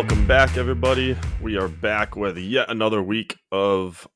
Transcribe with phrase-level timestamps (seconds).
[0.00, 1.14] Welcome back, everybody.
[1.42, 4.08] We are back with yet another week of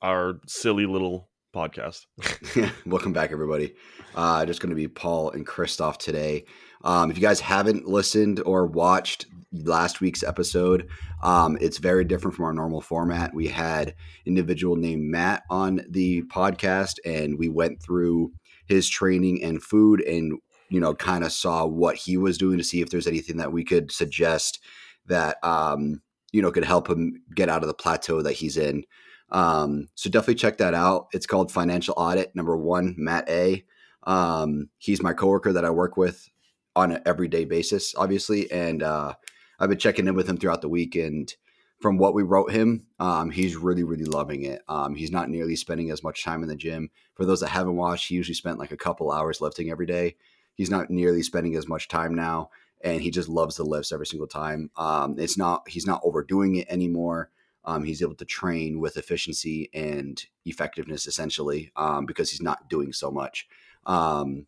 [0.00, 2.06] our silly little podcast.
[2.86, 3.74] Welcome back, everybody.
[4.14, 6.46] Uh, just going to be Paul and Christoph today.
[6.84, 10.88] Um, if you guys haven't listened or watched last week's episode,
[11.22, 13.34] um, it's very different from our normal format.
[13.34, 13.94] We had
[14.24, 18.32] individual named Matt on the podcast, and we went through
[18.64, 20.38] his training and food, and
[20.70, 23.52] you know, kind of saw what he was doing to see if there's anything that
[23.52, 24.60] we could suggest
[25.06, 26.02] that um,
[26.32, 28.84] you know could help him get out of the plateau that he's in.
[29.30, 31.08] Um, so definitely check that out.
[31.12, 33.64] It's called Financial Audit Number One, Matt A.
[34.04, 36.28] Um, he's my coworker that I work with
[36.76, 39.14] on an everyday basis, obviously, and uh,
[39.58, 40.94] I've been checking in with him throughout the week.
[40.94, 41.34] And
[41.80, 44.62] from what we wrote him, um, he's really, really loving it.
[44.68, 46.90] Um, he's not nearly spending as much time in the gym.
[47.14, 50.16] For those that haven't watched, he usually spent like a couple hours lifting every day.
[50.54, 52.50] He's not nearly spending as much time now
[52.82, 54.70] and he just loves the lifts every single time.
[54.76, 57.30] Um, it's not he's not overdoing it anymore.
[57.64, 62.92] Um, he's able to train with efficiency and effectiveness essentially um, because he's not doing
[62.92, 63.48] so much.
[63.86, 64.46] Um,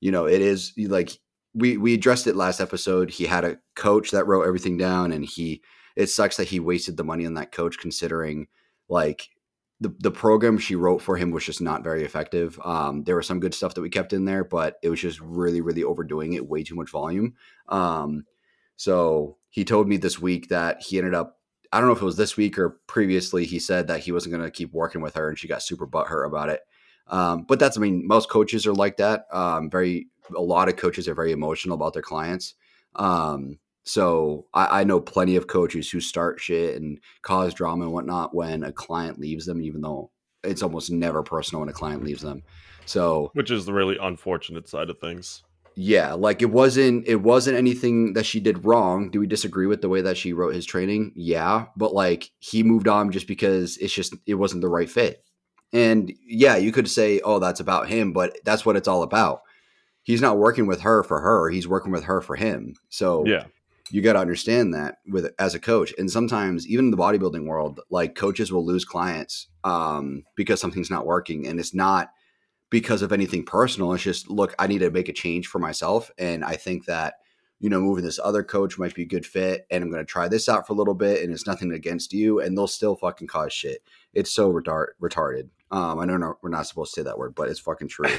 [0.00, 1.18] you know, it is like
[1.54, 3.10] we we addressed it last episode.
[3.10, 5.62] He had a coach that wrote everything down, and he
[5.96, 8.46] it sucks that he wasted the money on that coach considering
[8.88, 9.30] like
[9.80, 12.60] the, the program she wrote for him was just not very effective.
[12.62, 15.20] Um, there was some good stuff that we kept in there, but it was just
[15.20, 17.34] really, really overdoing it, way too much volume.
[17.68, 18.26] Um,
[18.76, 21.38] so he told me this week that he ended up,
[21.72, 24.34] I don't know if it was this week or previously, he said that he wasn't
[24.34, 26.60] going to keep working with her and she got super butthurt about it.
[27.06, 29.26] Um, but that's, I mean, most coaches are like that.
[29.32, 32.54] Um, very, a lot of coaches are very emotional about their clients.
[32.96, 33.58] Um,
[33.90, 38.32] so I, I, know plenty of coaches who start shit and cause drama and whatnot
[38.32, 40.12] when a client leaves them, even though
[40.44, 42.44] it's almost never personal when a client leaves them.
[42.86, 45.42] So which is the really unfortunate side of things.
[45.74, 49.10] Yeah, like it wasn't it wasn't anything that she did wrong.
[49.10, 51.10] Do we disagree with the way that she wrote his training?
[51.16, 55.24] Yeah, but like he moved on just because it's just it wasn't the right fit.
[55.72, 59.42] And yeah, you could say, "Oh, that's about him," but that's what it's all about.
[60.04, 62.74] He's not working with her for her; he's working with her for him.
[62.88, 63.46] So yeah,
[63.90, 67.46] you got to understand that with as a coach and sometimes even in the bodybuilding
[67.46, 72.10] world like coaches will lose clients um, because something's not working and it's not
[72.70, 76.10] because of anything personal it's just look i need to make a change for myself
[76.18, 77.14] and i think that
[77.58, 80.10] you know moving this other coach might be a good fit and i'm going to
[80.10, 82.96] try this out for a little bit and it's nothing against you and they'll still
[82.96, 83.82] fucking cause shit.
[84.14, 85.48] It's so retard- retarded.
[85.70, 88.10] Um, i know we're not supposed to say that word but it's fucking true.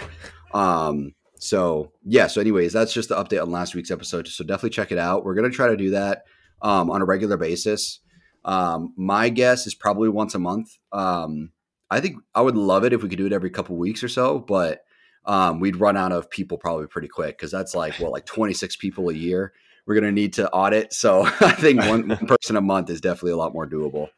[0.54, 2.28] Um, so yeah.
[2.28, 4.28] So anyways, that's just the update on last week's episode.
[4.28, 5.26] So definitely check it out.
[5.26, 6.24] We're gonna try to do that
[6.62, 8.00] um, on a regular basis.
[8.46, 10.78] Um, my guess is probably once a month.
[10.92, 11.52] Um,
[11.90, 14.08] I think I would love it if we could do it every couple weeks or
[14.08, 14.84] so, but
[15.26, 18.78] um, we'd run out of people probably pretty quick because that's like what like 26
[18.78, 19.54] people a year
[19.86, 20.94] we're going to need to audit.
[20.94, 24.10] So I think one, one person a month is definitely a lot more doable.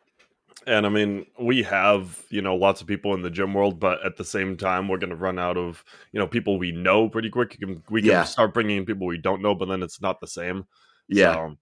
[0.66, 4.04] And I mean, we have, you know, lots of people in the gym world, but
[4.06, 7.10] at the same time, we're going to run out of, you know, people we know
[7.10, 7.58] pretty quick.
[7.90, 8.24] We can yeah.
[8.24, 10.66] start bringing in people we don't know, but then it's not the same.
[11.08, 11.34] Yeah.
[11.34, 11.58] So.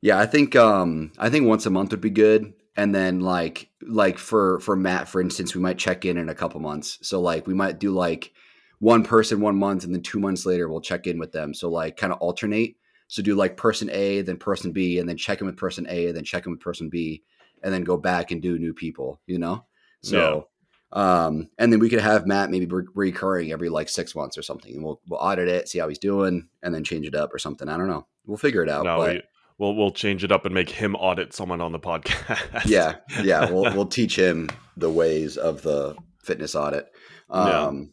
[0.00, 0.18] Yeah.
[0.18, 2.52] I think, um, I think once a month would be good.
[2.76, 6.34] And then like, like for, for Matt, for instance, we might check in in a
[6.34, 6.98] couple months.
[7.02, 8.32] So like, we might do like
[8.78, 11.52] one person one month and then two months later, we'll check in with them.
[11.52, 12.76] So like kind of alternate.
[13.08, 16.06] So do like person A, then person B, and then check in with person A,
[16.06, 17.24] and then check in with person B
[17.62, 19.64] and then go back and do new people, you know?
[20.02, 20.48] So,
[20.94, 21.24] yeah.
[21.24, 24.42] um, and then we could have Matt maybe re- recurring every like six months or
[24.42, 27.34] something, and we'll we'll audit it, see how he's doing, and then change it up
[27.34, 27.68] or something.
[27.68, 28.06] I don't know.
[28.26, 28.84] We'll figure it out.
[28.84, 29.14] No, but...
[29.14, 29.22] we,
[29.58, 32.64] we'll we'll change it up and make him audit someone on the podcast.
[32.66, 33.50] yeah, yeah.
[33.50, 36.86] We'll we'll teach him the ways of the fitness audit.
[37.28, 37.46] Um,
[37.78, 37.84] yeah.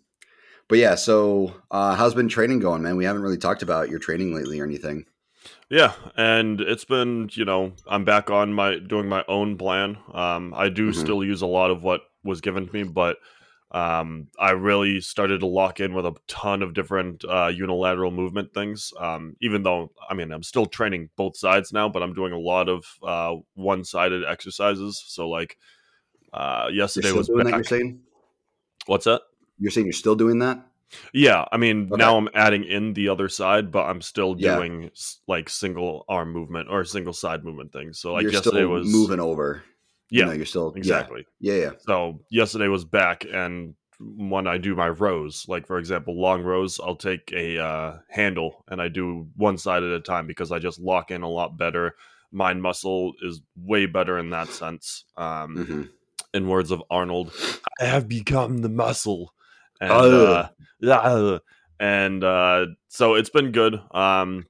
[0.70, 2.98] But yeah, so uh, how's been training going, man?
[2.98, 5.06] We haven't really talked about your training lately or anything.
[5.70, 9.98] Yeah, and it's been you know I'm back on my doing my own plan.
[10.14, 11.00] Um, I do mm-hmm.
[11.00, 13.18] still use a lot of what was given to me, but
[13.72, 18.54] um, I really started to lock in with a ton of different uh, unilateral movement
[18.54, 18.94] things.
[18.98, 22.40] Um, even though I mean I'm still training both sides now, but I'm doing a
[22.40, 25.04] lot of uh, one-sided exercises.
[25.08, 25.58] So like
[26.34, 27.52] uh, yesterday was doing back.
[27.52, 27.58] that.
[27.58, 28.00] You're saying
[28.86, 29.22] what's that?
[29.60, 30.66] You're saying you're still doing that?
[31.14, 31.98] Yeah, I mean okay.
[31.98, 34.90] now I'm adding in the other side, but I'm still doing yeah.
[35.28, 38.00] like single arm movement or single side movement things.
[38.00, 39.64] So like you're yesterday was moving over.
[40.10, 41.26] Yeah, you know, you're still exactly.
[41.40, 41.54] Yeah.
[41.54, 41.72] yeah, yeah.
[41.80, 46.80] So yesterday was back, and when I do my rows, like for example, long rows,
[46.80, 50.60] I'll take a uh, handle and I do one side at a time because I
[50.60, 51.96] just lock in a lot better.
[52.32, 55.06] Mind muscle is way better in that sense.
[55.16, 55.84] Um, mm-hmm.
[56.34, 57.32] In words of Arnold,
[57.80, 59.34] I have become the muscle
[59.82, 61.38] and uh, yeah,
[61.80, 63.76] and uh, so it's been good.
[63.76, 64.46] Um,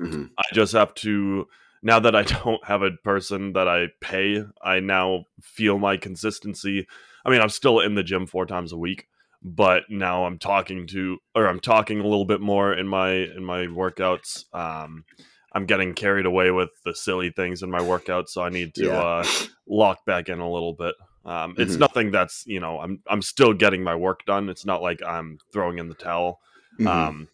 [0.00, 0.24] mm-hmm.
[0.38, 1.46] I just have to
[1.82, 6.86] now that I don't have a person that I pay, I now feel my consistency.
[7.24, 9.06] I mean, I'm still in the gym four times a week,
[9.42, 13.44] but now I'm talking to or I'm talking a little bit more in my in
[13.44, 14.44] my workouts.
[14.52, 15.04] Um,
[15.52, 18.86] I'm getting carried away with the silly things in my workouts, so I need to
[18.86, 19.00] yeah.
[19.00, 19.26] uh,
[19.66, 20.94] lock back in a little bit.
[21.24, 21.80] Um, it's mm-hmm.
[21.80, 24.48] nothing that's you know I'm I'm still getting my work done.
[24.48, 26.40] It's not like I'm throwing in the towel.
[26.78, 26.86] Mm-hmm.
[26.86, 27.28] Um,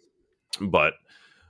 [0.60, 0.94] but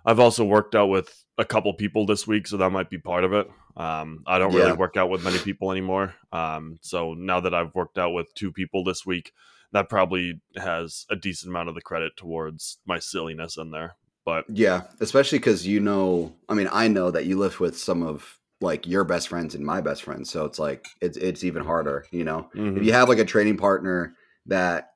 [0.04, 3.24] I've also worked out with a couple people this week, so that might be part
[3.24, 3.48] of it.
[3.76, 4.74] Um, I don't really yeah.
[4.74, 6.14] work out with many people anymore.
[6.32, 9.32] Um, so now that I've worked out with two people this week,
[9.72, 13.96] that probably has a decent amount of the credit towards my silliness in there.
[14.24, 18.02] But yeah, especially because you know, I mean, I know that you live with some
[18.02, 21.64] of like your best friends and my best friends, so it's like it's it's even
[21.64, 22.06] harder.
[22.10, 22.78] You know, mm-hmm.
[22.78, 24.14] if you have like a training partner
[24.46, 24.90] that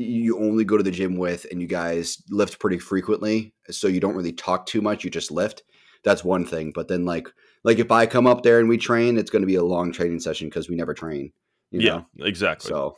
[0.00, 4.00] you only go to the gym with and you guys lift pretty frequently so you
[4.00, 5.62] don't really talk too much you just lift
[6.04, 7.28] that's one thing but then like
[7.64, 9.92] like if i come up there and we train it's going to be a long
[9.92, 11.30] training session because we never train
[11.70, 12.24] yeah know?
[12.24, 12.96] exactly so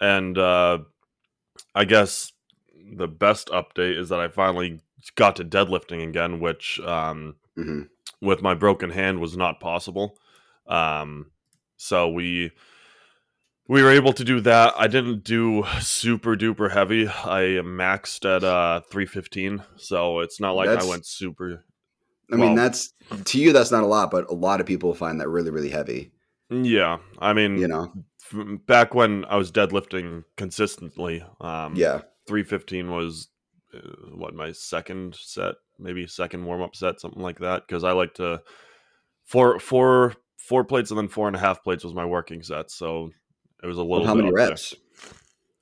[0.00, 0.78] and uh
[1.74, 2.32] i guess
[2.94, 4.80] the best update is that i finally
[5.16, 7.82] got to deadlifting again which um mm-hmm.
[8.22, 10.16] With my broken hand was not possible
[10.66, 11.26] um
[11.76, 12.52] so we
[13.68, 14.74] we were able to do that.
[14.76, 17.08] I didn't do super duper heavy.
[17.08, 21.64] I maxed at uh 315, so it's not like that's, I went super.
[22.32, 22.92] I well, mean, that's
[23.24, 25.70] to you that's not a lot, but a lot of people find that really really
[25.70, 26.12] heavy.
[26.50, 27.92] Yeah, I mean, you know,
[28.66, 33.28] back when I was deadlifting consistently, um, yeah, 315 was
[33.74, 33.78] uh,
[34.14, 37.66] what my second set, maybe second warm up set, something like that.
[37.66, 38.42] Because I like to
[39.24, 42.70] four four four plates and then four and a half plates was my working set.
[42.70, 43.10] So
[43.62, 44.06] it was a little.
[44.06, 44.74] how many reps?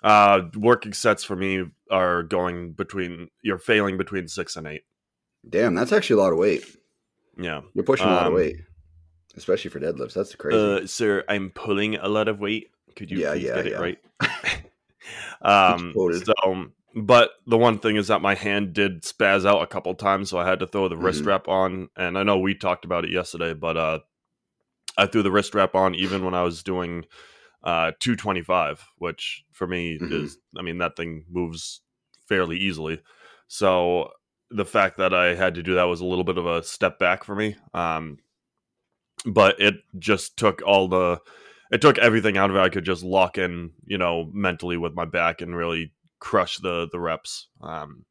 [0.02, 3.28] Uh, working sets for me are going between.
[3.42, 4.84] You're failing between six and eight.
[5.48, 6.64] Damn, that's actually a lot of weight.
[7.38, 8.56] Yeah, you're pushing a lot um, of weight,
[9.36, 10.14] especially for deadlifts.
[10.14, 10.58] That's crazy.
[10.58, 12.70] Uh, sir, I'm pulling a lot of weight.
[12.96, 13.72] Could you yeah, please yeah, get yeah.
[13.72, 13.98] it right?
[15.74, 19.94] um, so, but the one thing is that my hand did spaz out a couple
[19.94, 21.04] times, so I had to throw the mm-hmm.
[21.04, 21.88] wrist wrap on.
[21.96, 23.98] And I know we talked about it yesterday, but uh,
[24.96, 27.04] I threw the wrist wrap on even when I was doing
[27.62, 30.24] uh, 225, which for me mm-hmm.
[30.24, 31.80] is, I mean, that thing moves
[32.28, 33.00] fairly easily.
[33.46, 34.10] So
[34.50, 36.98] the fact that I had to do that was a little bit of a step
[36.98, 37.56] back for me.
[37.72, 38.18] Um,
[39.24, 41.20] but it just took all the,
[41.70, 42.60] it took everything out of it.
[42.60, 46.88] I could just lock in, you know, mentally with my back and really crush the
[46.92, 47.48] the reps.
[47.60, 48.04] Um,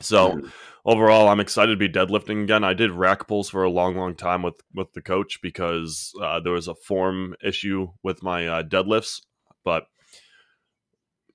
[0.00, 0.52] so mm.
[0.84, 2.64] overall, I'm excited to be deadlifting again.
[2.64, 6.40] I did rack pulls for a long, long time with with the coach because uh,
[6.40, 9.20] there was a form issue with my uh, deadlifts,
[9.64, 9.86] but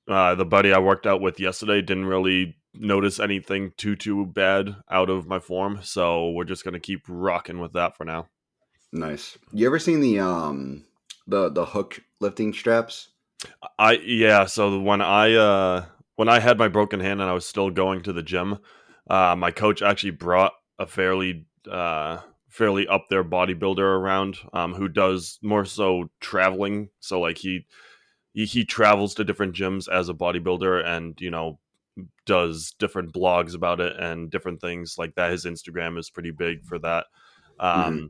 [0.07, 4.75] uh, the buddy I worked out with yesterday didn't really notice anything too too bad
[4.89, 5.79] out of my form.
[5.83, 8.27] So we're just gonna keep rocking with that for now.
[8.91, 9.37] Nice.
[9.53, 10.85] You ever seen the um
[11.27, 13.09] the the hook lifting straps?
[13.77, 14.45] I yeah.
[14.45, 18.01] So when I uh when I had my broken hand and I was still going
[18.03, 18.59] to the gym,
[19.09, 22.19] uh, my coach actually brought a fairly uh,
[22.49, 26.89] fairly up there bodybuilder around um, who does more so traveling.
[26.99, 27.65] So like he,
[28.33, 31.59] he he travels to different gyms as a bodybuilder and you know
[32.25, 35.31] does different blogs about it and different things like that.
[35.31, 37.05] His Instagram is pretty big for that.
[37.59, 37.81] Mm-hmm.
[37.81, 38.05] Um, mm-hmm.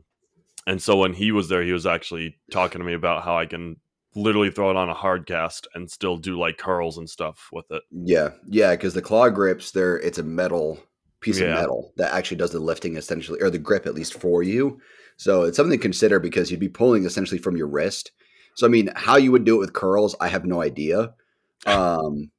[0.66, 3.46] And so when he was there, he was actually talking to me about how I
[3.46, 3.76] can
[4.20, 7.70] literally throw it on a hard cast and still do like curls and stuff with
[7.70, 7.82] it.
[7.90, 10.78] Yeah, yeah, because the claw grips, there it's a metal
[11.20, 11.48] piece yeah.
[11.48, 14.80] of metal that actually does the lifting essentially, or the grip at least for you.
[15.16, 18.12] So it's something to consider because you'd be pulling essentially from your wrist.
[18.54, 21.14] So I mean, how you would do it with curls, I have no idea.
[21.66, 22.30] Um,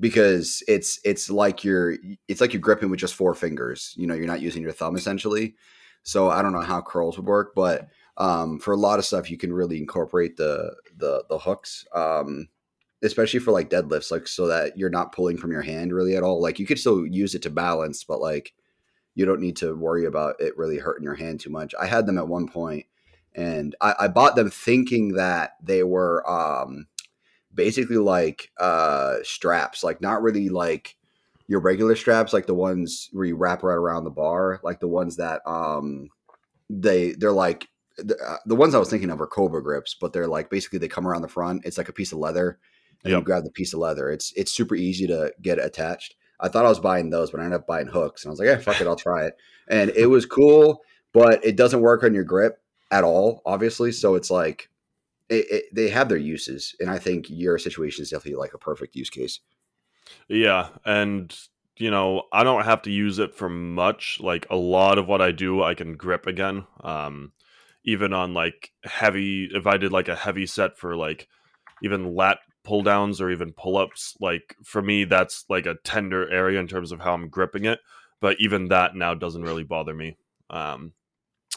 [0.00, 1.96] because it's it's like you're
[2.28, 3.94] it's like you're gripping with just four fingers.
[3.96, 5.54] You know, you're not using your thumb essentially.
[6.02, 9.30] So I don't know how curls would work, but um, for a lot of stuff
[9.30, 12.48] you can really incorporate the the the hooks um,
[13.02, 16.22] especially for like deadlifts like so that you're not pulling from your hand really at
[16.22, 16.40] all.
[16.40, 18.54] Like you could still use it to balance but like
[19.14, 21.74] you don't need to worry about it really hurting your hand too much.
[21.80, 22.86] I had them at one point
[23.34, 26.86] and i, I bought them thinking that they were um,
[27.52, 30.96] basically like uh, straps like not really like
[31.46, 34.88] your regular straps like the ones where you wrap right around the bar like the
[34.88, 36.08] ones that um
[36.70, 40.12] they they're like the, uh, the ones I was thinking of are Cobra grips, but
[40.12, 41.64] they're like basically they come around the front.
[41.64, 42.58] It's like a piece of leather,
[43.02, 43.20] and yep.
[43.20, 44.10] you grab the piece of leather.
[44.10, 46.16] It's it's super easy to get attached.
[46.40, 48.38] I thought I was buying those, but I ended up buying hooks, and I was
[48.40, 49.36] like, "Yeah, fuck it, I'll try it."
[49.68, 50.82] And it was cool,
[51.12, 52.60] but it doesn't work on your grip
[52.90, 53.92] at all, obviously.
[53.92, 54.68] So it's like
[55.28, 58.58] it, it, they have their uses, and I think your situation is definitely like a
[58.58, 59.40] perfect use case.
[60.28, 61.34] Yeah, and
[61.76, 64.18] you know, I don't have to use it for much.
[64.20, 66.66] Like a lot of what I do, I can grip again.
[66.82, 67.32] Um,
[67.84, 71.28] even on like heavy, if I did like a heavy set for like
[71.82, 76.30] even lat pull downs or even pull ups, like for me, that's like a tender
[76.30, 77.80] area in terms of how I'm gripping it.
[78.20, 80.16] But even that now doesn't really bother me.
[80.48, 80.92] Um,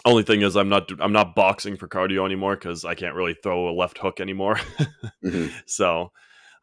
[0.05, 3.36] only thing is, I'm not I'm not boxing for cardio anymore because I can't really
[3.41, 4.55] throw a left hook anymore.
[5.24, 5.48] mm-hmm.
[5.65, 6.12] So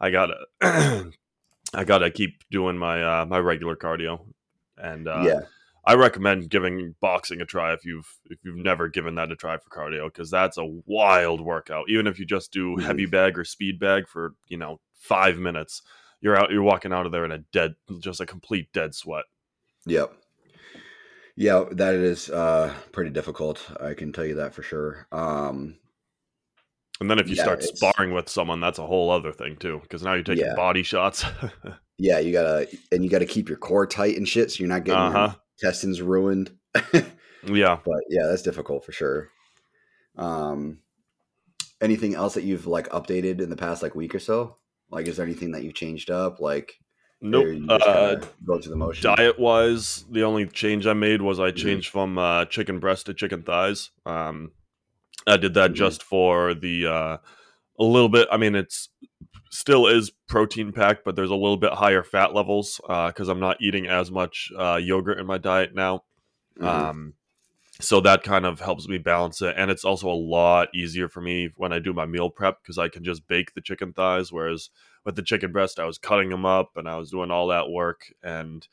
[0.00, 0.37] I gotta
[1.75, 4.21] I gotta keep doing my uh, my regular cardio,
[4.76, 5.40] and uh, yeah,
[5.87, 9.59] I recommend giving boxing a try if you've if you've never given that a try
[9.59, 11.88] for cardio because that's a wild workout.
[11.88, 15.83] Even if you just do heavy bag or speed bag for you know five minutes,
[16.21, 19.25] you're out you're walking out of there in a dead just a complete dead sweat.
[19.87, 20.14] Yep.
[21.37, 23.69] Yeah, that is uh, pretty difficult.
[23.81, 25.09] I can tell you that for sure.
[25.11, 25.76] Um,
[27.00, 29.81] and then if you yeah, start sparring with someone, that's a whole other thing too,
[29.83, 30.55] because now you're taking yeah.
[30.55, 31.25] body shots.
[31.99, 34.85] yeah, you gotta and you gotta keep your core tight and shit, so you're not
[34.85, 35.35] getting uh-huh.
[35.58, 36.50] Intestines ruined.
[37.44, 39.28] yeah, but yeah, that's difficult for sure.
[40.16, 40.78] Um,
[41.80, 44.56] anything else that you've like updated in the past like week or so?
[44.90, 46.40] Like, is there anything that you've changed up?
[46.40, 46.78] Like,
[47.25, 47.56] Nope.
[47.70, 49.14] Uh, go through the motion.
[49.16, 51.56] Diet wise, the only change I made was I mm-hmm.
[51.56, 51.99] changed mm-hmm.
[51.99, 53.90] from uh, chicken breast to chicken thighs.
[54.04, 54.52] Um,
[55.26, 55.75] I did that mm-hmm.
[55.75, 57.16] just for the uh,
[57.78, 58.28] a little bit.
[58.30, 58.90] I mean, it's
[59.54, 63.38] still is protein packed, but there's a little bit higher fat levels because uh, I'm
[63.38, 66.02] not eating as much uh, yogurt in my diet now.
[66.58, 66.66] Mm-hmm.
[66.66, 67.14] Um,
[67.80, 71.20] so that kind of helps me balance it, and it's also a lot easier for
[71.20, 74.32] me when I do my meal prep because I can just bake the chicken thighs.
[74.32, 74.70] Whereas
[75.04, 77.70] with the chicken breast, I was cutting them up and I was doing all that
[77.70, 78.66] work, and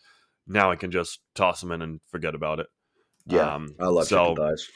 [0.48, 2.68] now I can just toss them in and forget about it.
[3.28, 4.70] Yeah, um, I love so, chicken thighs.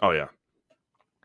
[0.00, 0.28] Oh yeah,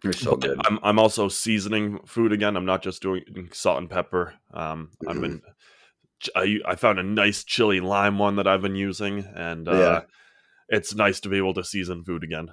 [0.04, 0.62] you're so but good.
[0.66, 2.56] I'm I'm also seasoning food again.
[2.56, 4.34] I'm not just doing salt and pepper.
[4.54, 5.10] Um, mm-hmm.
[5.10, 5.42] I've been
[6.36, 10.02] I I found a nice chili lime one that I've been using, and uh, yeah.
[10.70, 12.50] it's nice to be able to season food again.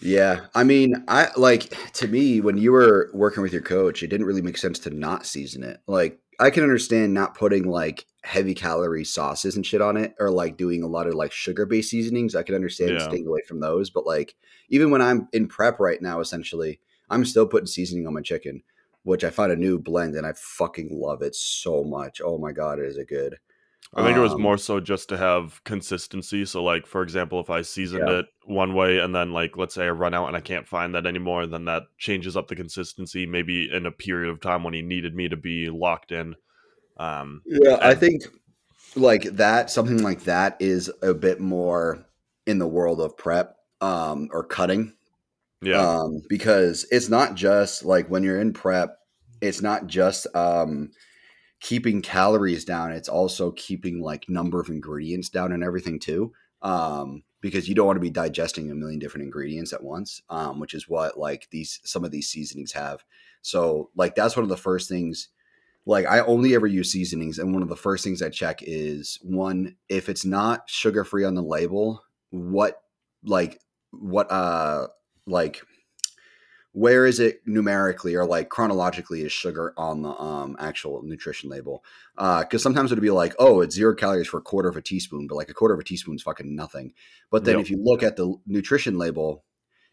[0.00, 4.08] yeah, I mean, I like to me when you were working with your coach, it
[4.08, 5.80] didn't really make sense to not season it.
[5.86, 10.30] Like I can understand not putting like heavy calorie sauces and shit on it or
[10.30, 12.34] like doing a lot of like sugar based seasonings.
[12.34, 13.08] I can understand yeah.
[13.08, 13.90] staying away from those.
[13.90, 14.34] But like
[14.68, 18.62] even when I'm in prep right now, essentially, I'm still putting seasoning on my chicken,
[19.02, 22.20] which I found a new blend and I fucking love it so much.
[22.24, 23.38] Oh my god, is it good.
[23.94, 26.44] I think um, it was um, more so just to have consistency.
[26.46, 28.20] So, like for example, if I seasoned yeah.
[28.20, 30.94] it one way and then, like, let's say I run out and I can't find
[30.94, 33.26] that anymore, then that changes up the consistency.
[33.26, 36.36] Maybe in a period of time when he needed me to be locked in.
[36.96, 38.22] Um, yeah, and- I think
[38.94, 42.04] like that, something like that, is a bit more
[42.46, 44.94] in the world of prep um, or cutting.
[45.60, 48.98] Yeah, um, because it's not just like when you're in prep,
[49.40, 50.90] it's not just um,
[51.62, 56.32] keeping calories down it's also keeping like number of ingredients down and everything too
[56.62, 60.58] um, because you don't want to be digesting a million different ingredients at once um,
[60.58, 63.04] which is what like these some of these seasonings have
[63.42, 65.28] so like that's one of the first things
[65.86, 69.18] like i only ever use seasonings and one of the first things i check is
[69.22, 72.82] one if it's not sugar free on the label what
[73.24, 73.60] like
[73.90, 74.86] what uh
[75.26, 75.62] like
[76.72, 81.84] where is it numerically or like chronologically is sugar on the um, actual nutrition label?
[82.16, 84.82] Because uh, sometimes it'd be like, oh, it's zero calories for a quarter of a
[84.82, 86.94] teaspoon, but like a quarter of a teaspoon is fucking nothing.
[87.30, 87.64] But then yep.
[87.64, 89.44] if you look at the nutrition label,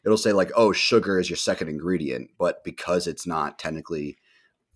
[0.05, 4.17] it'll say like, oh, sugar is your second ingredient, but because it's not technically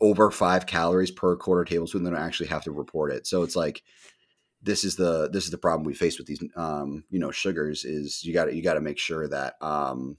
[0.03, 3.25] over five calories per quarter tablespoon, they don't actually have to report it.
[3.25, 3.81] So it's like
[4.61, 7.85] this is the this is the problem we face with these um, you know sugars
[7.85, 10.17] is you got to you got to make sure that um,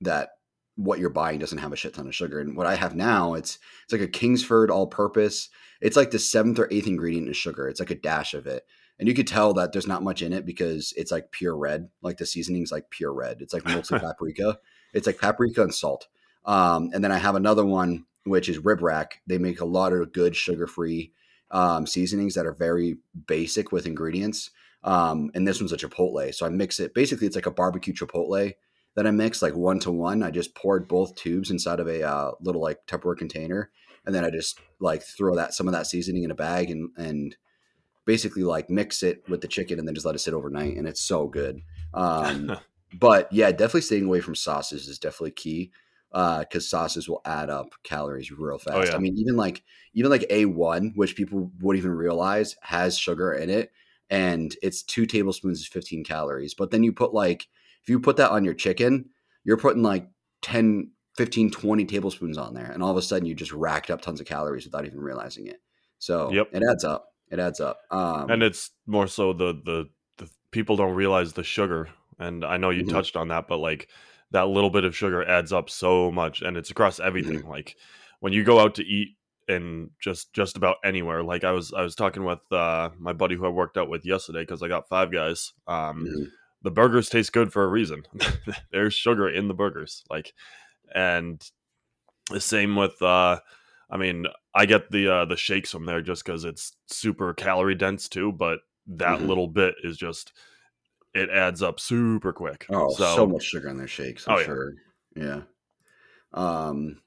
[0.00, 0.30] that
[0.74, 2.40] what you're buying doesn't have a shit ton of sugar.
[2.40, 5.48] And what I have now, it's it's like a Kingsford all-purpose.
[5.80, 7.68] It's like the seventh or eighth ingredient is sugar.
[7.68, 8.64] It's like a dash of it,
[8.98, 11.88] and you could tell that there's not much in it because it's like pure red.
[12.02, 13.42] Like the seasoning's like pure red.
[13.42, 14.58] It's like mostly paprika.
[14.92, 16.08] It's like paprika and salt.
[16.44, 19.20] Um, and then I have another one which is Rib Rack.
[19.26, 21.12] They make a lot of good sugar-free
[21.50, 24.50] um, seasonings that are very basic with ingredients.
[24.84, 26.94] Um, and this one's a chipotle, so I mix it.
[26.94, 28.52] Basically, it's like a barbecue chipotle
[28.94, 30.22] that I mix like one to one.
[30.22, 33.70] I just poured both tubes inside of a uh, little like Tupperware container,
[34.06, 36.90] and then I just like throw that some of that seasoning in a bag and
[36.96, 37.36] and
[38.04, 40.86] basically like mix it with the chicken and then just let it sit overnight, and
[40.86, 41.60] it's so good.
[41.92, 42.56] Um,
[42.98, 45.72] but yeah, definitely staying away from sauces is definitely key
[46.10, 48.76] because uh, sauces will add up calories real oh, fast.
[48.76, 48.96] Oh, yeah.
[48.96, 49.62] I mean, even like
[49.94, 53.72] even like A one, which people would even realize has sugar in it,
[54.10, 56.54] and it's two tablespoons is fifteen calories.
[56.54, 57.48] But then you put like
[57.82, 59.06] if you put that on your chicken,
[59.44, 60.08] you're putting like
[60.42, 62.70] 10, 15, 20 tablespoons on there.
[62.70, 65.46] And all of a sudden you just racked up tons of calories without even realizing
[65.46, 65.60] it.
[65.98, 66.48] So yep.
[66.52, 67.06] it adds up.
[67.30, 67.80] it adds up.
[67.90, 69.88] Um, and it's more so the the
[70.18, 71.88] the people don't realize the sugar,
[72.18, 72.90] and I know you Mhm.
[72.90, 73.88] touched on that, but like
[74.30, 77.46] that little bit of sugar adds up so much, and it's across everything.
[77.48, 77.76] Like
[78.20, 79.16] when you go out to eat
[79.48, 81.22] and just just about anywhere.
[81.22, 84.04] Like I was I was talking with uh, my buddy who I worked out with
[84.04, 85.52] yesterday because I got Five Guys.
[85.66, 86.30] Um, mhm.
[86.62, 88.02] the burgers taste good for a reason.
[88.72, 90.34] There's sugar in the burgers, like,
[90.94, 91.42] and
[92.30, 93.00] the same with.
[93.02, 93.40] uh
[93.90, 97.74] I mean, I get the uh, the shakes from there just because it's super calorie
[97.74, 98.32] dense too.
[98.32, 98.58] But
[98.88, 99.28] that Mhm.
[99.28, 100.34] little bit is just
[101.14, 102.66] it adds up super quick.
[102.70, 104.26] Oh, so, so, much sugar in their shakes.
[104.28, 104.44] I'm Oh, yeah.
[104.44, 104.72] sure.
[105.16, 105.42] Yeah.
[106.32, 107.00] Um,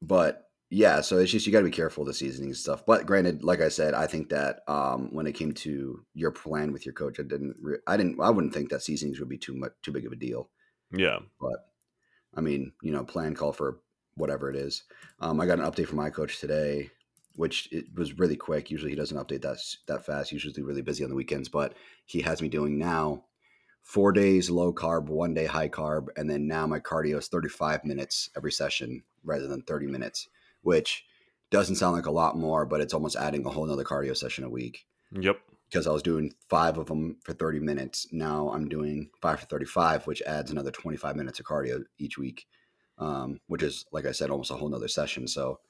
[0.00, 2.84] but yeah, so it's just you got to be careful with the seasoning and stuff.
[2.86, 6.72] But granted, like I said, I think that um, when it came to your plan
[6.72, 9.38] with your coach, I didn't, re- I didn't, I wouldn't think that seasonings would be
[9.38, 10.50] too much, too big of a deal.
[10.92, 11.68] yeah, But
[12.34, 13.80] I mean, you know, plan call for
[14.14, 14.84] whatever it is.
[15.20, 16.90] Um, I got an update from my coach today,
[17.34, 18.70] which it was really quick.
[18.70, 20.32] Usually he doesn't update that that fast.
[20.32, 21.74] Usually really busy on the weekends, but
[22.04, 23.24] he has me doing now
[23.82, 27.84] four days low carb, one day high carb, and then now my cardio is 35
[27.84, 30.28] minutes every session rather than 30 minutes,
[30.62, 31.04] which
[31.50, 34.44] doesn't sound like a lot more, but it's almost adding a whole nother cardio session
[34.44, 38.06] a week yep, because I was doing five of them for 30 minutes.
[38.12, 42.46] Now I'm doing five for 35, which adds another 25 minutes of cardio each week,
[42.98, 45.28] um, which is, like I said, almost a whole nother session.
[45.28, 45.60] So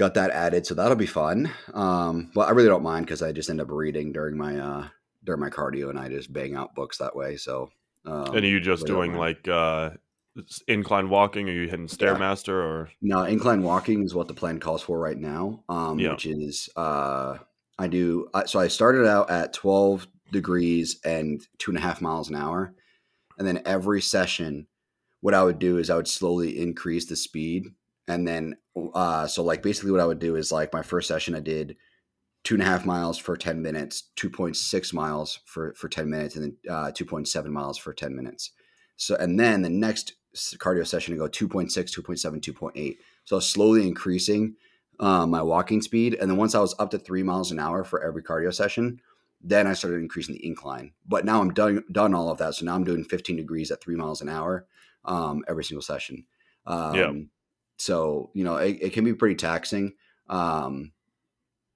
[0.00, 0.66] got that added.
[0.66, 1.52] So that'll be fun.
[1.74, 4.88] Um, but I really don't mind because I just end up reading during my, uh,
[5.24, 7.36] during my cardio and I just bang out books that way.
[7.36, 7.70] So,
[8.06, 9.90] um, and are you just really doing like uh
[10.66, 11.50] incline walking?
[11.50, 15.18] Are you hitting stairmaster or No, incline walking is what the plan calls for right
[15.18, 15.62] now.
[15.68, 16.12] Um, Yeah.
[16.12, 17.36] which is uh,
[17.78, 18.28] I do.
[18.32, 22.36] I, so I started out at 12 degrees and two and a half miles an
[22.36, 22.72] hour,
[23.36, 24.66] and then every session,
[25.20, 27.66] what I would do is I would slowly increase the speed,
[28.10, 28.56] and then
[28.94, 31.76] uh, so like basically what I would do is like my first session I did
[32.44, 36.44] two and a half miles for 10 minutes, 2.6 miles for for 10 minutes, and
[36.44, 38.50] then uh, 2.7 miles for 10 minutes.
[38.96, 42.96] So and then the next cardio session I go 2.6, 2.7, 2.8.
[43.24, 44.54] So I was slowly increasing
[45.00, 46.16] um, my walking speed.
[46.20, 49.00] And then once I was up to three miles an hour for every cardio session,
[49.40, 50.92] then I started increasing the incline.
[51.06, 52.54] But now I'm done done all of that.
[52.54, 54.66] So now I'm doing 15 degrees at three miles an hour
[55.04, 56.26] um, every single session.
[56.66, 57.12] Um, Yeah.
[57.80, 59.94] So you know it, it can be pretty taxing.
[60.28, 60.92] Um,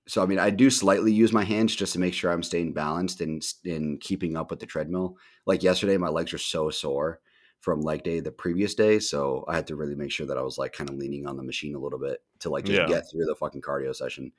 [0.07, 2.75] so I mean, I do slightly use my hands just to make sure I'm staying
[2.75, 5.17] balanced and in keeping up with the treadmill.
[5.47, 7.21] Like yesterday, my legs are so sore
[7.61, 10.43] from leg day the previous day, so I had to really make sure that I
[10.43, 12.87] was like kind of leaning on the machine a little bit to like just Yeah.
[12.87, 14.33] get through the fucking cardio session.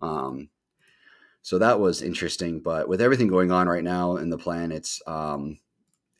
[0.00, 0.50] Um,
[1.42, 5.02] so that was interesting, but with everything going on right now in the plan, it's
[5.06, 5.58] um,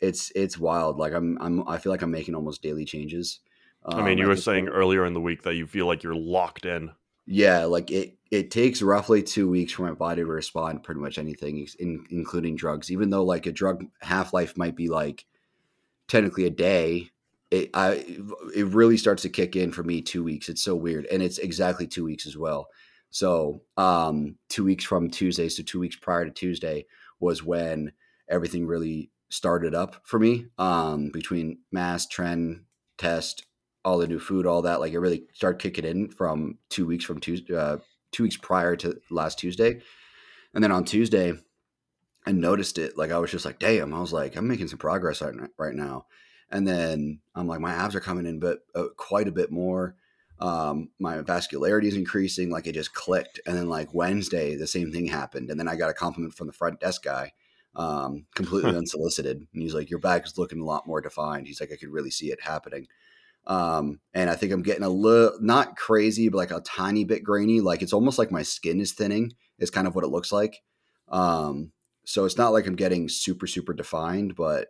[0.00, 0.98] it's it's wild.
[0.98, 3.40] Like I'm I'm I feel like I'm making almost daily changes.
[3.84, 4.76] I mean, Um, you were saying point.
[4.76, 6.92] earlier in the week that you feel like you're locked in.
[7.26, 11.00] Yeah, like it it takes roughly two weeks for my body to respond to pretty
[11.00, 12.90] much anything, in, including drugs.
[12.90, 15.24] Even though like a drug half life might be like
[16.08, 17.10] technically a day,
[17.50, 18.04] it I
[18.54, 20.48] it really starts to kick in for me two weeks.
[20.48, 22.68] It's so weird, and it's exactly two weeks as well.
[23.10, 26.86] So um, two weeks from Tuesday, so two weeks prior to Tuesday
[27.20, 27.92] was when
[28.28, 30.46] everything really started up for me.
[30.58, 32.62] Um, between mass tren
[32.98, 33.44] test,
[33.84, 37.04] all the new food, all that, like it really started kicking in from two weeks
[37.04, 37.78] from Tuesday, uh,
[38.12, 39.80] two weeks prior to last Tuesday,
[40.54, 41.34] and then on Tuesday,
[42.26, 42.96] I noticed it.
[42.96, 45.74] Like I was just like, damn, I was like, I'm making some progress right, right
[45.74, 46.06] now,
[46.50, 49.96] and then I'm like, my abs are coming in, but uh, quite a bit more.
[50.42, 52.50] Um, my vascularity is increasing.
[52.50, 55.76] Like it just clicked, and then like Wednesday, the same thing happened, and then I
[55.76, 57.32] got a compliment from the front desk guy.
[57.74, 61.60] Um, completely unsolicited, and he's like, "Your back is looking a lot more defined." He's
[61.60, 62.88] like, "I could really see it happening."
[63.46, 67.24] Um and i think i'm getting a little not crazy but like a tiny bit
[67.24, 67.61] grainy.
[67.61, 70.62] Like it's almost like my skin is thinning is kind of what it looks like.
[71.09, 71.72] Um
[72.05, 74.68] so it's not like i'm getting super super defined but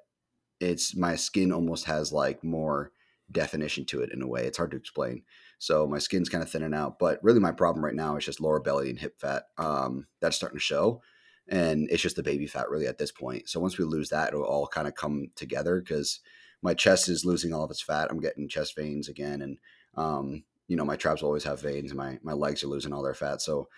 [0.60, 2.92] it's my skin almost has like more
[3.30, 4.44] definition to it in a way.
[4.44, 5.22] It's hard to explain.
[5.58, 8.40] So my skin's kind of thinning out but really my problem right now is just
[8.40, 11.02] lower belly and hip fat um that's starting to show.
[11.48, 13.48] And it's just the baby fat really at this point.
[13.48, 16.20] So once we lose that it'll all kind of come together because
[16.62, 18.08] my chest is losing all of its fat.
[18.10, 19.58] I'm getting chest veins again, and
[19.96, 23.02] um, you know my traps always have veins, and my my legs are losing all
[23.02, 23.42] their fat.
[23.42, 23.68] So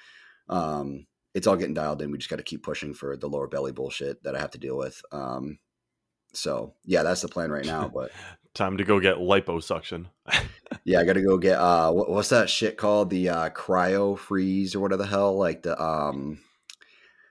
[0.48, 2.10] um, it's all getting dialed in.
[2.10, 4.58] We just got to keep pushing for the lower belly bullshit that I have to
[4.58, 5.00] deal with.
[5.10, 5.58] Um,
[6.32, 7.88] so yeah, that's the plan right now.
[7.88, 8.12] But
[8.54, 10.06] Time to go get liposuction.
[10.84, 13.10] yeah, I got to go get uh, what, what's that shit called?
[13.10, 15.36] The uh, cryo freeze or whatever the hell?
[15.36, 16.38] Like the um,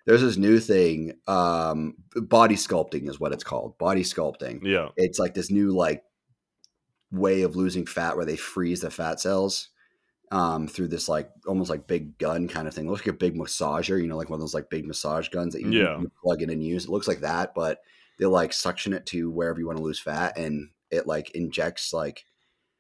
[0.06, 1.14] there's this new thing.
[1.28, 3.78] Um, body sculpting is what it's called.
[3.78, 4.60] Body sculpting.
[4.64, 4.90] yeah.
[4.98, 6.04] it's like this new like
[7.12, 9.70] way of losing fat where they freeze the fat cells
[10.32, 12.88] um, through this like almost like big gun kind of thing.
[12.88, 15.30] It looks like a big massager, you know, like one of those like big massage
[15.30, 16.00] guns that you, Yeah.
[16.00, 16.86] you plug in and use.
[16.86, 17.82] It looks like that, but
[18.20, 21.94] they like suction it to wherever you want to lose fat, and it like injects
[21.94, 22.26] like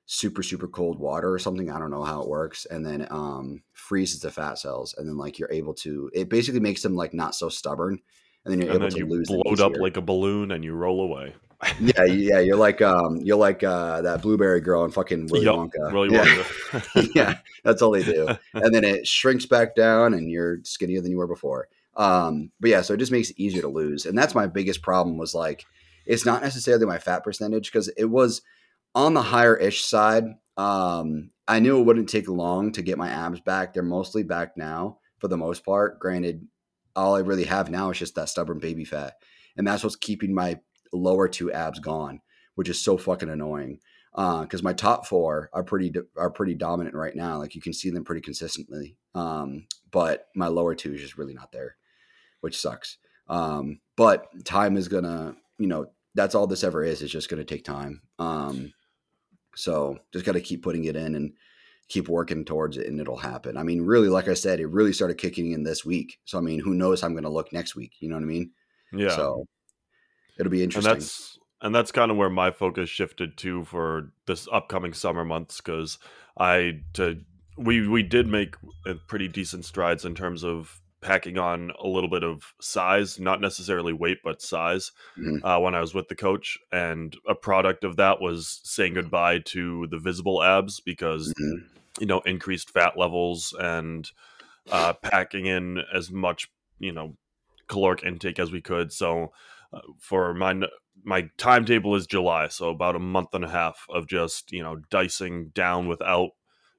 [0.06, 1.72] super super cold water or something.
[1.72, 5.18] I don't know how it works, and then um, freezes the fat cells, and then
[5.18, 6.10] like you're able to.
[6.14, 8.00] It basically makes them like not so stubborn,
[8.46, 10.64] and then you're and able then to you lose blow up like a balloon and
[10.64, 11.34] you roll away.
[11.80, 12.40] yeah, yeah.
[12.40, 15.94] You're like um, you're like uh, that blueberry girl and fucking Willy Yup, Wonka.
[15.94, 16.26] Willy yeah.
[16.26, 17.10] Wonka.
[17.16, 18.28] yeah, that's all they do.
[18.54, 21.70] And then it shrinks back down, and you're skinnier than you were before.
[21.96, 24.82] Um, but yeah, so it just makes it easier to lose, and that's my biggest
[24.82, 25.18] problem.
[25.18, 25.66] Was like,
[26.06, 28.42] it's not necessarily my fat percentage because it was
[28.96, 30.26] on the higher ish side.
[30.58, 33.74] Um, I knew it wouldn't take long to get my abs back.
[33.74, 36.00] They're mostly back now for the most part.
[36.00, 36.48] Granted,
[36.96, 39.16] all I really have now is just that stubborn baby fat,
[39.58, 40.60] and that's what's keeping my
[40.92, 42.22] lower two abs gone,
[42.56, 43.80] which is so fucking annoying
[44.14, 47.38] because my top four are pretty are pretty dominant right now.
[47.38, 48.96] Like you can see them pretty consistently.
[49.16, 51.78] Um, but my lower two is just really not there,
[52.42, 52.98] which sucks.
[53.28, 57.02] Um, but time is gonna, you know, that's all this ever is.
[57.02, 58.02] It's just gonna take time.
[58.20, 58.74] Um,
[59.56, 61.34] so just got to keep putting it in and
[61.90, 63.58] keep working towards it, and it'll happen.
[63.58, 66.20] I mean, really, like I said, it really started kicking in this week.
[66.26, 67.02] So I mean, who knows?
[67.02, 67.94] How I'm gonna look next week.
[68.00, 68.52] You know what I mean?
[68.92, 69.16] yeah.
[69.16, 69.46] So
[70.40, 70.92] it'll be interesting.
[70.92, 75.26] and that's and that's kind of where my focus shifted to for this upcoming summer
[75.26, 75.98] months because
[76.38, 77.22] I to
[77.58, 82.10] we we did make uh, pretty decent strides in terms of packing on a little
[82.10, 84.92] bit of size, not necessarily weight, but size.
[85.18, 85.44] Mhm.
[85.44, 89.40] Uh, when I was with the coach, and a product of that was saying goodbye
[89.40, 91.68] to the visible abs because Mhm.
[92.00, 94.10] you know increased fat levels and
[94.72, 97.18] uh, packing in as much you know
[97.68, 98.92] caloric intake as we could.
[98.92, 99.34] So
[99.74, 100.62] uh, for my
[101.04, 104.78] my timetable is July, so about a month and a half of just you know
[104.90, 106.30] dicing down without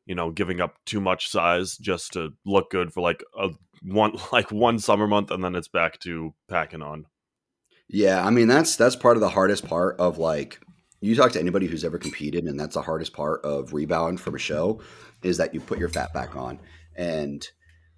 [0.07, 3.51] you know giving up too much size just to look good for like a
[3.85, 7.07] one like one summer month, and then it's back to packing on.
[7.89, 10.61] Yeah, I mean that's that's part of the hardest part of like
[11.01, 14.35] you talk to anybody who's ever competed, and that's the hardest part of rebound from
[14.35, 14.81] a show
[15.23, 16.61] is that you put your fat back on.
[16.97, 17.47] And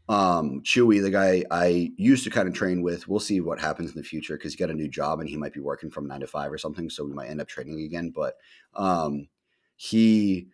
[0.09, 3.91] um Chewy, the guy I used to kind of train with, we'll see what happens
[3.91, 6.07] in the future because he got a new job and he might be working from
[6.07, 8.13] nine to five or something, so we might end up training again.
[8.15, 8.35] But
[8.75, 9.29] um
[9.77, 10.49] he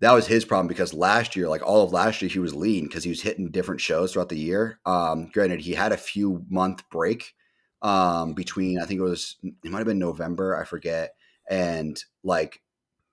[0.00, 2.84] that was his problem because last year, like all of last year, he was lean
[2.84, 4.78] because he was hitting different shows throughout the year.
[4.84, 7.34] Um, granted, he had a few month break
[7.82, 11.14] um, between I think it was it might have been November, I forget,
[11.48, 12.60] and like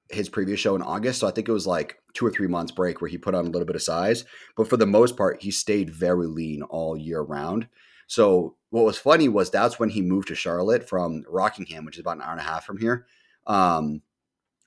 [0.10, 1.20] his previous show in August.
[1.20, 3.46] So I think it was like two or three months break where he put on
[3.46, 4.26] a little bit of size.
[4.56, 7.68] But for the most part, he stayed very lean all year round.
[8.08, 12.02] So what was funny was that's when he moved to Charlotte from Rockingham, which is
[12.02, 13.06] about an hour and a half from here.
[13.48, 14.02] Um,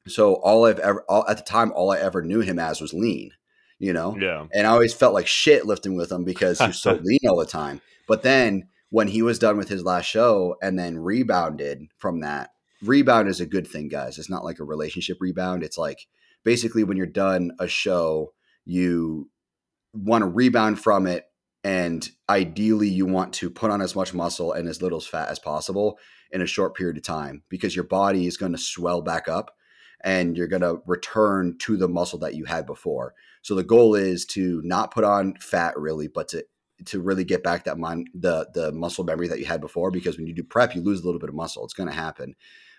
[0.07, 2.95] so all I've ever all, at the time, all I ever knew him as was
[2.95, 3.31] lean,
[3.79, 4.17] you know.
[4.19, 7.21] Yeah, And I always felt like shit lifting with him because he was so lean
[7.29, 7.81] all the time.
[8.07, 12.51] But then when he was done with his last show and then rebounded from that,
[12.83, 14.19] rebound is a good thing, guys.
[14.19, 15.63] It's not like a relationship rebound.
[15.63, 16.07] It's like
[16.45, 18.33] basically when you're done a show,
[18.65, 19.31] you
[19.93, 21.25] want to rebound from it.
[21.65, 25.41] And ideally, you want to put on as much muscle and as little fat as
[25.41, 25.99] possible
[26.31, 29.56] in a short period of time because your body is going to swell back up
[30.03, 33.15] and you're going to return to the muscle that you had before.
[33.43, 36.45] So the goal is to not put on fat really, but to
[36.85, 40.19] to really get back that mind the the muscle memory that you had before because
[40.19, 41.65] when you do prep you lose a little bit of muscle.
[41.65, 42.35] It's going to happen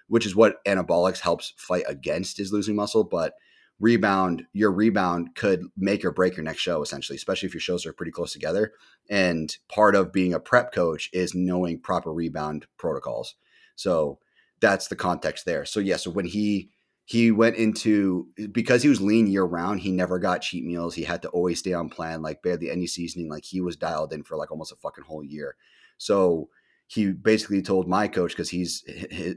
[0.08, 3.34] which is what anabolics helps fight against is losing muscle but
[3.80, 7.86] rebound your rebound could make or break your next show essentially especially if your shows
[7.86, 8.74] are pretty close together.
[9.10, 13.36] And part of being a prep coach is knowing proper rebound protocols.
[13.76, 14.20] So
[14.60, 15.66] that's the context there.
[15.66, 16.72] So yeah so when he
[17.08, 21.06] he went into because he was lean year round he never got cheat meals he
[21.06, 24.24] had to always stay on plan like barely any seasoning like he was dialed in
[24.24, 25.56] for like almost a fucking whole year.
[25.98, 26.50] So
[26.86, 28.84] he basically told my coach because he's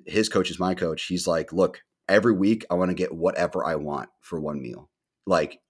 [0.04, 3.64] his, coach is my coach he's like look every week i want to get whatever
[3.64, 4.90] i want for one meal.
[5.24, 5.60] Like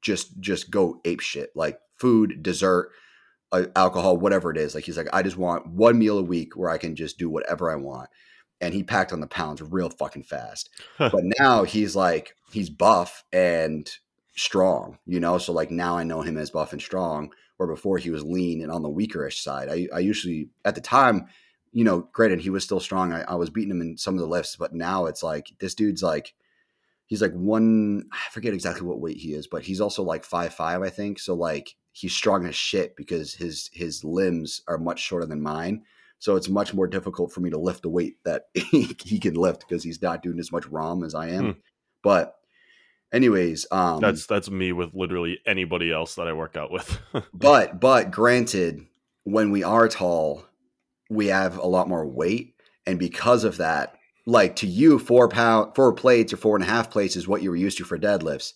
[0.00, 2.90] just just go ape shit like food dessert
[3.52, 4.74] uh, alcohol whatever it is.
[4.74, 7.30] Like he's like i just want one meal a week where i can just do
[7.30, 8.10] whatever i want
[8.64, 10.70] and he packed on the pounds real fucking fast.
[10.98, 13.90] But now he's like he's buff and
[14.36, 15.38] strong you know?
[15.38, 18.62] So like now i know him as buff and strong where before he was lean
[18.62, 19.68] and on the weakerish side.
[19.68, 21.26] I, I usually at the time
[21.72, 23.12] you know granted he was still strong.
[23.12, 25.74] I, I was beating him in some of the lifts but now it's like this
[25.74, 26.34] dude's like
[27.06, 30.54] he's like one i forget exactly what weight he is but he's also like five
[30.54, 31.18] five i think.
[31.18, 35.82] So like he's strong as shit because his his limbs are much shorter than mine
[36.18, 39.60] so it's much more difficult for me to lift the weight that he, can lift
[39.60, 41.44] because he's not doing as much ROM as I am.
[41.44, 41.58] Hmm.
[42.02, 42.36] But
[43.14, 47.00] Anyways, um, that's that's me with literally anybody else that I work out with.
[47.32, 48.84] but but granted,
[49.22, 50.44] when we are tall,
[51.08, 53.94] we have a lot more weight, and because of that,
[54.26, 57.40] like to you, four pound, four plates or four and a half plates is what
[57.40, 58.52] you were used to for deadlifts.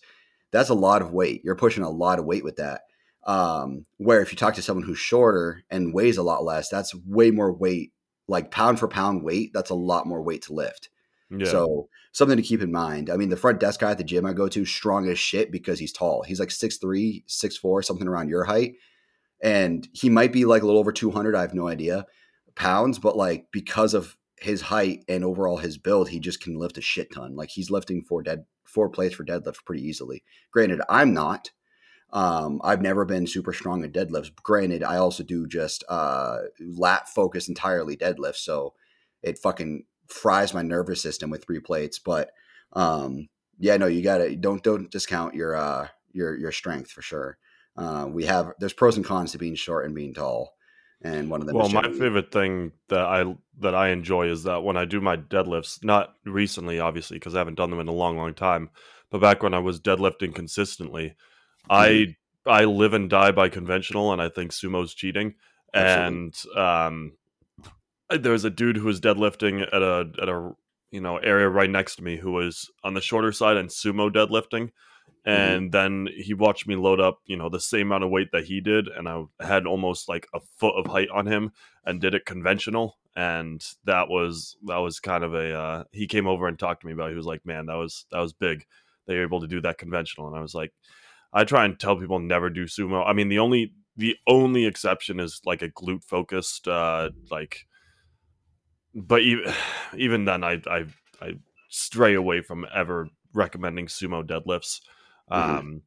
[0.51, 1.41] That's a lot of weight.
[1.45, 2.81] You're pushing a lot of weight with that.
[3.25, 6.95] Um, where if you talk to someone who's shorter and weighs a lot less, that's
[7.05, 7.91] way more weight,
[8.27, 9.51] like pound for pound weight.
[9.53, 10.89] That's a lot more weight to lift.
[11.29, 11.47] Yeah.
[11.47, 13.09] So something to keep in mind.
[13.09, 15.51] I mean, the front desk guy at the gym I go to, strong as shit
[15.51, 16.23] because he's tall.
[16.23, 18.73] He's like 6'3, 6'4, something around your height.
[19.41, 21.35] And he might be like a little over 200.
[21.35, 22.05] I have no idea
[22.55, 26.77] pounds, but like because of his height and overall his build, he just can lift
[26.77, 27.35] a shit ton.
[27.35, 30.23] Like he's lifting four dead four plates for deadlift pretty easily.
[30.51, 31.51] Granted, I'm not.
[32.11, 34.31] Um, I've never been super strong at deadlifts.
[34.41, 38.73] Granted, I also do just uh, lat focus entirely deadlifts, so
[39.21, 41.99] it fucking fries my nervous system with three plates.
[41.99, 42.31] But
[42.73, 47.37] um, yeah, no, you gotta don't don't discount your uh, your your strength for sure.
[47.77, 50.55] Uh, we have there's pros and cons to being short and being tall
[51.01, 51.55] and one of them.
[51.55, 55.17] Well, my favorite thing that I that I enjoy is that when I do my
[55.17, 58.69] deadlifts, not recently, obviously, because I haven't done them in a long, long time,
[59.09, 61.15] but back when I was deadlifting consistently.
[61.69, 65.35] I I live and die by conventional, and I think sumo's cheating.
[65.73, 66.07] Absolutely.
[66.07, 67.11] And um,
[68.09, 70.51] there's a dude who was deadlifting at a at a
[70.91, 74.09] you know area right next to me who was on the shorter side and sumo
[74.11, 74.71] deadlifting
[75.27, 75.41] Mm-hmm.
[75.41, 76.05] and mm-hmm.
[76.05, 78.61] then he watched me load up you know the same amount of weight that he
[78.61, 81.51] did and i had almost like a foot of height on him
[81.85, 86.25] and did it conventional and that was that was kind of a uh, he came
[86.25, 87.11] over and talked to me about it.
[87.11, 88.65] he was like man that was that was big
[89.07, 90.71] they were able to do that conventional and i was like
[91.33, 95.19] i try and tell people never do sumo i mean the only the only exception
[95.19, 97.65] is like a glute focused uh like
[98.93, 99.53] but even
[99.97, 100.85] even then i i
[101.21, 101.31] i
[101.69, 104.79] stray away from ever recommending sumo deadlifts
[105.31, 105.57] Mm-hmm.
[105.57, 105.81] Um,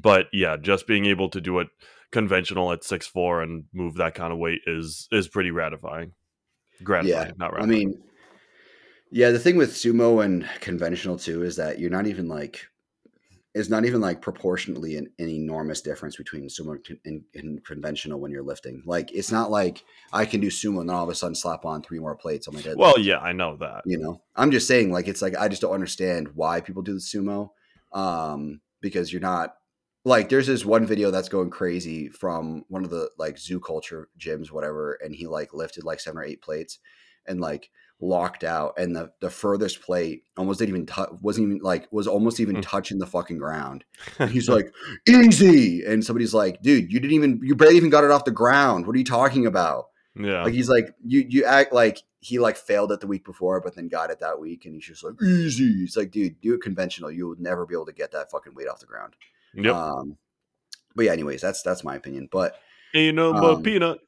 [0.00, 1.68] but yeah, just being able to do it
[2.12, 6.12] conventional at six four and move that kind of weight is is pretty gratifying.
[6.82, 7.32] Gratifying, yeah.
[7.36, 7.62] not gratifying.
[7.62, 8.02] I mean,
[9.10, 12.66] yeah, the thing with sumo and conventional too is that you're not even like
[13.54, 18.32] is not even like proportionately an, an enormous difference between sumo and, and, conventional when
[18.32, 18.82] you're lifting.
[18.84, 21.64] Like it's not like I can do sumo and then all of a sudden slap
[21.64, 22.78] on three more plates on my deadlift.
[22.78, 23.82] Well, yeah, I know that.
[23.86, 26.94] You know, I'm just saying like it's like I just don't understand why people do
[26.94, 27.50] the sumo
[27.92, 29.54] um, because you're not
[30.04, 34.08] like there's this one video that's going crazy from one of the like zoo culture
[34.18, 36.78] gyms whatever and he like lifted like seven or eight plates
[37.26, 41.58] and like locked out and the the furthest plate almost didn't even touch wasn't even
[41.62, 42.62] like was almost even mm.
[42.62, 43.84] touching the fucking ground
[44.18, 44.74] and he's like
[45.08, 48.30] easy and somebody's like dude you didn't even you barely even got it off the
[48.30, 52.38] ground what are you talking about yeah like he's like you you act like he
[52.38, 55.04] like failed it the week before, but then got it that week, and he's just
[55.04, 55.84] like easy.
[55.84, 57.10] It's like, dude, do it conventional.
[57.10, 59.12] You would never be able to get that fucking weight off the ground.
[59.52, 59.74] Yep.
[59.74, 60.16] Um,
[60.96, 62.30] but yeah, anyways, that's that's my opinion.
[62.32, 62.56] But
[62.94, 63.98] you know, um, peanut.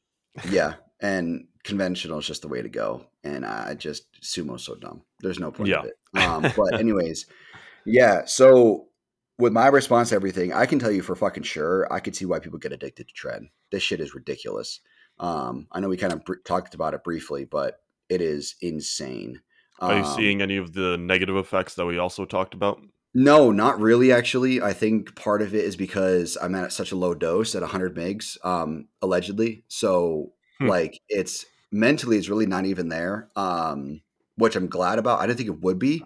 [0.49, 3.07] yeah, and conventional is just the way to go.
[3.25, 5.03] And I just sumo's so dumb.
[5.21, 5.81] There's no point yeah.
[5.81, 5.95] of it.
[6.17, 7.27] Um, but anyways,
[7.85, 8.25] yeah.
[8.25, 8.87] So
[9.39, 12.25] with my response to everything, I can tell you for fucking sure, I could see
[12.25, 13.51] why people get addicted to tren.
[13.71, 14.81] This shit is ridiculous.
[15.19, 19.43] Um, I know we kind of br- talked about it briefly, but it is insane.
[19.79, 22.81] Are you um, seeing any of the negative effects that we also talked about?
[23.15, 24.13] No, not really.
[24.13, 27.63] Actually, I think part of it is because I'm at such a low dose at
[27.63, 29.65] 100 megs, um, allegedly.
[29.69, 30.69] So, hmm.
[30.69, 33.29] like, it's mentally, it's really not even there.
[33.37, 34.01] Um,
[34.37, 35.21] which I'm glad about.
[35.21, 36.05] I didn't think it would be,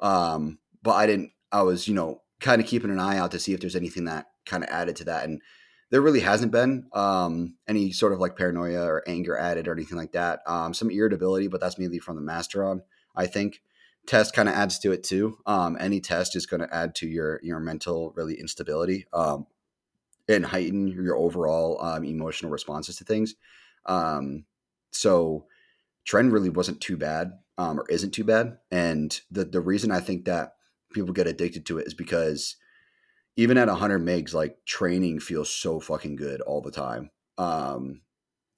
[0.00, 1.32] um, but I didn't.
[1.50, 4.06] I was, you know, kind of keeping an eye out to see if there's anything
[4.06, 5.42] that kind of added to that, and
[5.90, 9.98] there really hasn't been um, any sort of like paranoia or anger added or anything
[9.98, 10.40] like that.
[10.46, 12.80] Um, some irritability, but that's mainly from the Masteron.
[13.14, 13.60] I think
[14.06, 15.38] test kind of adds to it too.
[15.44, 19.46] Um, any test is going to add to your your mental really instability um,
[20.28, 23.34] and heighten your overall um, emotional responses to things.
[23.86, 24.44] Um,
[24.90, 25.46] so
[26.08, 30.00] tren really wasn't too bad um, or isn't too bad, and the the reason I
[30.00, 30.54] think that
[30.92, 32.56] people get addicted to it is because
[33.36, 37.10] even at 100 megs, like training feels so fucking good all the time.
[37.38, 38.02] Um,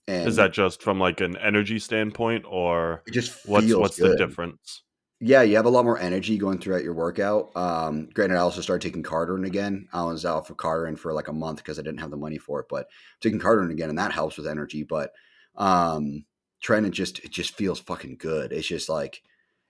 [0.08, 4.12] and is that just from like an energy standpoint, or just what's what's good.
[4.12, 4.82] the difference?
[5.20, 7.50] Yeah, you have a lot more energy going throughout your workout.
[7.56, 9.88] Um, granted, I also started taking Cardin again.
[9.92, 12.36] I was out for Cardin for like a month because I didn't have the money
[12.36, 12.88] for it, but
[13.20, 14.82] taking Cardin again, and that helps with energy.
[14.82, 15.12] But
[15.56, 16.24] um,
[16.62, 18.52] tren, it just it just feels fucking good.
[18.52, 19.22] It's just like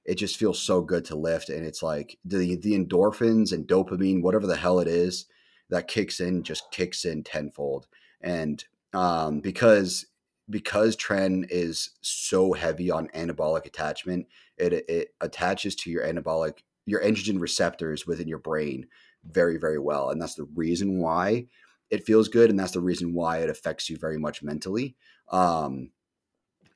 [0.05, 4.23] it just feels so good to lift and it's like the the endorphins and dopamine
[4.23, 5.27] whatever the hell it is
[5.71, 7.89] that kicks in just kicks in tenfold
[8.21, 10.07] and um, because
[10.51, 14.27] because tren is so heavy on anabolic attachment
[14.59, 18.87] it it attaches to your anabolic your androgen receptors within your brain
[19.25, 21.47] very very well and that's the reason why
[21.91, 24.97] it feels good and that's the reason why it affects you very much mentally
[25.31, 25.91] um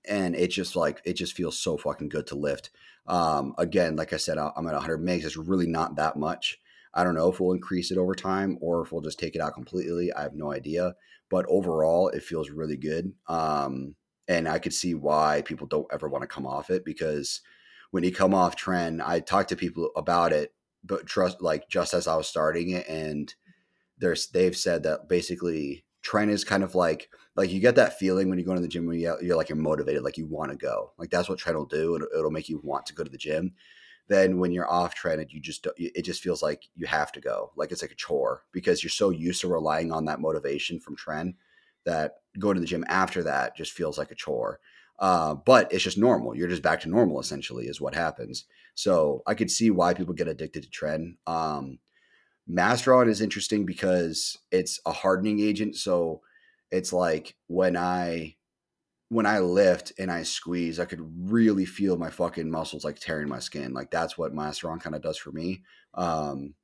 [0.09, 2.71] and it just like it just feels so fucking good to lift.
[3.07, 6.59] Um again like i said i'm at 100 megs it's really not that much.
[6.95, 9.41] I don't know if we'll increase it over time or if we'll just take it
[9.41, 10.95] out completely i have no idea
[11.31, 13.95] but overall it feels really good um
[14.27, 17.41] and i could see why people don't ever want to come off it because
[17.91, 20.53] when you come off tren, i talked to people about it
[20.85, 23.35] but trust like just as i was starting it and
[23.99, 28.29] there's they've said that basically tren is kind of like like you get that feeling
[28.29, 30.51] when you go to the gym when you're, you're like you're motivated like you want
[30.51, 30.93] to go.
[30.99, 33.19] Like that's what tren will do it'll, it'll make you want to go to the
[33.19, 33.53] gym.
[34.09, 37.53] Then when you're off tren you just it just feels like you have to go.
[37.57, 40.97] Like it's like a chore because you're so used to relying on that motivation from
[40.97, 41.35] tren
[41.85, 44.61] that going to the gym after that just feels like a chore
[44.99, 49.23] uh, but it's just normal you're just back to normal essentially is what happens so
[49.27, 51.79] i could see why people get addicted to tren um,
[52.51, 55.77] Masteron is interesting because it's a hardening agent.
[55.77, 56.23] So
[56.71, 58.37] it's like when I
[59.11, 63.29] when I lift and I squeeze, I could really feel my fucking muscles like tearing
[63.29, 63.73] my skin.
[63.73, 65.63] Like that's what Masteron kind of does for me.
[65.95, 66.55] Um,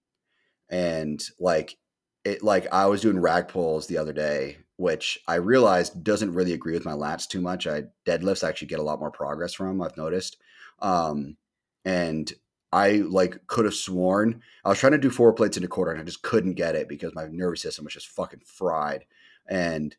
[0.71, 1.77] and like
[2.25, 6.53] it, like I was doing rack pulls the other day, which I realized doesn't really
[6.53, 7.67] agree with my lats too much.
[7.67, 9.81] I deadlifts actually get a lot more progress from.
[9.81, 10.37] I've noticed.
[10.81, 11.37] Um,
[11.85, 12.33] and
[12.73, 15.93] I like could have sworn I was trying to do four plates in a quarter
[15.93, 19.05] and I just couldn't get it because my nervous system was just fucking fried.
[19.47, 19.95] And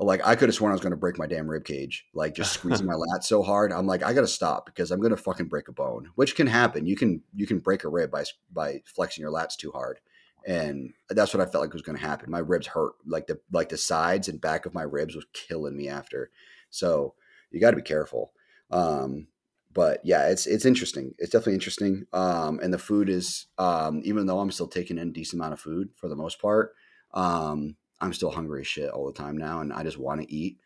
[0.00, 2.34] like I could have sworn I was going to break my damn rib cage, like
[2.34, 3.72] just squeezing my lat so hard.
[3.72, 6.34] I'm like, I got to stop because I'm going to fucking break a bone, which
[6.34, 6.86] can happen.
[6.86, 10.00] You can you can break a rib by by flexing your lats too hard,
[10.48, 12.30] and that's what I felt like was going to happen.
[12.30, 15.76] My ribs hurt, like the like the sides and back of my ribs was killing
[15.76, 16.30] me after.
[16.70, 17.14] So
[17.50, 18.32] you got to be careful.
[18.70, 19.26] Um,
[19.74, 21.14] but yeah, it's it's interesting.
[21.18, 22.06] It's definitely interesting.
[22.14, 25.52] Um, and the food is um, even though I'm still taking in a decent amount
[25.52, 26.74] of food for the most part,
[27.12, 30.34] um, I'm still hungry as shit all the time now, and I just want to
[30.34, 30.58] eat.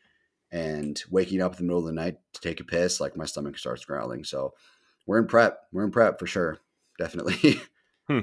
[0.52, 3.24] And waking up in the middle of the night to take a piss, like my
[3.24, 4.22] stomach starts growling.
[4.22, 4.54] So
[5.06, 5.58] we're in prep.
[5.72, 6.58] We're in prep for sure.
[6.98, 7.60] Definitely.
[8.06, 8.20] hmm.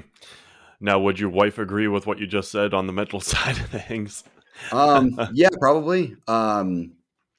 [0.80, 3.66] Now, would your wife agree with what you just said on the mental side of
[3.66, 4.24] things?
[4.72, 6.16] um, yeah, probably.
[6.26, 6.92] Um,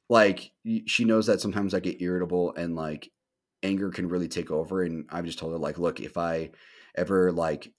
[0.09, 0.51] like
[0.87, 3.09] she knows that sometimes I get irritable and like
[3.63, 4.83] anger can really take over.
[4.83, 6.51] And I've just told her like, look, if I
[6.95, 7.71] ever like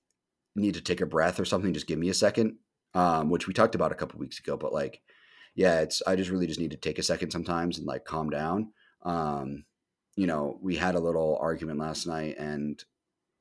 [0.57, 2.57] need to take a breath or something, just give me a second.
[2.95, 5.01] Um, which we talked about a couple weeks ago, but like,
[5.55, 8.29] yeah, it's I just really just need to take a second sometimes and like calm
[8.29, 8.73] down.
[9.03, 9.65] Um,
[10.17, 12.83] you know, we had a little argument last night and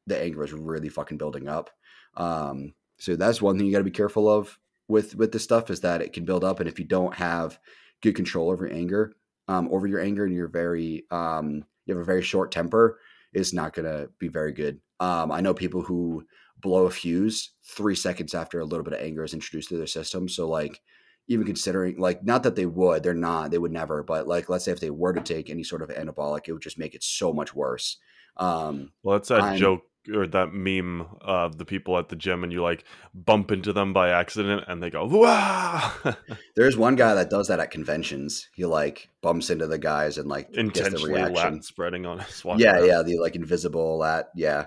[0.07, 1.69] the anger was really fucking building up.
[2.15, 5.69] Um, so that's one thing you got to be careful of with with this stuff
[5.69, 7.59] is that it can build up, and if you don't have
[8.01, 9.13] good control over anger,
[9.47, 12.99] um, over your anger, and you're very um, you have a very short temper,
[13.33, 14.79] is not going to be very good.
[14.99, 16.25] Um, I know people who
[16.61, 19.87] blow a fuse three seconds after a little bit of anger is introduced to their
[19.87, 20.29] system.
[20.29, 20.79] So like
[21.27, 24.65] even considering like not that they would, they're not, they would never, but like let's
[24.65, 27.03] say if they were to take any sort of anabolic, it would just make it
[27.03, 27.97] so much worse.
[28.37, 32.43] Um, well, that's that I'm, joke or that meme of the people at the gym
[32.43, 32.83] and you like
[33.13, 35.93] bump into them by accident and they go wow
[36.55, 40.27] there's one guy that does that at conventions he like bumps into the guys and
[40.27, 41.61] like intentionally gets the reaction.
[41.61, 42.87] spreading on his yeah around.
[42.87, 44.65] yeah the like invisible lat yeah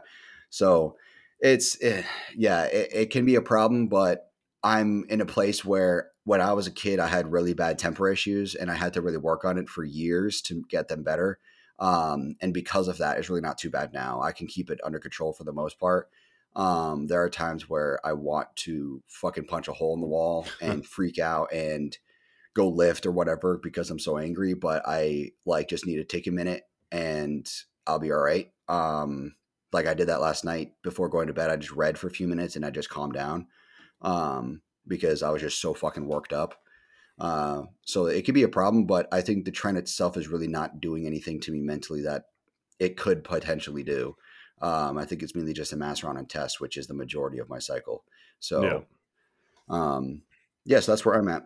[0.51, 0.97] so
[1.41, 4.31] it's it, eh, yeah it, it can be a problem but
[4.63, 8.09] i'm in a place where when i was a kid i had really bad temper
[8.09, 11.41] issues and i had to really work on it for years to get them better
[11.79, 14.21] um, and because of that, it's really not too bad now.
[14.21, 16.09] I can keep it under control for the most part.
[16.57, 20.47] Um, there are times where I want to fucking punch a hole in the wall
[20.61, 21.97] and freak out and
[22.55, 26.27] go lift or whatever because I'm so angry, but I like just need to take
[26.27, 27.51] a minute and
[27.87, 28.53] I'll be all right.
[28.69, 29.35] Um,
[29.73, 31.51] like I did that last night before going to bed.
[31.51, 33.49] I just read for a few minutes and I just calmed down
[34.01, 36.55] um, because I was just so fucking worked up.
[37.19, 40.49] Uh, so it could be a problem, but I think the tren itself is really
[40.49, 42.25] not doing anything to me mentally that
[42.79, 44.17] it could potentially do.
[44.61, 47.49] Um, I think it's mainly just a Masteron and test, which is the majority of
[47.49, 48.05] my cycle.
[48.41, 48.81] So, yeah.
[49.69, 50.23] um,
[50.65, 51.45] yes, that's where I'm at.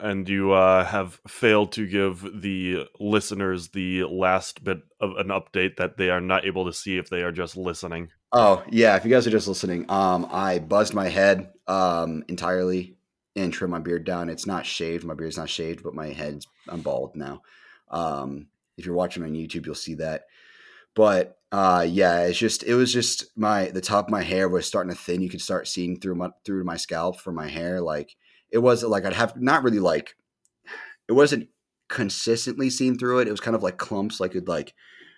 [0.00, 5.76] And you uh, have failed to give the listeners the last bit of an update
[5.76, 8.08] that they are not able to see if they are just listening.
[8.32, 12.95] Oh yeah, if you guys are just listening, um, I buzzed my head um, entirely
[13.36, 14.28] and trim my beard down.
[14.28, 15.04] It's not shaved.
[15.04, 17.42] My beard's not shaved, but my head's I'm bald now.
[17.90, 20.24] Um, if you're watching on YouTube, you'll see that.
[20.94, 24.66] But uh, yeah, it's just it was just my the top of my hair was
[24.66, 25.20] starting to thin.
[25.20, 27.80] You could start seeing through my through my scalp for my hair.
[27.80, 28.16] Like
[28.50, 30.16] it was like I'd have not really like
[31.08, 31.48] it wasn't
[31.88, 33.28] consistently seen through it.
[33.28, 34.74] It was kind of like clumps, like it like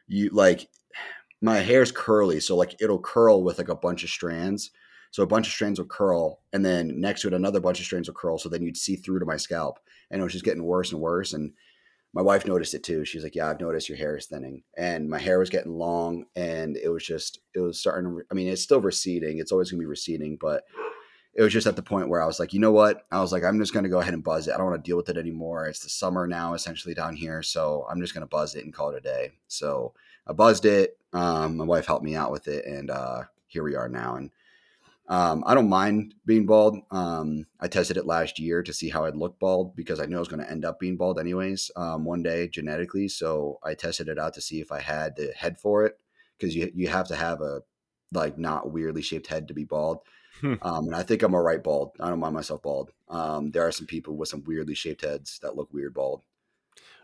[0.08, 0.68] you like
[1.40, 4.70] my hair's curly, so like it'll curl with like a bunch of strands.
[5.10, 7.86] So a bunch of strands will curl, and then next to it, another bunch of
[7.86, 8.38] strands will curl.
[8.38, 9.78] So then you'd see through to my scalp,
[10.10, 11.32] and it was just getting worse and worse.
[11.32, 11.52] And
[12.12, 13.04] my wife noticed it too.
[13.04, 16.24] She's like, "Yeah, I've noticed your hair is thinning," and my hair was getting long,
[16.36, 18.22] and it was just, it was starting to.
[18.30, 19.38] I mean, it's still receding.
[19.38, 20.64] It's always gonna be receding, but
[21.34, 23.06] it was just at the point where I was like, you know what?
[23.12, 24.54] I was like, I'm just gonna go ahead and buzz it.
[24.54, 25.66] I don't want to deal with it anymore.
[25.66, 28.90] It's the summer now, essentially down here, so I'm just gonna buzz it and call
[28.90, 29.32] it a day.
[29.46, 29.94] So
[30.26, 30.98] I buzzed it.
[31.12, 34.16] Um, my wife helped me out with it, and uh, here we are now.
[34.16, 34.30] And
[35.08, 36.78] um, I don't mind being bald.
[36.90, 40.16] Um, I tested it last year to see how I'd look bald because I knew
[40.16, 43.08] I was going to end up being bald anyways um, one day genetically.
[43.08, 45.98] So I tested it out to see if I had the head for it
[46.38, 47.62] because you you have to have a
[48.12, 50.00] like not weirdly shaped head to be bald.
[50.42, 50.54] Hmm.
[50.60, 51.92] Um, and I think I'm all right bald.
[52.00, 52.90] I don't mind myself bald.
[53.08, 56.22] Um, there are some people with some weirdly shaped heads that look weird bald.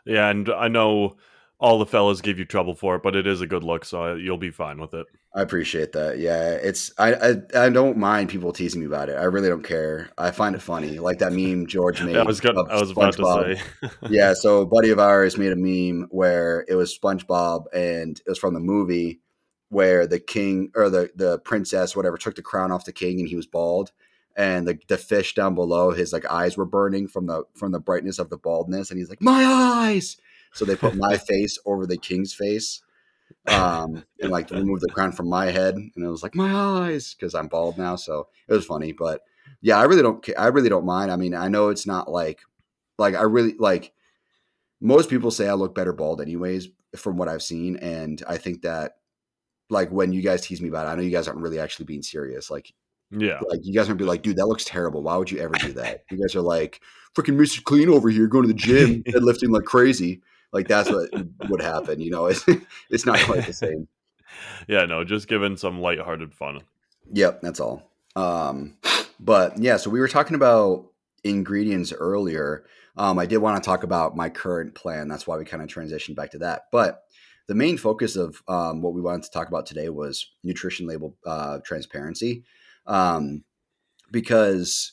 [0.05, 1.17] Yeah, and I know
[1.59, 4.15] all the fellas give you trouble for it, but it is a good look, so
[4.15, 5.07] you'll be fine with it.
[5.35, 6.19] I appreciate that.
[6.19, 9.15] Yeah, it's I, I, I don't mind people teasing me about it.
[9.15, 10.11] I really don't care.
[10.17, 12.17] I find it funny, like that meme George made.
[12.17, 13.89] I was gonna, I was about to say.
[14.11, 18.29] yeah, so a buddy of ours made a meme where it was SpongeBob, and it
[18.29, 19.21] was from the movie
[19.71, 23.29] where the king or the the princess, whatever, took the crown off the king, and
[23.29, 23.91] he was bald.
[24.37, 27.81] And the, the fish down below, his like eyes were burning from the from the
[27.81, 30.17] brightness of the baldness, and he's like, "My eyes!"
[30.55, 32.81] So they put my face over the king's face,
[33.47, 37.15] um, and like remove the crown from my head, and it was like my eyes
[37.15, 37.97] because I'm bald now.
[37.97, 39.23] So it was funny, but
[39.61, 40.27] yeah, I really don't.
[40.39, 41.11] I really don't mind.
[41.11, 42.41] I mean, I know it's not like
[42.99, 43.93] like I really like.
[44.81, 48.63] Most people say I look better bald, anyways, from what I've seen, and I think
[48.63, 48.93] that
[49.71, 51.87] like when you guys tease me about it, I know you guys aren't really actually
[51.87, 52.51] being serious.
[52.51, 52.73] Like,
[53.11, 55.03] yeah, like you guys aren't be like, dude, that looks terrible.
[55.03, 56.05] Why would you ever do that?
[56.11, 56.81] you guys are like,
[57.17, 57.63] freaking Mr.
[57.65, 60.23] Clean over here, going to the gym, and lifting like crazy.
[60.55, 61.11] Like that's what
[61.51, 62.01] would happen.
[62.01, 62.47] You know, it's
[62.89, 63.89] it's not quite the same.
[64.69, 66.61] yeah, no, just giving some lighthearted fun.
[67.13, 67.91] Yep, that's all.
[68.17, 68.77] Um,
[69.19, 70.87] but yeah, so we were talking about
[71.25, 72.65] ingredients earlier.
[72.97, 75.09] Um, I did want to talk about my current plan.
[75.09, 76.67] That's why we kind of transitioned back to that.
[76.71, 77.03] But
[77.49, 81.17] the main focus of um, what we wanted to talk about today was nutrition label
[81.27, 82.45] uh, transparency,
[82.87, 83.43] um,
[84.13, 84.93] because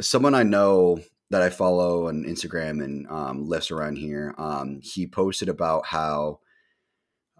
[0.00, 1.00] someone I know
[1.34, 6.38] that I follow on Instagram and um, lives around here, um, he posted about how,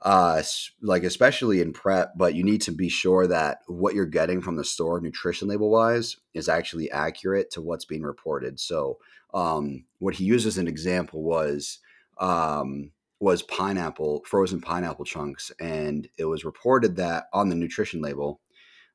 [0.03, 0.43] uh,
[0.83, 4.57] like especially in prep, but you need to be sure that what you're getting from
[4.57, 8.59] the store, nutrition label wise, is actually accurate to what's being reported.
[8.59, 8.99] So,
[9.33, 11.79] um, what he used as an example was
[12.19, 12.91] um,
[13.21, 18.41] was pineapple, frozen pineapple chunks, and it was reported that on the nutrition label,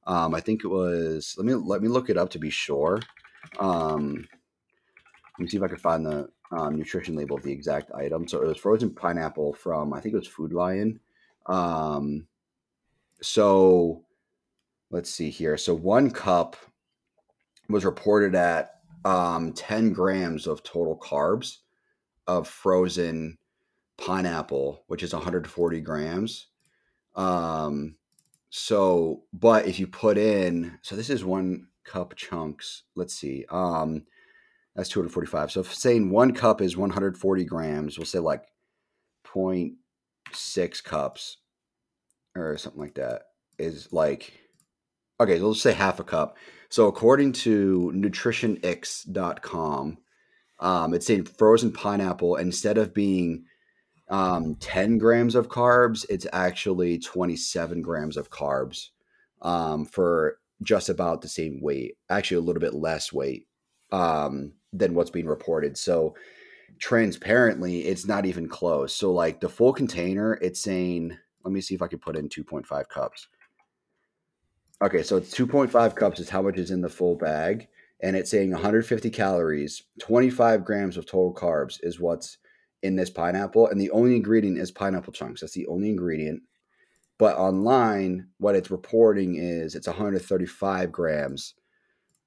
[0.06, 1.36] um, I think it was.
[1.38, 3.00] Let me let me look it up to be sure.
[3.60, 4.26] Um,
[5.40, 8.28] let me see if I can find the um, nutrition label of the exact item.
[8.28, 11.00] So it was frozen pineapple from I think it was Food Lion.
[11.46, 12.28] Um,
[13.22, 14.04] so
[14.92, 15.56] let's see here.
[15.56, 16.58] So one cup
[17.70, 21.60] was reported at um, 10 grams of total carbs
[22.28, 23.38] of frozen
[23.98, 26.48] pineapple, which is 140 grams.
[27.16, 27.96] Um,
[28.50, 32.84] so, but if you put in, so this is one cup chunks.
[32.96, 33.46] Let's see.
[33.50, 34.04] Um,
[34.80, 35.52] that's 245.
[35.52, 38.46] So if saying one cup is 140 grams, we'll say like
[39.28, 41.38] 0.6 cups
[42.34, 43.24] or something like that
[43.58, 44.32] is like,
[45.20, 46.38] okay, so let's say half a cup.
[46.70, 49.98] So according to nutritionix.com,
[50.62, 53.44] um, it's saying frozen pineapple, instead of being
[54.08, 58.92] um, 10 grams of carbs, it's actually 27 grams of carbs
[59.42, 63.48] um, for just about the same weight, actually a little bit less weight.
[63.92, 65.78] Um, than what's being reported.
[65.78, 66.16] So
[66.80, 68.94] transparently, it's not even close.
[68.94, 72.30] So like the full container, it's saying, let me see if I can put in
[72.30, 73.28] 2.5 cups.
[74.82, 77.68] Okay, so it's 2.5 cups is how much is in the full bag.
[78.02, 82.38] And it's saying 150 calories, 25 grams of total carbs is what's
[82.82, 83.68] in this pineapple.
[83.68, 85.42] And the only ingredient is pineapple chunks.
[85.42, 86.44] That's the only ingredient.
[87.18, 91.56] But online, what it's reporting is it's 135 grams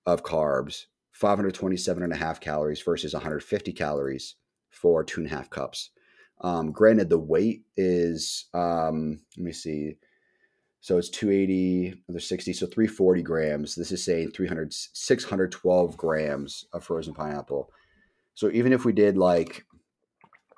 [0.05, 4.37] of carbs 527 and a half calories versus 150 calories
[4.71, 5.91] for two and a half cups.
[6.41, 9.97] Um, granted, the weight is, um, let me see.
[10.81, 13.75] So it's 280, there's 60, so 340 grams.
[13.77, 17.71] This is saying 300, 612 grams of frozen pineapple.
[18.35, 19.65] So even if we did like,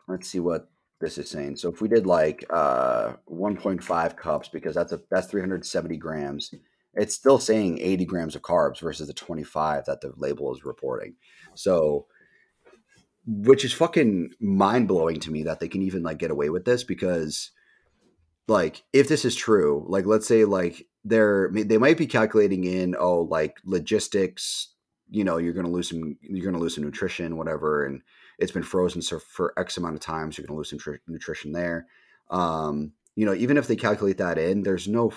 [0.09, 1.57] let's see what this is saying.
[1.57, 6.55] So if we did like uh, 1.5 cups, because that's a that's 370 grams,
[6.97, 11.15] it's still saying 80 grams of carbs versus the 25 that the label is reporting.
[11.55, 12.07] So,
[13.27, 16.65] which is fucking mind blowing to me that they can even like get away with
[16.65, 17.51] this because
[18.47, 22.95] like if this is true, like let's say like they're they might be calculating in
[22.99, 24.75] oh like logistics,
[25.11, 28.03] you know, you're to lose some you're to lose some nutrition, whatever, and
[28.39, 31.53] it's been frozen so for X amount of time, so you're to lose some nutrition
[31.53, 31.87] there.
[32.31, 35.13] Um, you know, even if they calculate that in, there's no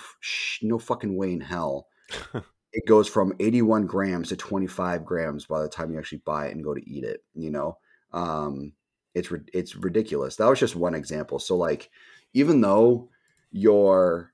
[0.62, 1.88] no fucking way in hell
[2.72, 6.54] it goes from 81 grams to 25 grams by the time you actually buy it
[6.54, 7.24] and go to eat it.
[7.34, 7.78] You know,
[8.12, 8.72] um,
[9.14, 10.36] it's it's ridiculous.
[10.36, 11.38] That was just one example.
[11.38, 11.90] So like,
[12.34, 13.08] even though
[13.50, 14.32] your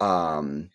[0.00, 0.70] um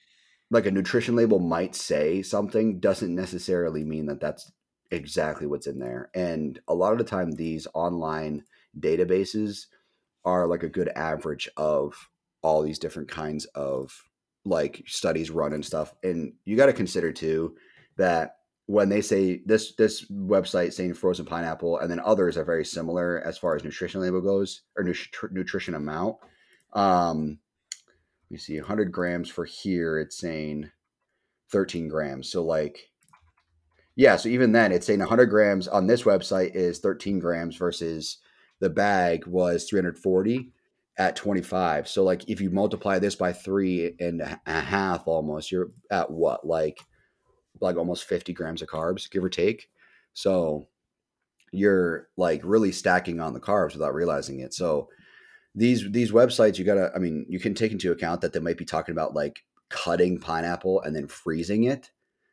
[0.49, 4.51] like a nutrition label might say something doesn't necessarily mean that that's
[4.91, 8.43] exactly what's in there and a lot of the time these online
[8.79, 9.67] databases
[10.25, 12.09] are like a good average of
[12.41, 14.03] all these different kinds of
[14.45, 17.55] like studies run and stuff and you got to consider too
[17.97, 22.65] that when they say this this website saying frozen pineapple and then others are very
[22.65, 26.15] similar as far as nutrition label goes or nutri- nutrition amount
[26.73, 27.37] um
[28.37, 30.69] see 100 grams for here it's saying
[31.51, 32.89] 13 grams so like
[33.95, 38.19] yeah so even then it's saying 100 grams on this website is 13 grams versus
[38.61, 40.53] the bag was 340
[41.01, 45.71] at 25 so like if you multiply this by three and a half almost you're
[45.89, 46.77] at what like
[47.61, 49.69] like almost 50 grams of carbs give or take.
[50.13, 50.67] So
[51.53, 54.53] you're like really stacking on the carbs without realizing it.
[54.53, 54.89] So
[55.53, 58.57] these these websites you gotta i mean you can take into account that they might
[58.57, 61.91] be talking about like cutting pineapple and then freezing it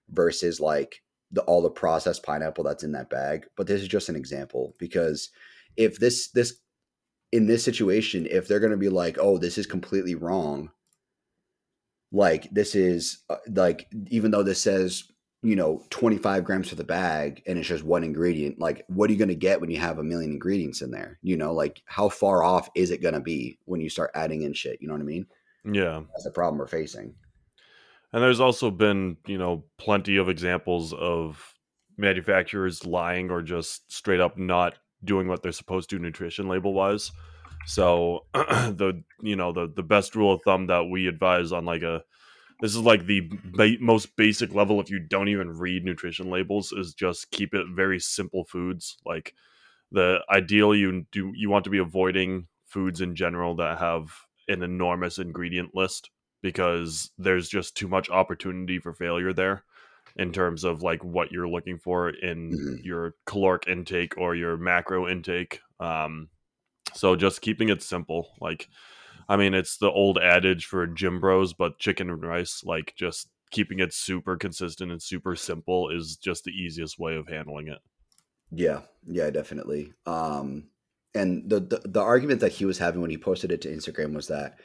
[0.08, 1.02] versus like
[1.32, 3.46] the all the processed pineapple that's in that bag.
[3.56, 5.30] But this is just an example because
[5.76, 6.60] if this this
[7.32, 10.70] in this situation if they're going to be like oh this is completely wrong
[12.12, 15.04] like this is uh, like even though this says
[15.42, 19.12] you know 25 grams for the bag and it's just one ingredient like what are
[19.12, 21.18] you going to get when you have a million ingredients in there?
[21.22, 24.42] You know like how far off is it going to be when you start adding
[24.42, 24.80] in shit?
[24.80, 25.26] You know what i mean?
[25.64, 26.02] Yeah.
[26.12, 27.14] That's the problem we're facing.
[28.12, 31.54] And there's also been you know plenty of examples of
[31.96, 37.12] manufacturers lying or just straight up not doing what they're supposed to nutrition label wise.
[37.66, 41.82] So the you know the the best rule of thumb that we advise on like
[41.82, 42.02] a
[42.60, 43.22] this is like the
[43.54, 47.66] ba- most basic level if you don't even read nutrition labels is just keep it
[47.74, 48.98] very simple foods.
[49.06, 49.34] Like
[49.90, 54.12] the ideal you do you want to be avoiding foods in general that have
[54.48, 56.10] an enormous ingredient list
[56.42, 59.64] because there's just too much opportunity for failure there
[60.18, 62.74] in terms of like what you're looking for in mm-hmm.
[62.84, 66.28] your caloric intake or your macro intake um
[66.94, 68.68] so just keeping it simple like
[69.28, 73.28] I mean, it's the old adage for gym bros, but chicken and rice, like just
[73.50, 77.78] keeping it super consistent and super simple is just the easiest way of handling it.
[78.50, 79.92] Yeah, yeah, definitely.
[80.06, 80.68] Um,
[81.14, 84.14] and the, the the argument that he was having when he posted it to Instagram
[84.14, 84.58] was that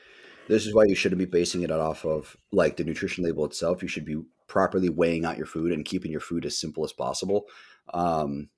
[0.48, 3.82] this is why you shouldn't be basing it off of like the nutrition label itself.
[3.82, 6.94] You should be properly weighing out your food and keeping your food as simple as
[6.94, 7.46] possible.
[7.94, 8.50] Um,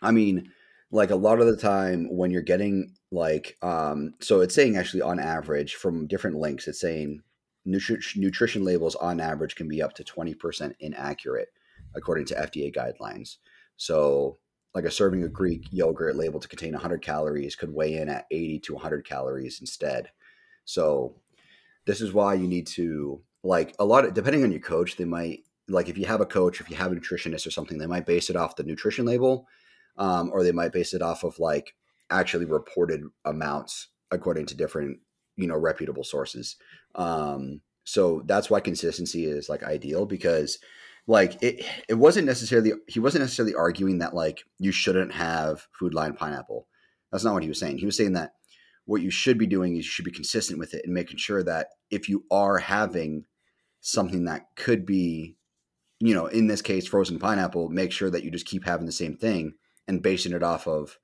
[0.00, 0.50] I mean,
[0.90, 5.02] like a lot of the time when you're getting like um so it's saying actually
[5.02, 7.22] on average from different links it's saying
[7.66, 11.48] nutri- nutrition labels on average can be up to 20% inaccurate
[11.94, 13.36] according to FDA guidelines.
[13.76, 14.38] So
[14.74, 18.26] like a serving of Greek yogurt labeled to contain 100 calories could weigh in at
[18.30, 20.10] 80 to 100 calories instead.
[20.64, 21.16] So
[21.84, 25.04] this is why you need to like a lot of depending on your coach they
[25.04, 27.86] might like if you have a coach if you have a nutritionist or something they
[27.86, 29.46] might base it off the nutrition label
[29.98, 31.74] um, or they might base it off of like
[32.10, 34.98] actually reported amounts according to different
[35.36, 36.56] you know reputable sources
[36.94, 40.58] um, so that's why consistency is like ideal because
[41.06, 45.94] like it it wasn't necessarily he wasn't necessarily arguing that like you shouldn't have Food
[45.94, 46.68] Lion pineapple.
[47.10, 47.78] That's not what he was saying.
[47.78, 48.34] He was saying that
[48.84, 51.42] what you should be doing is you should be consistent with it and making sure
[51.42, 53.24] that if you are having
[53.82, 55.36] something that could be
[56.00, 58.92] you know in this case frozen pineapple make sure that you just keep having the
[58.92, 59.52] same thing
[59.88, 60.98] and basing it off of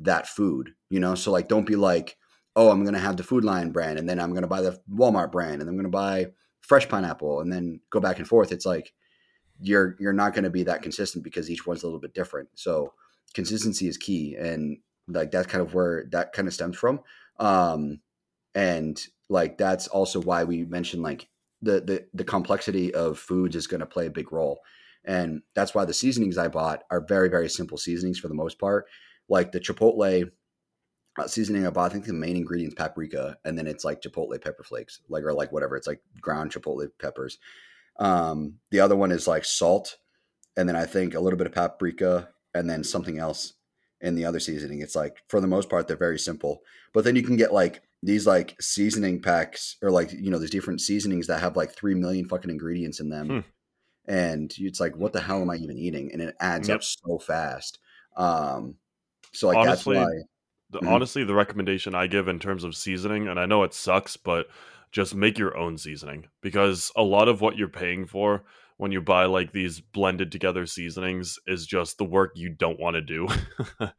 [0.00, 1.14] that food, you know?
[1.14, 2.16] So like don't be like,
[2.56, 5.32] oh, I'm gonna have the Food Lion brand and then I'm gonna buy the Walmart
[5.32, 6.28] brand and I'm gonna buy
[6.60, 8.52] fresh pineapple and then go back and forth.
[8.52, 8.92] It's like
[9.60, 12.48] you're you're not gonna be that consistent because each one's a little bit different.
[12.54, 12.94] So
[13.34, 17.00] consistency is key and like that's kind of where that kind of stems from.
[17.38, 18.00] Um
[18.54, 21.28] and like that's also why we mentioned like
[21.62, 24.60] the the the complexity of foods is going to play a big role
[25.08, 28.58] and that's why the seasonings I bought are very, very simple seasonings for the most
[28.58, 28.86] part.
[29.28, 30.30] Like the Chipotle
[31.18, 34.02] uh, seasoning I bought, I think the main ingredient is paprika, and then it's like
[34.02, 35.76] Chipotle pepper flakes, like or like whatever.
[35.76, 37.38] It's like ground Chipotle peppers.
[37.98, 39.96] Um, the other one is like salt,
[40.56, 43.54] and then I think a little bit of paprika, and then something else
[44.00, 44.80] in the other seasoning.
[44.80, 47.82] It's like for the most part they're very simple, but then you can get like
[48.02, 51.94] these like seasoning packs or like you know there's different seasonings that have like three
[51.94, 53.40] million fucking ingredients in them, Hmm.
[54.06, 56.12] and it's like what the hell am I even eating?
[56.12, 56.76] And it adds Yep.
[56.76, 57.78] up so fast.
[58.16, 58.76] Um,
[59.32, 60.22] so like Honestly, that's why.
[60.70, 60.86] the, Mhm.
[60.86, 64.48] honestly, the recommendation I give in terms of seasoning, and I know it sucks, but
[64.92, 68.44] just make your own seasoning because a lot of what you're paying for
[68.78, 72.94] when you buy like these blended together seasonings is just the work you don't want
[72.94, 73.28] to do.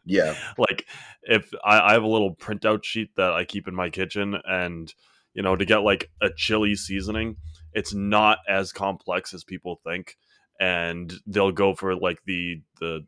[0.06, 0.88] Yeah, like
[1.22, 4.92] if I, I have a little printout sheet that I keep in my kitchen, and
[5.36, 7.38] you know, to get like a chili seasoning,
[7.74, 10.18] it's not as complex as people think,
[10.60, 13.06] and they'll go for like the the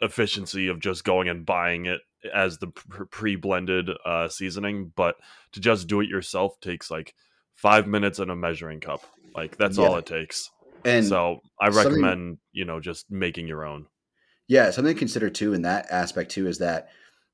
[0.00, 2.00] efficiency of just going and buying it
[2.32, 5.16] as the pre blended uh, seasoning, but
[5.52, 7.14] to just do it yourself takes like
[7.54, 9.02] five minutes in a measuring cup.
[9.34, 10.50] Like that's all it takes.
[10.84, 13.86] And so I recommend you know just making your own.
[14.48, 16.88] Yeah, something to consider too in that aspect too is that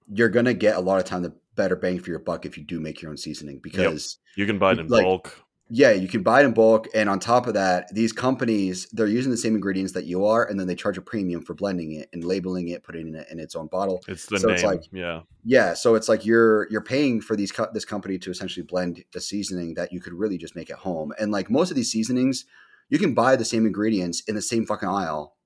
[0.08, 2.64] you're gonna get a lot of time the better bang for your buck if you
[2.64, 5.42] do make your own seasoning because You can buy it in Like, bulk.
[5.70, 9.06] yeah, you can buy it in bulk, and on top of that, these companies they're
[9.06, 11.92] using the same ingredients that you are, and then they charge a premium for blending
[11.92, 14.02] it and labeling it, putting it in its own bottle.
[14.06, 14.54] It's the so name.
[14.56, 15.22] it's like- yeah.
[15.42, 19.02] Yeah, so it's like you're you're paying for these co- this company to essentially blend
[19.14, 21.90] a seasoning that you could really just make at home, and like most of these
[21.90, 22.44] seasonings,
[22.88, 25.36] you can buy the same ingredients in the same fucking aisle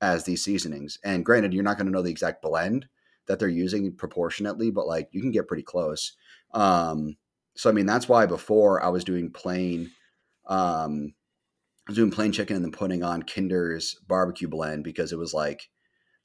[0.00, 0.98] as these seasonings.
[1.04, 2.86] And granted, you're not going to know the exact blend
[3.26, 6.16] that they're using proportionately, but like you can get pretty close.
[6.54, 7.16] Um,
[7.56, 9.90] so I mean, that's why before I was doing plain,
[10.46, 11.14] um,
[11.86, 15.34] I was doing plain chicken and then putting on Kinder's barbecue blend because it was
[15.34, 15.68] like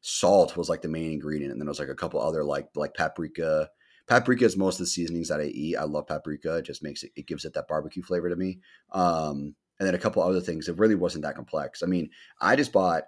[0.01, 2.67] salt was like the main ingredient, and then it was like a couple other like
[2.75, 3.69] like paprika.
[4.07, 5.77] Paprika is most of the seasonings that I eat.
[5.77, 8.59] I love paprika; it just makes it it gives it that barbecue flavor to me.
[8.91, 10.67] Um, and then a couple other things.
[10.67, 11.83] It really wasn't that complex.
[11.83, 12.09] I mean,
[12.39, 13.03] I just bought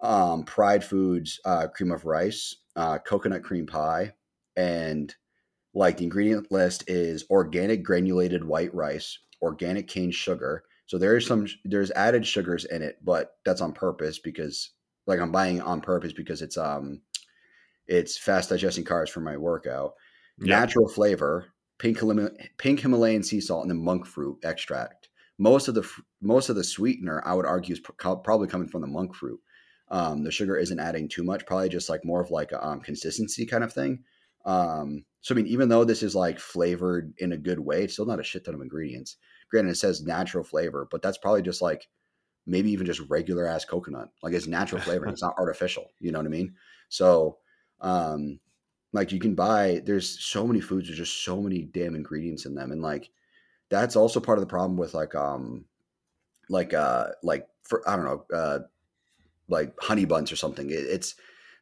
[0.00, 4.14] um, Pride Foods uh, cream of rice, uh, coconut cream pie,
[4.56, 5.14] and
[5.74, 10.64] like the ingredient list is organic granulated white rice, organic cane sugar.
[10.86, 14.70] So there is some there's added sugars in it, but that's on purpose because
[15.06, 17.00] like I'm buying it on purpose because it's um
[17.86, 19.94] it's fast digesting carbs for my workout.
[20.38, 20.60] Yeah.
[20.60, 21.46] Natural flavor,
[21.78, 21.98] pink
[22.58, 24.99] pink Himalayan sea salt, and then monk fruit extract.
[25.40, 25.88] Most of the
[26.20, 29.40] most of the sweetener I would argue is pro- probably coming from the monk fruit.
[29.90, 32.80] Um, the sugar isn't adding too much, probably just like more of like a um,
[32.80, 34.04] consistency kind of thing.
[34.44, 37.94] Um, so I mean, even though this is like flavored in a good way, it's
[37.94, 39.16] still not a shit ton of ingredients.
[39.50, 41.88] Granted, it says natural flavor, but that's probably just like
[42.46, 44.08] maybe even just regular ass coconut.
[44.22, 45.86] Like it's natural flavor, and it's not artificial.
[46.00, 46.54] You know what I mean?
[46.90, 47.38] So,
[47.80, 48.40] um,
[48.92, 49.80] like you can buy.
[49.86, 50.88] There's so many foods.
[50.88, 53.08] There's just so many damn ingredients in them, and like
[53.70, 55.64] that's also part of the problem with like um,
[56.48, 58.58] like uh, like for I don't know, uh,
[59.48, 60.68] like honey buns or something.
[60.70, 61.14] It, it's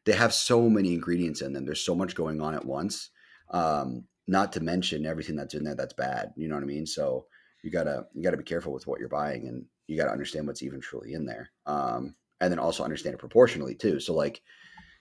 [0.05, 1.65] they have so many ingredients in them.
[1.65, 3.11] There's so much going on at once.
[3.51, 6.33] Um, not to mention everything that's in there that's bad.
[6.35, 6.85] You know what I mean?
[6.85, 7.27] So
[7.63, 10.63] you gotta you gotta be careful with what you're buying, and you gotta understand what's
[10.63, 11.51] even truly in there.
[11.67, 13.99] Um, and then also understand it proportionally too.
[13.99, 14.41] So like,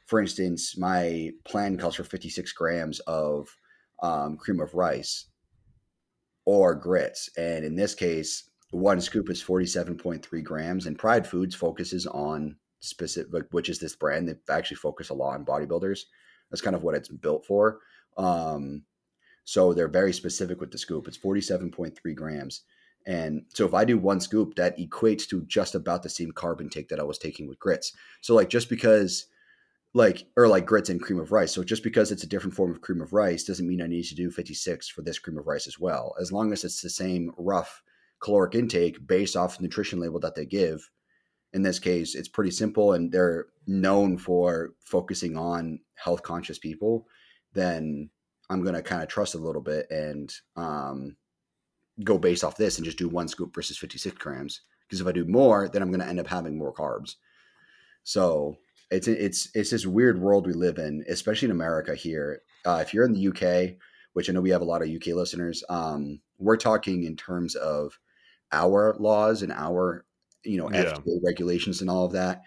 [0.06, 3.48] for instance, my plan calls for 56 grams of
[4.02, 5.26] um, cream of rice
[6.48, 10.86] or grits, and in this case, one scoop is 47.3 grams.
[10.86, 15.34] And Pride Foods focuses on specific, which is this brand that actually focus a lot
[15.34, 16.04] on bodybuilders.
[16.50, 17.80] That's kind of what it's built for.
[18.16, 18.84] Um,
[19.44, 21.06] so they're very specific with the scoop.
[21.06, 22.62] It's 47.3 grams.
[23.06, 26.62] And so if I do one scoop, that equates to just about the same carb
[26.62, 27.92] intake that I was taking with grits.
[28.22, 29.26] So like just because
[29.94, 31.52] like or like grits and cream of rice.
[31.52, 34.04] So just because it's a different form of cream of rice doesn't mean I need
[34.04, 36.14] to do 56 for this cream of rice as well.
[36.20, 37.82] As long as it's the same rough
[38.20, 40.88] caloric intake based off the nutrition label that they give.
[41.52, 47.06] In this case, it's pretty simple and they're known for focusing on health conscious people,
[47.54, 48.10] then
[48.50, 51.16] I'm going to kind of trust a little bit and um,
[52.04, 54.62] go based off this and just do one scoop versus 56 grams.
[54.86, 57.16] Because if I do more, then I'm going to end up having more carbs.
[58.04, 58.56] So
[58.90, 62.42] it's it's it's this weird world we live in, especially in America here.
[62.64, 63.76] Uh, if you're in the UK,
[64.14, 67.54] which I know we have a lot of UK listeners, um, we're talking in terms
[67.54, 67.98] of
[68.52, 70.04] our laws and our
[70.44, 70.94] you know Yeah.
[70.94, 72.42] FDA regulations and all of that.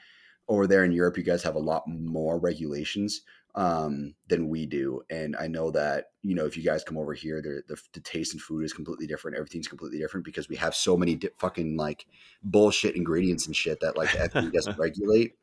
[0.48, 3.22] Over there in Europe, you guys have a lot more regulations
[3.56, 7.14] um, than we do, and I know that you know if you guys come over
[7.14, 9.38] here, the, the the taste and food is completely different.
[9.38, 12.06] Everything's completely different because we have so many di- fucking like
[12.44, 15.36] bullshit ingredients and shit that like the FDA doesn't regulate.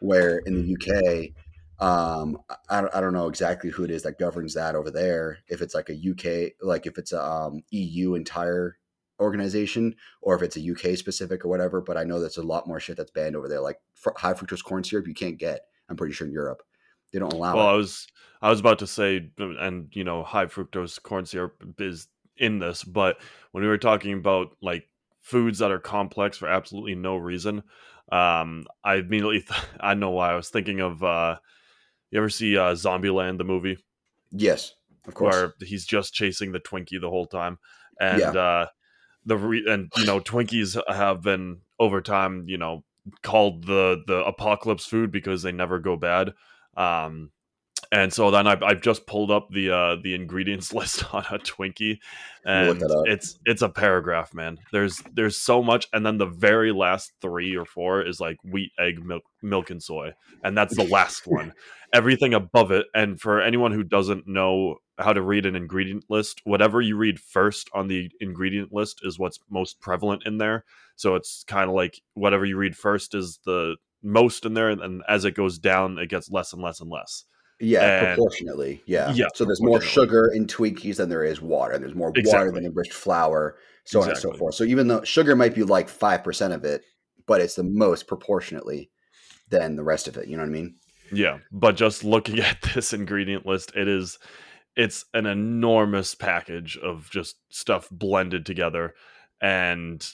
[0.00, 1.34] Where in the UK,
[1.80, 2.38] um,
[2.68, 5.38] I, don't- I don't know exactly who it is that governs that over there.
[5.48, 8.78] If it's like a UK, like if it's a um, EU entire
[9.20, 11.80] organization, or if it's a UK specific or whatever.
[11.80, 14.34] But I know there's a lot more shit that's banned over there, like fr- high
[14.34, 15.62] fructose corn syrup you can't get.
[15.88, 16.62] I'm pretty sure in Europe.
[17.12, 17.72] They don't allow well, it.
[17.72, 18.06] I was
[18.42, 22.84] I was about to say, and you know, high fructose corn syrup is in this,
[22.84, 23.18] but
[23.52, 24.88] when we were talking about like
[25.20, 27.62] foods that are complex for absolutely no reason,
[28.10, 31.02] um, I immediately th- I know why I was thinking of.
[31.02, 31.36] uh
[32.10, 33.78] You ever see uh, Zombieland the movie?
[34.30, 34.74] Yes,
[35.06, 35.34] of course.
[35.34, 37.58] where he's just chasing the Twinkie the whole time,
[38.00, 38.30] and Yeah.
[38.30, 38.66] uh,
[39.26, 42.84] the re- and you know Twinkies have been over time, you know,
[43.22, 46.32] called the the apocalypse food because they never go bad.
[46.76, 47.30] Um,
[47.90, 51.38] and so then I've, I've just pulled up the uh, the ingredients list on a
[51.38, 51.98] Twinkie,
[52.44, 54.58] Let me look and it's it's a paragraph, man.
[54.72, 58.72] There's there's so much, and then the very last three or four is like wheat,
[58.78, 60.12] egg, milk, milk, and soy,
[60.44, 61.52] and that's the last one.
[61.92, 66.42] Everything above it, and for anyone who doesn't know how to read an ingredient list,
[66.44, 70.64] whatever you read first on the ingredient list is what's most prevalent in there.
[70.96, 75.02] So it's kind of like whatever you read first is the most in there, and
[75.08, 77.24] as it goes down, it gets less and less and less.
[77.60, 78.82] Yeah, And- proportionately.
[78.86, 79.12] Yeah.
[79.12, 82.52] Yeah, So there's more sugar in Twinkies than there is water, and there's more water
[82.52, 84.54] than enriched flour, so on and so forth.
[84.54, 86.82] So even though sugar might be like five percent of it,
[87.26, 88.90] but it's the most proportionately
[89.48, 90.28] than the rest of it.
[90.28, 90.76] You know what I mean?
[91.12, 94.18] Yeah, but just looking at this ingredient list, it is
[94.76, 98.94] it's an enormous package of just stuff blended together
[99.40, 100.08] and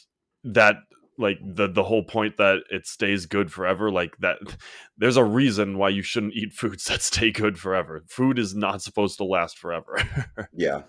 [0.44, 0.76] that
[1.18, 4.38] like the the whole point that it stays good forever like that
[4.98, 8.02] there's a reason why you shouldn't eat foods that stay good forever.
[8.08, 9.98] Food is not supposed to last forever.
[10.52, 10.82] Yeah.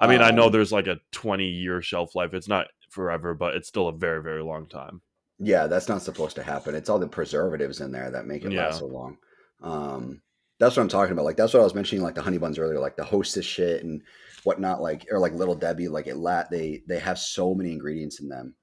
[0.00, 2.32] I mean, I know Um, there's like a 20 year shelf life.
[2.34, 5.02] It's not forever, but it's still a very very long time.
[5.40, 6.74] Yeah, that's not supposed to happen.
[6.74, 8.66] It's all the preservatives in there that make it Yeah.
[8.66, 9.18] last so long.
[9.62, 10.22] Um,
[10.58, 11.24] that's what I'm talking about.
[11.24, 13.82] Like that's what I was mentioning, like the honey buns earlier, like the hostess shit
[13.84, 14.02] and
[14.44, 18.20] whatnot, like or like little Debbie, like it lat they they have so many ingredients
[18.20, 18.54] in them.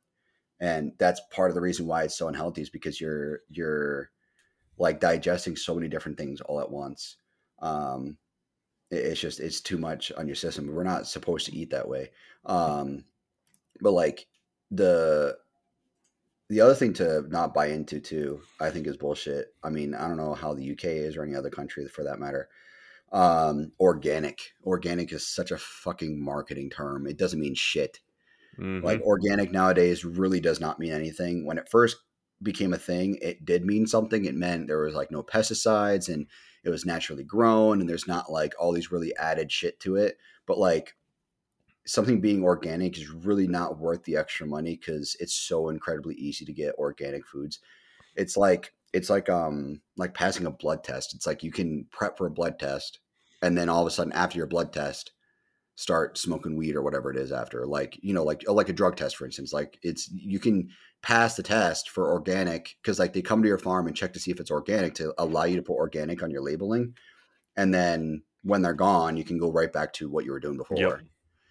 [0.60, 4.12] And that's part of the reason why it's so unhealthy is because you're you're
[4.78, 7.18] like digesting so many different things all at once.
[7.60, 8.18] Um
[8.92, 10.68] it- it's just it's too much on your system.
[10.68, 12.12] We're not supposed to eat that way.
[12.46, 13.06] Um
[13.82, 14.28] but like
[14.72, 15.38] the
[16.50, 19.54] the other thing to not buy into too, I think is bullshit.
[19.64, 22.20] I mean, I don't know how the UK is or any other country for that
[22.20, 22.50] matter.
[23.12, 24.54] Um, organic.
[24.66, 27.08] Organic is such a fucking marketing term.
[27.08, 28.00] It doesn't mean shit.
[28.58, 28.84] Mhm.
[28.84, 31.46] Like organic nowadays really does not mean anything.
[31.46, 31.98] When it first
[32.42, 34.26] became a thing, it did mean something.
[34.26, 36.28] It meant there was like no pesticides and
[36.64, 40.18] it was naturally grown and there's not like all these really added shit to it.
[40.46, 40.96] But like
[41.86, 46.46] something being organic is really not worth the extra money because it's so incredibly easy
[46.46, 47.60] to get organic foods.
[48.16, 51.14] It's like it's like um like passing a blood test.
[51.16, 53.00] It's like you can prep for a blood test
[53.42, 55.12] and then all of a sudden after your blood test
[55.76, 58.96] start smoking weed or whatever it is after like you know like like a drug
[58.96, 60.70] test for instance like it's you can
[61.02, 64.20] pass the test for organic because like they come to your farm and check to
[64.20, 66.94] see if it's organic to allow you to put organic on your labeling
[67.58, 70.58] and then when they're gone you can go right back to what you were doing
[70.58, 71.02] before Yep.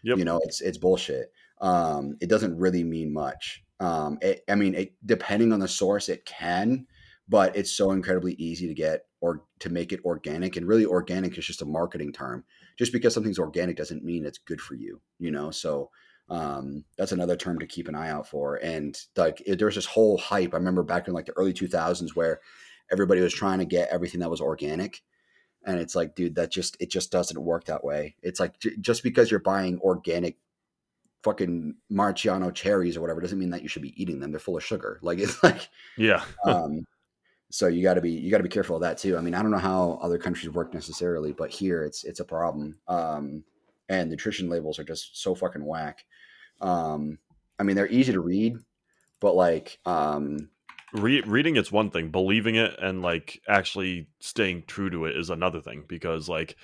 [0.05, 0.19] Yep.
[0.19, 4.75] you know it's it's bullshit um it doesn't really mean much um it, i mean
[4.75, 6.87] it, depending on the source it can
[7.29, 11.37] but it's so incredibly easy to get or to make it organic and really organic
[11.37, 12.45] is just a marketing term
[12.77, 15.51] just because something's organic doesn't mean it's good for you you know?
[15.51, 15.91] So
[16.31, 18.57] um that's another term to keep an eye out for.
[18.57, 20.55] And like it, there's this whole hype.
[20.55, 22.41] I remember back in like the early 2000s where
[22.91, 25.03] everybody was trying to get everything that was organic.
[25.67, 28.17] And it's like dude that just it just doesn't work that way.
[28.23, 30.37] It's like j- just because you're buying organic
[31.23, 34.31] fucking maraschino cherries or whatever doesn't mean that you should be eating them.
[34.31, 34.99] They're full of sugar.
[35.03, 36.23] Like it's like Yeah.
[36.47, 36.85] um
[37.55, 39.17] so you got to be you got to be careful of that too.
[39.17, 42.25] I mean i don't know how other countries work necessarily but here it's it's a
[42.25, 42.77] problem.
[42.89, 43.45] Um
[43.89, 46.05] and nutrition labels are just so fucking whack.
[46.61, 47.19] Um
[47.61, 48.57] i mean they're easy to read
[49.21, 50.51] but like um
[50.95, 55.31] Re- reading it's one thing believing it and like actually staying true to it is
[55.31, 56.57] another thing because like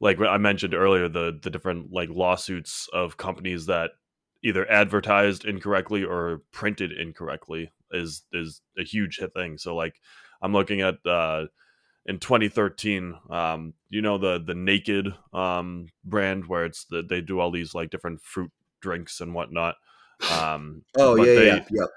[0.00, 3.92] like i mentioned earlier the the different like lawsuits of companies that
[4.42, 9.58] either advertised incorrectly or printed incorrectly is is a huge hit thing.
[9.58, 10.00] So like
[10.44, 11.44] i'm looking at uh
[12.06, 17.40] in 2013 um you know the the naked um brand where it's the, they do
[17.40, 19.74] all these like different fruit drinks and whatnot
[20.30, 21.88] um oh yeah they, yeah yep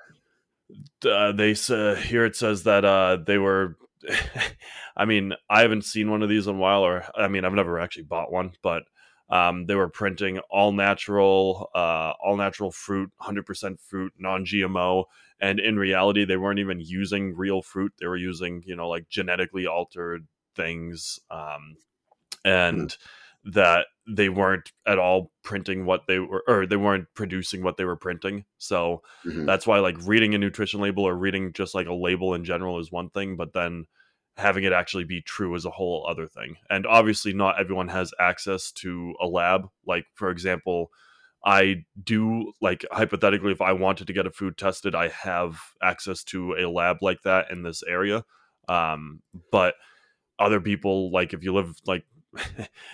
[1.05, 3.77] uh, they say here it says that uh, they were.
[4.97, 7.53] I mean, I haven't seen one of these in a while, or I mean, I've
[7.53, 8.83] never actually bought one, but
[9.29, 15.05] um, they were printing all natural, uh, all natural fruit, hundred percent fruit, non GMO,
[15.39, 17.93] and in reality, they weren't even using real fruit.
[17.99, 21.77] They were using, you know, like genetically altered things, um,
[22.45, 22.95] and
[23.43, 27.85] that they weren't at all printing what they were, or they weren't producing what they
[27.85, 28.45] were printing.
[28.57, 29.45] So Mhm.
[29.45, 32.79] that's why like reading a nutrition label or reading just like a label in general
[32.79, 33.85] is one thing but then
[34.37, 36.57] having it actually be true is a whole other thing.
[36.69, 39.67] And obviously, not everyone has access to a lab.
[39.85, 40.91] Like, for example,
[41.47, 46.25] I do like hypothetically, if I wanted to get a food tested, I have access
[46.25, 48.25] to a lab like that in this area.
[48.67, 49.75] Um, but
[50.37, 52.03] other people, like if you live like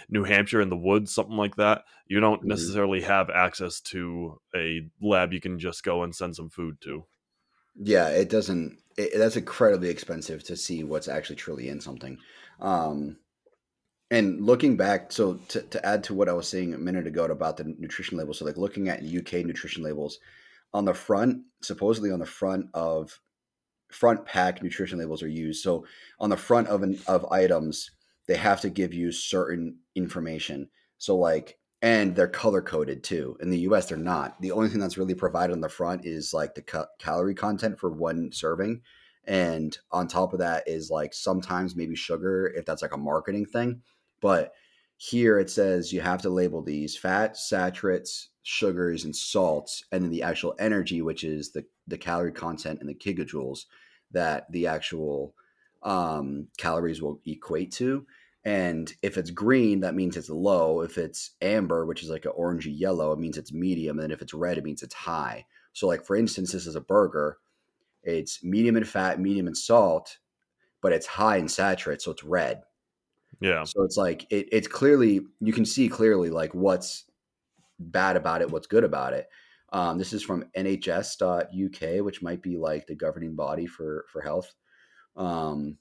[0.10, 2.50] New Hampshire in the woods, something like that, you don't mm-hmm.
[2.50, 7.06] necessarily have access to a lab you can just go and send some food to.
[7.76, 8.78] Yeah, it doesn't.
[8.98, 12.20] It, that's incredibly expensive to see what's actually truly in something.
[12.60, 13.18] Um,
[14.14, 17.26] and looking back, so to, to add to what I was saying a minute ago
[17.26, 20.20] about the nutrition labels, so like looking at UK nutrition labels
[20.72, 23.20] on the front, supposedly on the front of
[23.90, 25.64] front pack nutrition labels are used.
[25.64, 25.86] So
[26.20, 27.90] on the front of an, of items,
[28.28, 30.70] they have to give you certain information.
[31.00, 33.36] So like and they're color coded too.
[33.42, 34.40] In the US, they're not.
[34.42, 37.80] The only thing that's really provided on the front is like the ca- calorie content
[37.80, 38.84] for one serving.
[39.26, 43.48] And on top of that is like sometimes maybe sugar if that's like a marketing
[43.48, 43.82] thing.
[44.24, 44.54] But
[44.96, 50.12] here it says you have to label these fats, saturates, sugars, and salts, and then
[50.12, 53.66] the actual energy, which is the, the calorie content and the gigajoules
[54.12, 55.36] that the actual
[55.84, 58.06] um, calories will equate to.
[58.46, 60.80] And if it's green, that means it's low.
[60.80, 64.00] If it's amber, which is like an orangey yellow, it means it's medium.
[64.00, 65.46] And if it's red, it means it's high.
[65.74, 67.40] So, like for instance, this is a burger.
[68.04, 70.18] It's medium in fat, medium in salt,
[70.82, 72.62] but it's high in saturates, so it's red.
[73.44, 73.66] Yeah.
[73.66, 77.06] So it's like it, it's clearly you can see clearly like what's
[77.80, 79.28] bad about it, what's good about it.
[79.74, 84.54] Um, this is from NHS.UK, which might be like the governing body for for health.
[85.18, 85.78] Um,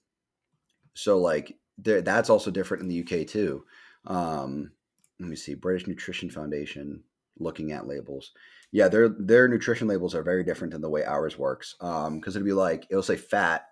[0.94, 3.64] so like there, that's also different in the UK too.
[4.06, 4.72] Um,
[5.20, 7.04] let me see, British Nutrition Foundation
[7.38, 8.32] looking at labels.
[8.72, 11.76] Yeah, their their nutrition labels are very different than the way ours works.
[11.80, 13.66] Um, because it'll be like it'll say fat,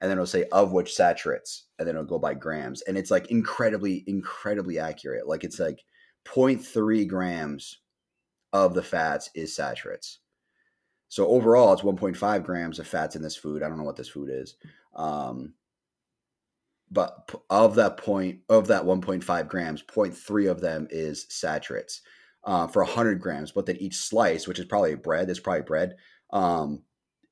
[0.00, 3.10] and then it'll say of which saturates, and then it'll go by grams, and it's
[3.10, 5.26] like incredibly incredibly accurate.
[5.26, 5.84] Like it's like
[6.26, 7.78] 0.3 grams
[8.52, 10.20] of the fats is saturates.
[11.08, 13.62] So overall, it's 1.5 grams of fats in this food.
[13.62, 14.56] I don't know what this food is.
[14.94, 15.54] Um,
[16.90, 22.02] but of that point of that 1.5 grams 0.3 of them is saturates
[22.44, 25.96] uh, for 100 grams but then each slice which is probably bread it's probably bread
[26.30, 26.82] um,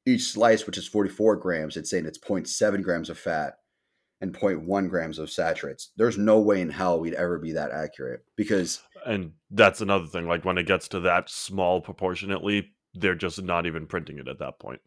[0.06, 3.54] each slice which is 44 grams it's saying it's 0.7 grams of fat
[4.24, 5.92] and 0.1 grams of saturates.
[5.96, 10.26] There's no way in hell we'd ever be that accurate because and that's another thing
[10.26, 14.38] like when it gets to that small proportionately they're just not even printing it at
[14.38, 14.80] that point.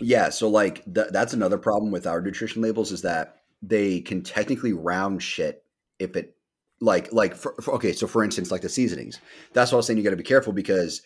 [0.00, 4.22] Yeah so like th- that's another problem with our nutrition labels is that they can
[4.22, 5.64] technically round shit
[5.98, 6.36] if it
[6.80, 9.18] like like for, for, okay so for instance like the seasonings.
[9.54, 11.02] That's what i was saying you got to be careful because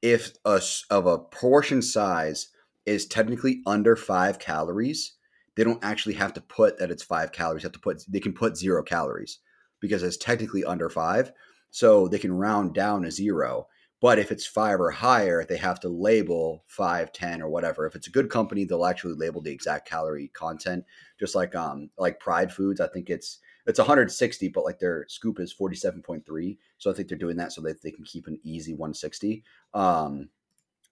[0.00, 2.48] if a of a portion size
[2.90, 5.14] is technically under five calories
[5.56, 8.32] they don't actually have to put that it's five calories have to put they can
[8.32, 9.38] put zero calories
[9.80, 11.32] because it's technically under five
[11.70, 13.66] so they can round down a zero
[14.00, 17.86] but if it's five or higher, they have to label five, 10, or whatever.
[17.86, 20.84] If it's a good company, they'll actually label the exact calorie content.
[21.18, 25.38] Just like um like Pride Foods, I think it's it's 160, but like their scoop
[25.38, 26.56] is 47.3.
[26.78, 29.44] So I think they're doing that so that they can keep an easy 160.
[29.74, 30.30] Um,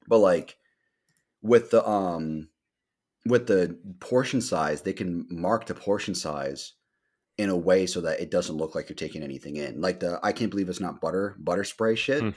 [0.07, 0.59] but like
[1.43, 2.49] with the um
[3.27, 6.75] with the portion size, they can mark the portion size
[7.37, 9.81] in a way so that it doesn't look like you're taking anything in.
[9.81, 12.23] Like the I can't believe it's not butter butter spray shit.
[12.23, 12.31] Hmm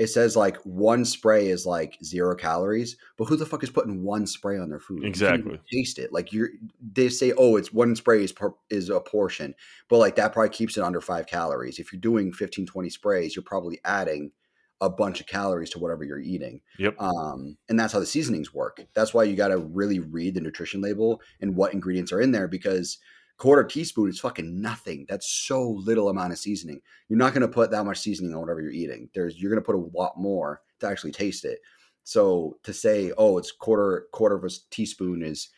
[0.00, 4.02] it says like one spray is like zero calories, but who the fuck is putting
[4.02, 5.04] one spray on their food?
[5.04, 5.60] Exactly.
[5.70, 6.10] taste it.
[6.10, 6.48] Like you're,
[6.80, 9.54] they say, oh, it's one spray is, per, is a portion,
[9.90, 11.78] but like that probably keeps it under five calories.
[11.78, 14.32] If you're doing 15, 20 sprays, you're probably adding
[14.80, 16.60] a bunch of calories to whatever you're eating.
[16.78, 16.96] Yep.
[17.00, 18.86] Um, and that's how the seasonings work.
[18.94, 22.32] That's why you got to really read the nutrition label and what ingredients are in
[22.32, 22.98] there because–
[23.40, 25.06] quarter teaspoon is fucking nothing.
[25.08, 26.82] That's so little amount of seasoning.
[27.08, 29.08] You're not going to put that much seasoning on whatever you're eating.
[29.14, 31.58] There's you're going to put a lot more to actually taste it.
[32.04, 35.48] So to say, oh, it's quarter quarter of a teaspoon is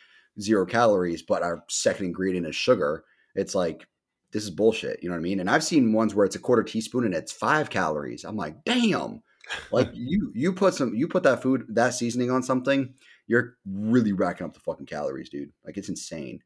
[0.40, 3.04] zero calories, but our second ingredient is sugar,
[3.34, 3.86] it's like
[4.32, 5.02] this is bullshit.
[5.02, 5.40] You know what I mean?
[5.40, 8.24] And I've seen ones where it's a quarter teaspoon and it's five calories.
[8.24, 9.22] I'm like, damn.
[9.70, 12.94] Like you you put some you put that food that seasoning on something,
[13.26, 15.52] you're really racking up the fucking calories, dude.
[15.64, 16.40] Like it's insane.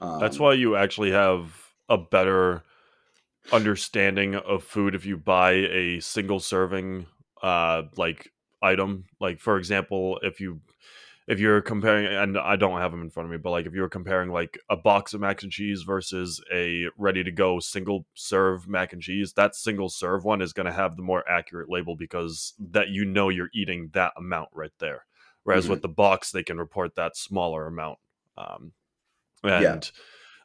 [0.00, 1.52] Um, That's why you actually have
[1.88, 2.62] a better
[3.52, 7.06] understanding of food if you buy a single serving
[7.42, 8.30] uh like
[8.62, 10.60] item like for example if you
[11.32, 13.72] if you're comparing and i don't have them in front of me but like if
[13.72, 18.04] you're comparing like a box of mac and cheese versus a ready to go single
[18.14, 21.70] serve mac and cheese that single serve one is going to have the more accurate
[21.70, 25.06] label because that you know you're eating that amount right there
[25.44, 25.72] whereas mm-hmm.
[25.72, 27.98] with the box they can report that smaller amount
[28.36, 28.72] um
[29.42, 29.80] and yeah.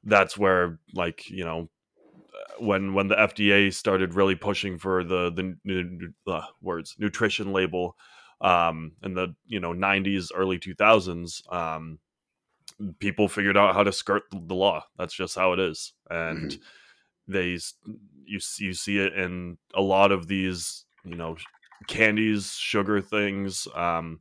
[0.06, 1.70] that's where like you know
[2.60, 7.96] when when the FDA started really pushing for the the, the words nutrition label
[8.42, 12.00] um, in the you know 90s early 2000s um,
[13.00, 14.84] people figured out how to skirt the law.
[14.98, 15.94] That's just how it is.
[16.10, 17.32] And mm-hmm.
[17.32, 17.58] they
[18.26, 21.38] you you see it in a lot of these you know
[21.88, 24.20] candies sugar things um,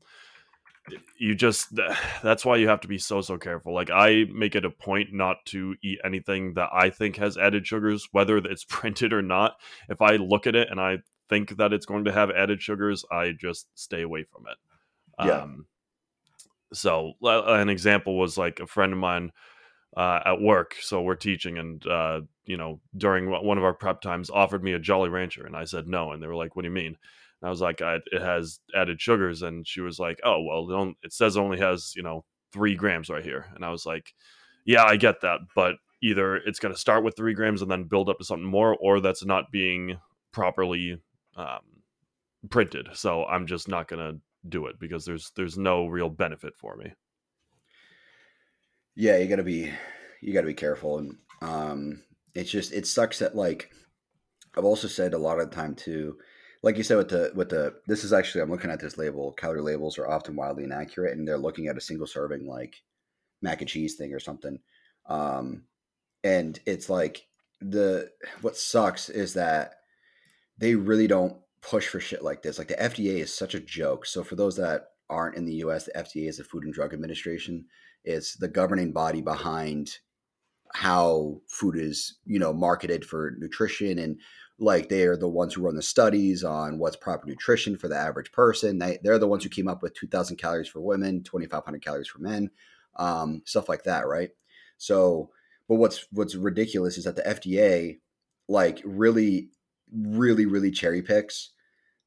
[1.18, 1.74] you just
[2.22, 3.74] that's why you have to be so so careful.
[3.74, 7.66] Like i make it a point not to eat anything that i think has added
[7.66, 9.56] sugars whether it's printed or not.
[9.88, 10.98] If i look at it and i
[11.29, 15.27] think that it's going to have added sugars i just stay away from it.
[15.27, 15.43] Yeah.
[15.43, 15.66] Um,
[16.72, 19.33] so an example was like a friend of mine
[19.97, 20.74] uh, at work.
[20.81, 24.72] So we're teaching and uh, you know during one of our prep times offered me
[24.72, 26.97] a jolly rancher and i said no and they were like what do you mean?
[27.41, 30.95] And I was like, I, it has added sugars, and she was like, oh well,
[31.03, 34.14] it says it only has you know three grams right here, and I was like,
[34.64, 37.85] yeah, I get that, but either it's going to start with three grams and then
[37.85, 39.99] build up to something more, or that's not being
[40.33, 41.01] properly
[41.37, 41.61] um,
[42.51, 42.89] printed.
[42.95, 46.76] So I'm just not going to do it because there's there's no real benefit for
[46.76, 46.93] me.
[48.95, 49.72] Yeah, you got to be
[50.22, 52.03] you got to be careful, and um,
[52.34, 53.70] it's just it sucks that like
[54.57, 56.16] I've also said a lot of the time too
[56.66, 59.32] like you said with the with the this is actually I'm looking at this label.
[59.32, 62.82] Calorie labels are often wildly inaccurate, and they're looking at a single serving like
[63.41, 64.59] mac and cheese thing or something.
[65.09, 65.62] Um,
[66.24, 67.24] and it's like
[67.61, 68.11] the
[68.41, 69.74] what sucks is that
[70.59, 72.59] they really don't push for shit like this.
[72.59, 74.07] Like the FDA is such a joke.
[74.07, 76.92] So for those that aren't in the US, the FDA is the Food and Drug
[76.92, 77.66] Administration.
[78.04, 79.98] It's the governing body behind
[80.74, 84.20] how food is, you know, marketed for nutrition and
[84.59, 87.96] like they are the ones who run the studies on what's proper nutrition for the
[87.96, 88.78] average person.
[88.78, 92.20] They, they're the ones who came up with 2,000 calories for women, 2,500 calories for
[92.20, 92.50] men,
[92.96, 94.30] um, stuff like that, right?
[94.78, 95.30] So,
[95.68, 97.98] but what's what's ridiculous is that the FDA
[98.48, 99.50] like really,
[99.93, 101.51] really, really cherry picks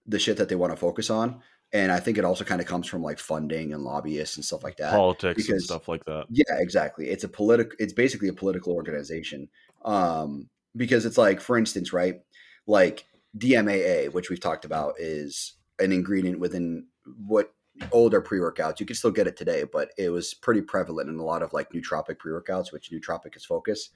[0.05, 1.41] the shit that they want to focus on.
[1.71, 4.63] And I think it also kind of comes from like funding and lobbyists and stuff
[4.63, 4.91] like that.
[4.91, 6.25] Politics because, and stuff like that.
[6.29, 7.09] Yeah, exactly.
[7.09, 7.73] It's a political.
[7.79, 9.49] It's basically a political organization.
[9.85, 12.21] Um, because it's like, for instance, right?
[12.69, 13.05] like
[13.37, 16.85] DMAA, which we've talked about, is an ingredient within
[17.25, 17.51] what
[17.91, 18.79] older pre-workouts.
[18.79, 21.51] You can still get it today, but it was pretty prevalent in a lot of
[21.51, 23.89] like nootropic pre-workouts, which nootropic is focus.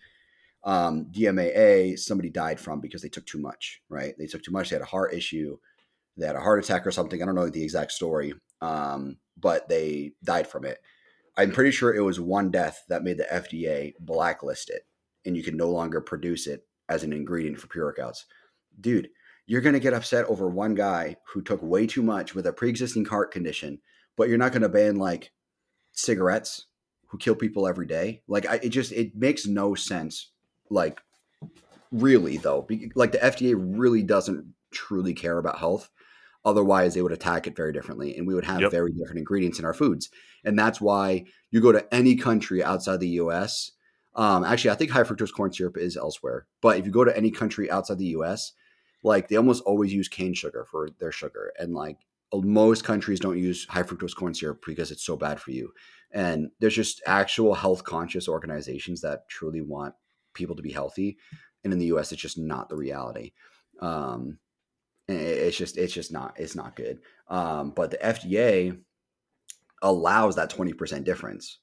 [0.64, 4.16] Um, DMAA, somebody died from because they took too much, right?
[4.18, 4.70] They took too much.
[4.70, 5.58] They had a heart issue.
[6.16, 7.22] They had a heart attack or something.
[7.22, 10.80] I don't know the exact story, um, but they died from it.
[11.36, 14.86] I'm pretty sure it was one death that made the FDA blacklist it,
[15.26, 18.24] and you can no longer produce it as an ingredient for pre-workouts
[18.80, 19.10] dude,
[19.46, 22.54] you're going to get upset over one guy who took way too much with a
[22.54, 23.80] pre-existing heart condition,
[24.16, 25.32] but you're not going to ban like
[25.92, 26.68] cigarettes
[27.08, 28.22] who kill people every day.
[28.28, 30.32] Like I, it just it makes no sense.
[30.74, 31.02] Like
[31.92, 35.90] really though, like the FDA really doesn't truly care about health.
[36.46, 38.72] Otherwise, they would attack it very differently, and we would have yep.
[38.72, 40.10] very different ingredients in our foods.
[40.44, 43.72] And that's why you go to any country outside the U.S.
[44.16, 47.16] Um, actually, I think high fructose corn syrup is elsewhere, but if you go to
[47.16, 48.52] any country outside the U.S.,
[49.04, 51.98] like they almost always use cane sugar for their sugar and like
[52.34, 55.72] most countries don't use high fructose corn syrup because it's so bad for you
[56.12, 59.94] and there's just actual health conscious organizations that truly want
[60.34, 61.18] people to be healthy
[61.64, 63.32] and in the us it's just not the reality
[63.82, 64.38] um
[65.08, 68.78] it's just it's just not it's not good um but the fda
[69.82, 71.60] allows that 20% difference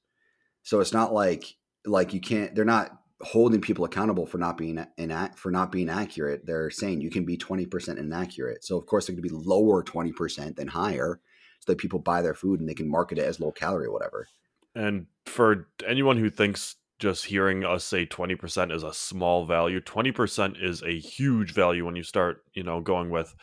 [0.63, 1.45] so it's not like
[1.87, 5.89] like you can't they're not holding people accountable for not being in for not being
[5.89, 6.47] accurate.
[6.47, 8.65] They're saying you can be 20% inaccurate.
[8.65, 11.21] So of course they're going to be lower 20% than higher
[11.61, 13.93] so that people buy their food and they can market it as low calorie or
[13.93, 14.27] whatever.
[14.75, 20.63] And for anyone who thinks just hearing us say 20% is a small value, 20%
[20.63, 23.35] is a huge value when you start, you know, going with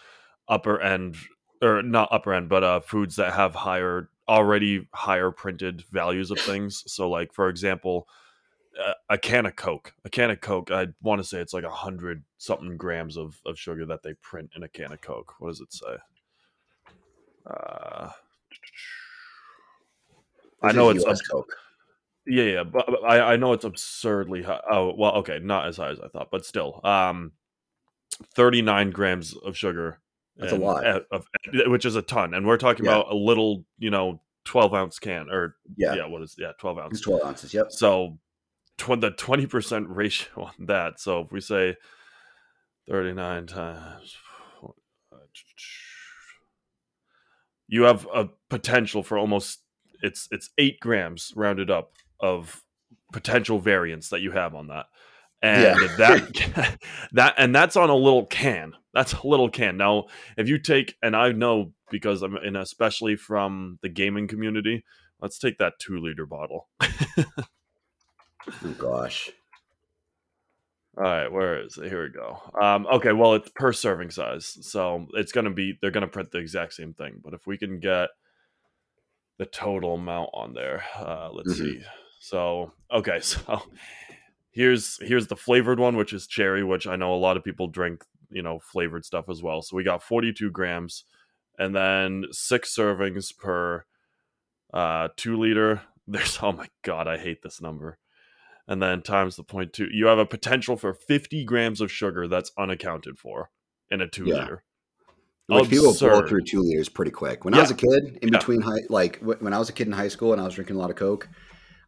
[0.48, 1.18] upper end
[1.62, 6.40] or not upper end, but uh foods that have higher already higher printed values of
[6.40, 6.84] things.
[6.88, 8.08] So like for example,
[9.10, 9.94] a can of Coke.
[10.06, 10.72] A can of Coke.
[10.72, 14.14] I want to say it's like a hundred something grams of, of sugar that they
[14.22, 15.34] print in a can of Coke.
[15.40, 15.98] What does it say?
[17.46, 18.10] Uh,
[20.62, 21.56] I know it's US Coke.
[22.28, 24.62] Yeah, yeah, but, but I, I know it's absurdly high.
[24.70, 27.32] Oh, well, okay, not as high as I thought, but still, um,
[28.36, 30.00] thirty nine grams of sugar.
[30.36, 31.26] That's and, a lot, of,
[31.68, 32.92] which is a ton, and we're talking yeah.
[32.92, 36.78] about a little, you know, twelve ounce can, or yeah, yeah, what is yeah, twelve
[36.78, 37.72] ounces, twelve ounces, yep.
[37.72, 38.20] So
[38.78, 41.00] tw- the 20% ratio on that.
[41.00, 41.76] So if we say
[42.90, 44.18] 39 times
[47.70, 49.60] you have a potential for almost
[50.02, 52.62] it's it's 8 grams rounded up of
[53.12, 54.86] potential variance that you have on that.
[55.42, 55.96] And yeah.
[55.98, 56.78] that
[57.12, 58.74] that and that's on a little can.
[58.94, 59.78] That's a little can.
[59.78, 60.06] Now,
[60.38, 64.84] if you take and I know because I'm in especially from the gaming community,
[65.22, 66.68] let's take that 2 liter bottle.
[66.82, 69.30] oh gosh.
[70.98, 71.90] All right, where is it?
[71.90, 72.40] Here we go.
[72.60, 76.40] Um, okay, well, it's per serving size, so it's gonna be they're gonna print the
[76.40, 77.22] exact same thing.
[77.24, 78.10] But if we can get
[79.38, 81.82] the total amount on there, uh, let's mm-hmm.
[81.82, 81.86] see.
[82.20, 83.62] So okay, so
[84.52, 87.68] here's here's the flavored one, which is cherry, which I know a lot of people
[87.68, 89.62] drink, you know, flavored stuff as well.
[89.62, 91.06] So we got 42 grams,
[91.58, 93.86] and then six servings per
[94.74, 95.82] uh, two liter.
[96.08, 97.98] There's oh my god, I hate this number
[98.68, 99.88] and then times the point two.
[99.92, 103.50] You have a potential for 50 grams of sugar that's unaccounted for
[103.90, 104.36] in a two yeah.
[104.36, 104.64] liter.
[105.50, 107.46] Like people blow through two liters pretty quick.
[107.46, 107.60] When yeah.
[107.60, 108.38] I was a kid, in yeah.
[108.38, 110.76] between high, like when I was a kid in high school and I was drinking
[110.76, 111.30] a lot of Coke,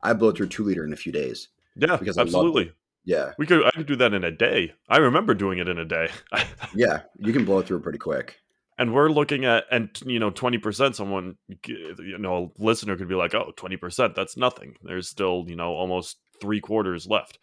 [0.02, 1.50] I blew through two liter in a few days.
[1.76, 2.74] Yeah, because absolutely.
[3.06, 3.66] Yeah, we could.
[3.66, 4.74] I could do that in a day.
[4.90, 6.10] I remember doing it in a day.
[6.76, 8.40] yeah, you can blow through pretty quick
[8.80, 11.36] and we're looking at and you know 20% someone
[11.68, 15.74] you know a listener could be like oh 20% that's nothing there's still you know
[15.74, 17.38] almost three quarters left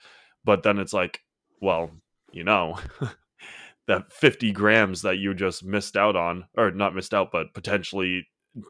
[0.44, 1.20] but then it's like
[1.60, 1.90] well
[2.32, 2.78] you know
[3.86, 8.26] that 50 grams that you just missed out on or not missed out but potentially
[8.56, 8.62] mm,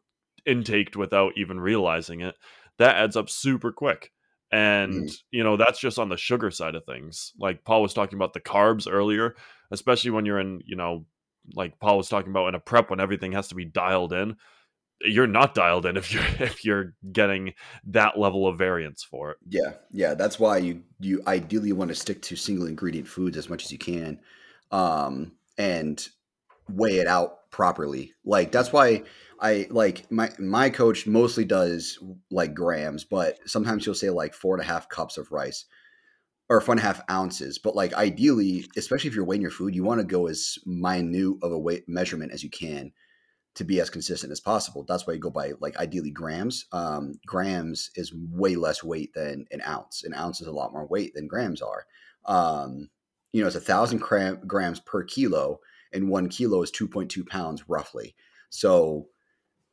[0.44, 2.34] intaked without even realizing it
[2.78, 4.12] that adds up super quick
[4.52, 5.16] and mm.
[5.30, 8.32] you know that's just on the sugar side of things like paul was talking about
[8.32, 9.34] the carbs earlier
[9.70, 11.04] especially when you're in you know
[11.54, 14.36] like Paul was talking about in a prep when everything has to be dialed in.
[15.02, 17.54] You're not dialed in if you're if you're getting
[17.86, 19.36] that level of variance for it.
[19.48, 23.48] Yeah, yeah, that's why you you ideally want to stick to single ingredient foods as
[23.48, 24.20] much as you can,
[24.70, 26.06] um, and
[26.68, 28.14] weigh it out properly.
[28.24, 29.02] Like that's why
[29.40, 31.98] I like my my coach mostly does
[32.30, 35.64] like grams, but sometimes he'll say like four and a half cups of rice
[36.48, 37.58] or four and a half ounces.
[37.58, 41.36] But like ideally, especially if you're weighing your food, you want to go as minute
[41.42, 42.92] of a weight measurement as you can
[43.56, 44.84] to be as consistent as possible.
[44.86, 46.66] That's why you go by like ideally grams.
[46.72, 50.04] Um, grams is way less weight than an ounce.
[50.04, 51.86] An ounce is a lot more weight than grams are.
[52.26, 52.90] Um,
[53.32, 55.60] you know, it's a thousand gram- grams per kilo,
[55.92, 58.14] and one kilo is 2.2 pounds roughly.
[58.50, 59.08] So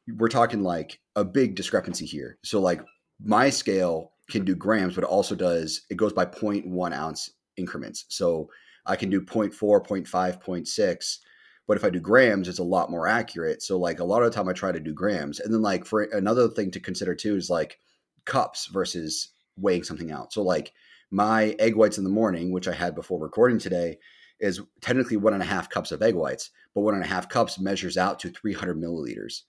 [0.07, 2.37] we're talking like a big discrepancy here.
[2.43, 2.81] So like
[3.23, 4.45] my scale can mm-hmm.
[4.47, 8.05] do grams, but it also does it goes by 0.1 ounce increments.
[8.09, 8.49] So
[8.85, 11.17] I can do 0.4, 0.5, 0.6.
[11.65, 13.61] But if I do grams, it's a lot more accurate.
[13.61, 15.39] So like a lot of the time I try to do grams.
[15.39, 17.79] And then like for another thing to consider too is like
[18.25, 20.33] cups versus weighing something out.
[20.33, 20.73] So like
[21.11, 23.97] my egg whites in the morning, which I had before recording today,
[24.39, 27.29] is technically one and a half cups of egg whites, but one and a half
[27.29, 29.43] cups measures out to 300 milliliters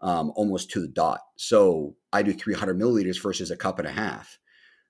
[0.00, 1.20] um, almost to the dot.
[1.36, 4.38] So I do 300 milliliters versus a cup and a half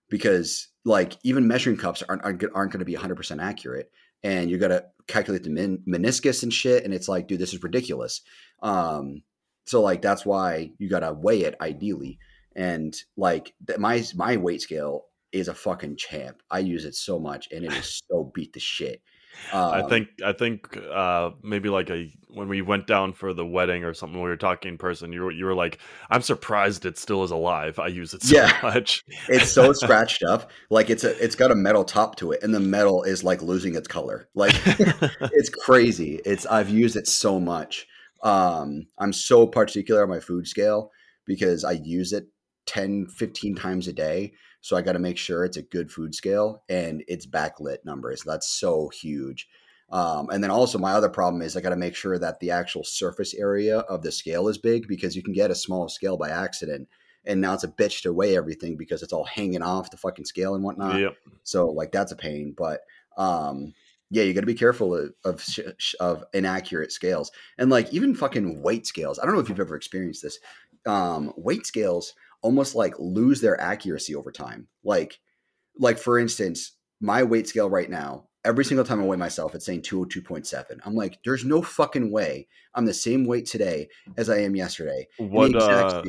[0.08, 3.90] because like even measuring cups aren't, aren't, aren't going to be 100% accurate.
[4.22, 6.84] And you got to calculate the min- meniscus and shit.
[6.84, 8.22] And it's like, dude, this is ridiculous.
[8.62, 9.22] Um,
[9.66, 12.18] so like, that's why you got to weigh it ideally.
[12.56, 16.42] And like my, my weight scale is a fucking champ.
[16.50, 19.02] I use it so much and it is so beat the shit.
[19.52, 23.44] Um, I think I think uh, maybe like a when we went down for the
[23.44, 25.12] wedding or something, we were talking in person.
[25.12, 25.78] You were you were like,
[26.10, 27.78] "I'm surprised it still is alive.
[27.78, 28.58] I use it so yeah.
[28.62, 29.04] much.
[29.28, 30.50] it's so scratched up.
[30.70, 33.42] Like it's a it's got a metal top to it, and the metal is like
[33.42, 34.28] losing its color.
[34.34, 36.20] Like it's crazy.
[36.24, 37.86] It's I've used it so much.
[38.22, 40.90] Um, I'm so particular on my food scale
[41.24, 42.26] because I use it
[42.66, 44.32] 10, 15 times a day.
[44.60, 48.22] So I got to make sure it's a good food scale and it's backlit numbers.
[48.24, 49.48] That's so huge.
[49.90, 52.50] Um, and then also my other problem is I got to make sure that the
[52.50, 56.16] actual surface area of the scale is big because you can get a small scale
[56.16, 56.88] by accident.
[57.24, 60.24] And now it's a bitch to weigh everything because it's all hanging off the fucking
[60.24, 61.00] scale and whatnot.
[61.00, 61.16] Yep.
[61.42, 62.54] So like that's a pain.
[62.56, 62.80] But
[63.16, 63.74] um,
[64.10, 65.44] yeah, you got to be careful of of,
[66.00, 69.18] of, inaccurate scales and like even fucking weight scales.
[69.18, 70.38] I don't know if you've ever experienced this.
[70.86, 74.68] Um, weight scales almost like lose their accuracy over time.
[74.84, 75.18] Like,
[75.78, 79.66] like for instance, my weight scale right now, every single time I weigh myself, it's
[79.66, 80.78] saying 202.7.
[80.84, 85.06] I'm like, there's no fucking way I'm the same weight today as I am yesterday.
[85.18, 86.02] What uh,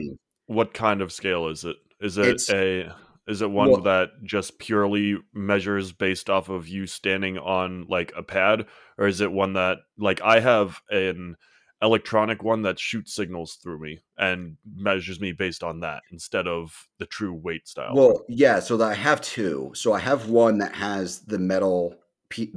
[0.45, 1.77] what kind of scale is it?
[1.99, 2.95] Is it it's, a
[3.27, 8.11] is it one well, that just purely measures based off of you standing on like
[8.15, 8.65] a pad,
[8.97, 11.35] or is it one that like I have an
[11.81, 16.87] electronic one that shoots signals through me and measures me based on that instead of
[16.97, 17.93] the true weight style.
[17.95, 19.71] Well, yeah, so I have two.
[19.75, 21.95] So I have one that has the metal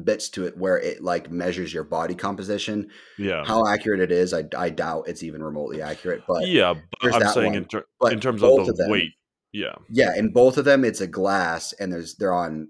[0.02, 2.90] bits to it where it like measures your body composition.
[3.18, 3.44] Yeah.
[3.44, 6.22] How accurate it is, I, I doubt it's even remotely accurate.
[6.26, 9.12] But yeah, but I'm saying in, ter- in, terms of the of them, weight.
[9.52, 9.74] Yeah.
[9.90, 12.68] Yeah, in both of them, it's a glass, and there's they're on.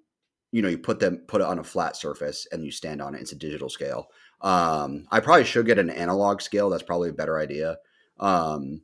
[0.54, 3.14] You know, you put them put it on a flat surface, and you stand on
[3.14, 3.22] it.
[3.22, 4.08] It's a digital scale.
[4.43, 6.69] Um, I probably should get an analog scale.
[6.69, 7.78] That's probably a better idea.
[8.19, 8.82] Um,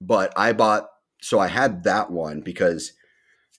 [0.00, 0.88] but I bought
[1.20, 2.92] so I had that one because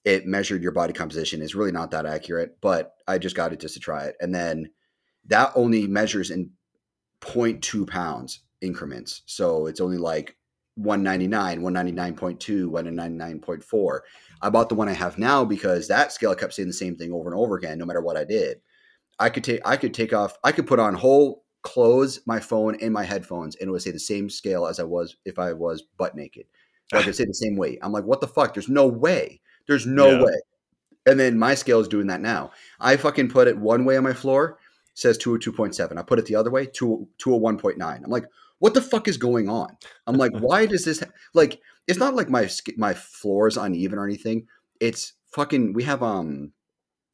[0.04, 1.42] it measured your body composition.
[1.42, 4.34] It's really not that accurate, but I just got it just to try it, and
[4.34, 4.70] then
[5.28, 6.52] that only measures in
[7.22, 9.22] 0.2 pounds increments.
[9.26, 10.36] So it's only like
[10.76, 14.00] 199, 199.2, 199.4.
[14.42, 17.14] I bought the one I have now because that scale kept saying the same thing
[17.14, 18.60] over and over again, no matter what I did.
[19.20, 22.76] I could take I could take off I could put on whole clothes, my phone,
[22.82, 25.54] and my headphones, and it would say the same scale as I was if I
[25.54, 26.46] was butt naked.
[26.94, 27.80] I could say the same weight.
[27.82, 28.54] I'm like, what the fuck?
[28.54, 29.42] There's no way.
[29.68, 30.24] There's no Yeah.
[30.26, 30.34] way.
[31.06, 32.52] And then my scale is doing that now.
[32.80, 34.60] I fucking put it one way on my floor,
[34.94, 35.98] says 202.7.
[35.98, 38.04] I put it the other way, 2 201.9.
[38.04, 38.26] I'm like,
[38.60, 39.78] what the fuck is going on?
[40.08, 41.08] I'm like, why does this ha-?
[41.34, 44.48] like it's not like my my floor is uneven or anything.
[44.80, 46.52] It's fucking we have um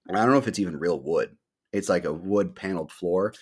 [0.09, 1.35] I don't know if it's even real wood.
[1.71, 3.33] It's like a wood paneled floor.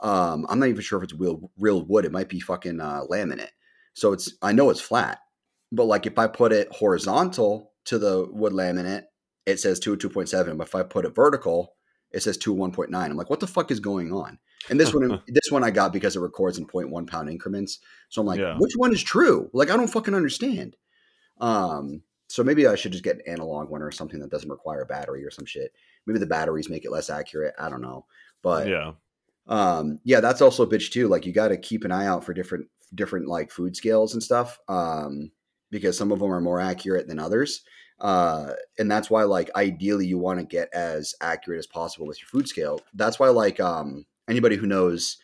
[0.00, 2.04] Um I'm not even sure if it's real real wood.
[2.04, 3.50] It might be fucking uh, laminate.
[3.94, 5.18] So it's I know it's flat.
[5.72, 9.04] But like if I put it horizontal to the wood laminate,
[9.46, 10.56] it says two two point seven.
[10.56, 11.74] But if I put it vertical,
[12.12, 12.92] it says 201.9.
[12.92, 14.38] I'm like, what the fuck is going on?
[14.68, 17.78] And this one, this one I got because it records in 0.1 pound increments.
[18.08, 18.56] So I'm like, Yeah.
[18.58, 19.48] which one is true?
[19.52, 20.76] Like, I don't fucking understand.
[21.40, 24.82] Um, so maybe I should just get an analog one or something that doesn't require
[24.82, 25.72] a battery or some shit.
[26.06, 27.54] Maybe the batteries make it less accurate.
[27.58, 28.06] I don't know.
[28.42, 28.92] But yeah.
[29.48, 31.08] um, yeah, that's also a bitch too.
[31.08, 34.22] Like you got to keep an eye out for different different like food scales and
[34.22, 34.58] stuff.
[34.68, 35.32] Um,
[35.70, 37.62] because some of them are more accurate than others.
[38.00, 42.20] Uh, and that's why like ideally you want to get as accurate as possible with
[42.20, 42.80] your food scale.
[42.94, 45.18] That's why like um anybody who knows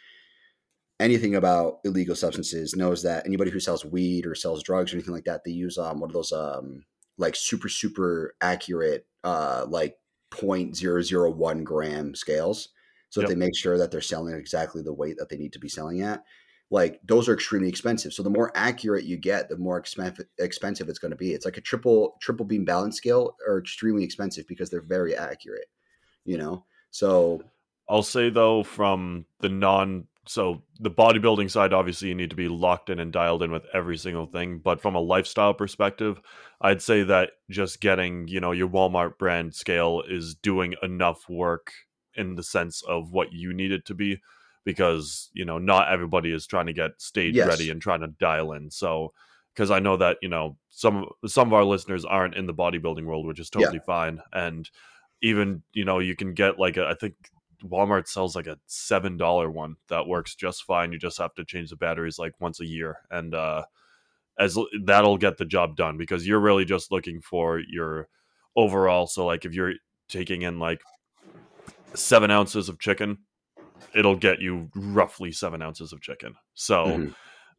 [1.00, 5.14] anything about illegal substances knows that anybody who sells weed or sells drugs or anything
[5.14, 6.84] like that, they use um one of those um
[7.18, 9.96] like super super accurate uh like
[10.32, 12.70] 0.001 gram scales
[13.10, 13.30] so that Yep.
[13.30, 16.02] they make sure that they're selling exactly the weight that they need to be selling
[16.02, 16.22] at
[16.70, 18.12] like those are extremely expensive.
[18.12, 21.32] So the more accurate you get the more expensive expensive it's going to be.
[21.32, 25.66] It's like a triple triple beam balance scale are extremely expensive because they're very accurate
[26.26, 26.66] you know?
[26.90, 27.42] So
[27.88, 32.48] I'll say though, from the non so the bodybuilding side, obviously you need to be
[32.48, 34.58] locked in and dialed in with every single thing.
[34.58, 36.20] But from a lifestyle perspective,
[36.60, 41.72] I'd say that just getting, you know, your Walmart brand scale is doing enough work
[42.14, 44.20] in the sense of what you need it to be.
[44.64, 47.46] Because, you know, not everybody is trying to get stage Yes.
[47.46, 48.70] ready and trying to dial in.
[48.70, 49.12] So
[49.54, 53.04] because I know that, you know, some some of our listeners aren't in the bodybuilding
[53.04, 53.60] world, which is Yeah.
[53.60, 54.20] totally fine.
[54.32, 54.68] And
[55.22, 57.14] even, you know, you can get like a I think
[57.62, 60.92] Walmart sells like a seven dollar one that works just fine.
[60.92, 63.64] You just have to change the batteries like once a year, and uh,
[64.38, 68.08] as that'll get the job done because you're really just looking for your
[68.54, 69.06] overall.
[69.06, 69.74] So like if you're
[70.08, 70.82] taking in like
[71.94, 73.18] seven ounces of chicken,
[73.94, 76.34] it'll get you roughly seven ounces of chicken.
[76.54, 77.14] So Mhm.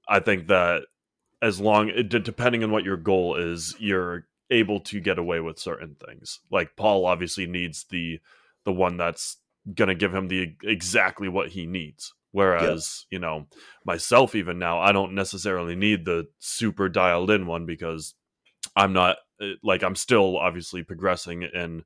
[0.08, 0.84] I think that
[1.42, 5.60] as long it, depending on what your goal is, you're able to get away with
[5.60, 6.40] certain things.
[6.50, 8.20] Like Paul obviously needs the
[8.64, 9.38] the one that's
[9.74, 12.14] gonna give him the exactly what he needs.
[12.32, 13.48] Whereas, you know,
[13.86, 18.14] myself even now, I don't necessarily need the super dialed in one because
[18.76, 21.84] I'm not uh, like I'm still obviously progressing in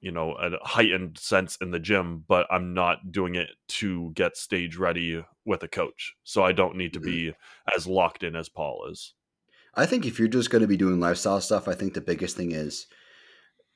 [0.00, 4.36] you know a heightened sense in the gym, but I'm not doing it to get
[4.36, 6.14] stage ready with a coach.
[6.22, 7.34] So I don't need to be
[7.76, 9.14] as locked in as Paul is.
[9.74, 12.36] I think if you're just going to be doing lifestyle stuff, I think the biggest
[12.36, 12.86] thing is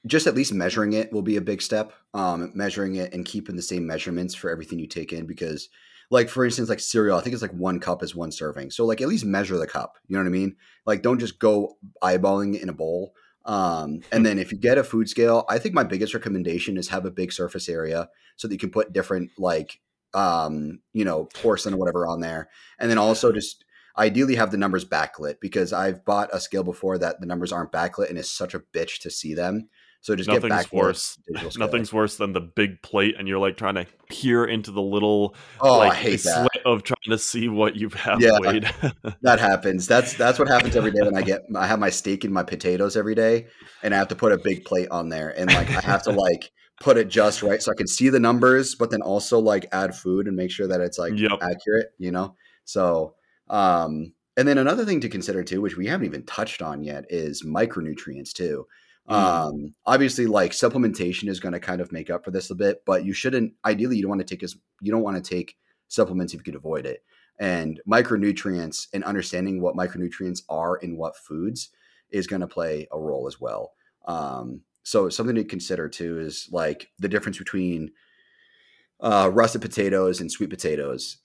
[0.08, 1.92] just at least measuring it will be a big step.
[2.14, 5.68] Um, measuring it and keeping the same measurements for everything you take in because,
[6.10, 8.70] like for instance, like cereal, I think it's like one cup is one serving.
[8.70, 9.98] So like at least measure the cup.
[10.06, 10.56] You know what I mean?
[10.86, 13.14] Like don't just go eyeballing it in a bowl.
[13.44, 16.88] Um, and then if you get a food scale, I think my biggest recommendation is
[16.88, 19.80] have a big surface area so that you can put different like
[20.14, 22.48] um, you know, porcelain or whatever on there.
[22.78, 23.64] And then also just
[23.96, 27.72] ideally have the numbers backlit because I've bought a scale before that the numbers aren't
[27.72, 29.68] backlit and it's such a bitch to see them.
[30.00, 31.18] So just get Nothing's worse.
[31.58, 35.34] Nothing's worse than the big plate, and you're like trying to peer into the little
[35.60, 36.48] Oh, like I hate that.
[36.50, 38.38] slit of trying to see what you have Yeah.
[38.38, 38.70] weighed.
[39.22, 39.88] That happens.
[39.88, 42.44] That's that's what happens every day when I get I have my steak and my
[42.44, 43.48] potatoes every day,
[43.82, 46.10] and I have to put a big plate on there, and like I have to
[46.12, 49.66] like put it just right so I can see the numbers, but then also like
[49.72, 51.32] add food and make sure that it's like Yep.
[51.42, 51.88] accurate.
[51.98, 53.14] You know, so
[53.50, 57.04] um, and then another thing to consider too, which we haven't even touched on yet,
[57.08, 58.66] is micronutrients too.
[59.08, 59.14] Mm.
[59.14, 62.82] Um, obviously, like supplementation is going to kind of make up for this a bit,
[62.84, 63.54] but you shouldn't.
[63.64, 65.56] Ideally, you don't want to take as you don't want to take
[65.88, 67.02] supplements if you could avoid it.
[67.40, 71.70] And micronutrients and understanding what micronutrients are in what foods
[72.10, 73.72] is going to play a role as well.
[74.06, 77.92] Um, so something to consider too is like the difference between
[79.00, 81.18] uh, russet potatoes and sweet potatoes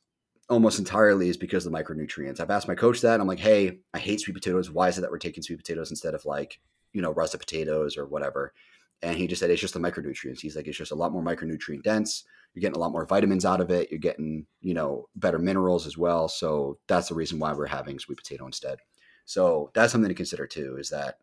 [0.50, 2.40] almost entirely is because of the micronutrients.
[2.40, 3.20] I've asked my coach that.
[3.20, 4.70] I'm like, hey, I hate sweet potatoes.
[4.70, 6.60] Why is it that we're taking sweet potatoes instead of like,
[6.94, 8.54] you know, russet potatoes or whatever?
[9.02, 10.40] And he just said it's just the micronutrients.
[10.40, 12.24] He's like, it's just a lot more micronutrient dense.
[12.54, 13.90] You're getting a lot more vitamins out of it.
[13.92, 16.30] You're getting, you know, better minerals as well.
[16.30, 18.80] So that's the reason why we're having sweet potato instead.
[19.26, 21.18] So that's something to consider too, is that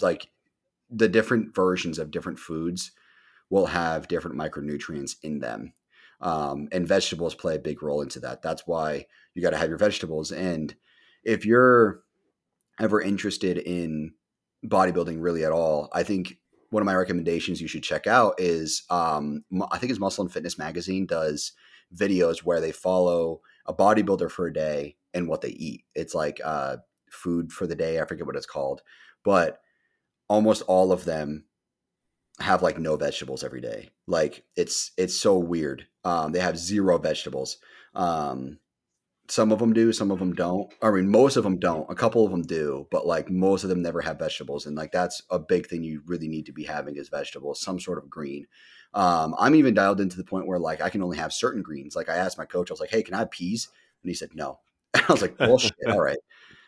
[0.00, 0.30] like
[0.90, 2.92] the different versions of different foods
[3.50, 5.72] will have different micronutrients in them.
[6.20, 8.42] Um, and vegetables play a big role into that.
[8.42, 10.32] That's why you got to have your vegetables.
[10.32, 10.74] And
[11.24, 12.02] if you're
[12.80, 14.14] ever interested in
[14.66, 16.38] bodybuilding really at all, I think
[16.70, 20.32] one of my recommendations you should check out is um, I think it's Muscle and
[20.32, 21.52] Fitness Magazine does
[21.94, 25.84] videos where they follow a bodybuilder for a day and what they eat.
[25.94, 26.76] It's like uh,
[27.10, 28.00] food for the day.
[28.00, 28.82] I forget what it's called,
[29.24, 29.60] but
[30.28, 31.44] almost all of them
[32.40, 33.90] have like no vegetables every day.
[34.06, 35.86] Like it's it's so weird.
[36.04, 37.58] Um, they have zero vegetables.
[37.94, 38.58] Um,
[39.28, 40.72] some of them do, some of them don't.
[40.82, 41.90] I mean, most of them don't.
[41.90, 44.90] A couple of them do, but like most of them never have vegetables, and like
[44.90, 48.08] that's a big thing you really need to be having is vegetables, some sort of
[48.08, 48.46] green.
[48.94, 51.94] Um, I'm even dialed into the point where like I can only have certain greens.
[51.94, 53.68] Like I asked my coach, I was like, "Hey, can I have peas?"
[54.02, 54.60] And he said no.
[54.94, 56.18] I was like, "Bullshit." All right.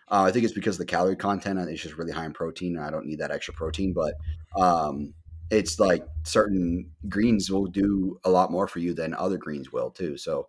[0.08, 2.84] Uh, I think it's because the calorie content is just really high in protein, and
[2.84, 3.94] I don't need that extra protein.
[3.94, 4.14] But
[4.60, 5.14] um,
[5.50, 9.90] it's like certain greens will do a lot more for you than other greens will
[9.90, 10.18] too.
[10.18, 10.48] So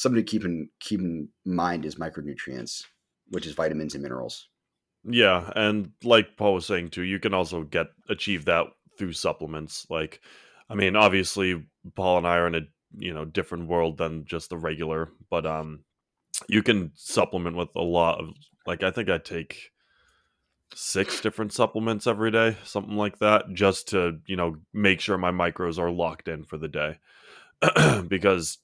[0.00, 2.84] something to keep in keep in mind is micronutrients,
[3.28, 4.48] which is vitamins and minerals.
[5.04, 8.66] Yeah, and like Paul was saying too, you can also get achieve that
[8.98, 9.86] through supplements.
[9.90, 10.22] Like,
[10.70, 12.62] I mean, obviously, Paul and I are in a
[12.96, 15.80] you know different world than just the regular, but um,
[16.48, 18.30] you can supplement with a lot of
[18.66, 19.70] like I think I take
[20.74, 25.32] six different supplements every day, something like that, just to, you know, make sure my
[25.32, 26.98] micros are locked in for the day.
[28.08, 28.58] because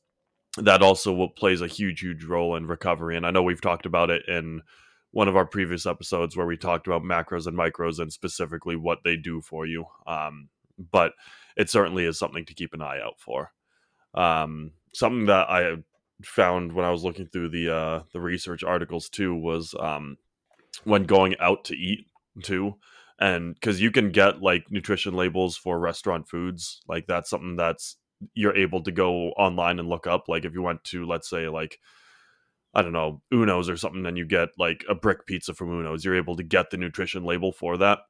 [0.57, 3.17] that also plays a huge, huge role in recovery.
[3.17, 4.63] And I know we've talked about it in
[5.11, 8.99] one of our previous episodes where we talked about macros and micros and specifically what
[9.05, 9.87] they do for you.
[10.07, 10.49] Um,
[10.91, 11.13] but
[11.57, 13.53] it certainly is something to keep an eye out for.
[14.15, 15.77] Um, something that I
[16.25, 20.17] found when I was looking through the uh, the research articles too was um,
[20.85, 22.07] when going out to eat
[22.43, 22.77] too,
[23.19, 27.97] and because you can get like nutrition labels for restaurant foods, like that's something that's
[28.35, 30.29] you're able to go online and look up.
[30.29, 31.79] Like if you went to let's say like
[32.75, 36.05] I don't know Uno's or something, and you get like a brick pizza from Uno's,
[36.05, 38.01] you're able to get the nutrition label for that,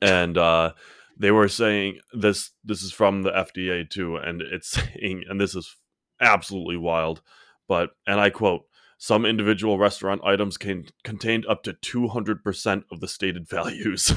[0.00, 0.72] and uh,
[1.18, 5.54] they were saying this this is from the FDA too, and it's saying, and this
[5.54, 5.76] is
[6.20, 7.22] absolutely wild.
[7.68, 8.62] But, and I quote,
[8.98, 14.12] some individual restaurant items can contained up to 200% of the stated values.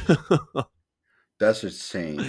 [1.39, 2.25] That's insane.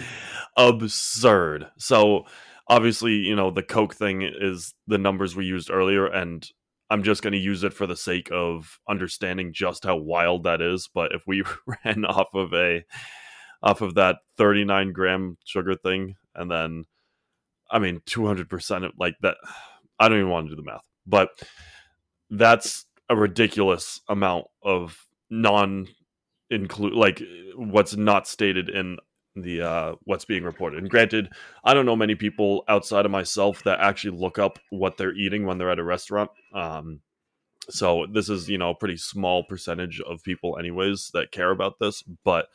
[0.57, 1.69] Absurd.
[1.79, 2.27] So,
[2.69, 6.47] obviously, you know, the Coke thing is the numbers we used earlier, and
[6.91, 10.61] I'm just going to use it for the sake of understanding just how wild that
[10.61, 10.89] is.
[10.93, 11.43] But if we
[11.85, 12.85] ran off of a
[13.63, 16.85] off of that 39 gram sugar thing, and then
[17.71, 19.37] I mean, 200% of like that.
[20.01, 21.29] I don't even want to do the math, but
[22.29, 25.87] that's a ridiculous amount of non
[26.51, 27.23] include like
[27.55, 28.99] what's not stated in
[29.37, 31.29] the uh what's being reported and granted
[31.65, 35.45] i don't know many people outside of myself that actually look up what they're eating
[35.45, 37.01] when they're at a restaurant um
[37.69, 41.75] so this is you know a pretty small percentage of people anyways that care about
[41.81, 42.47] this but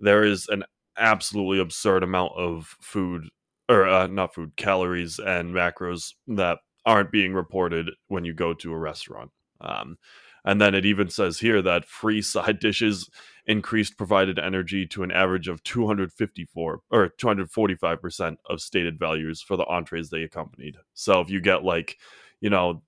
[0.00, 0.64] there is an
[0.98, 3.28] absolutely absurd amount of food
[3.68, 8.72] or uh, not food calories and macros that aren't being reported when you go to
[8.72, 9.30] a restaurant.
[9.60, 9.96] Um,
[10.44, 13.08] and then it even says here that free side dishes
[13.46, 19.66] increased provided energy to an average of 254 or 245% of stated values for the
[19.66, 20.76] entrees they accompanied.
[20.94, 21.98] So if you get like,
[22.40, 22.82] you know,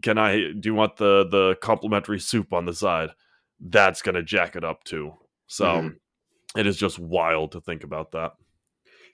[0.00, 3.10] can I do you want the the complimentary soup on the side?
[3.60, 5.14] That's going to jack it up too.
[5.46, 6.58] So mm-hmm.
[6.58, 8.32] it is just wild to think about that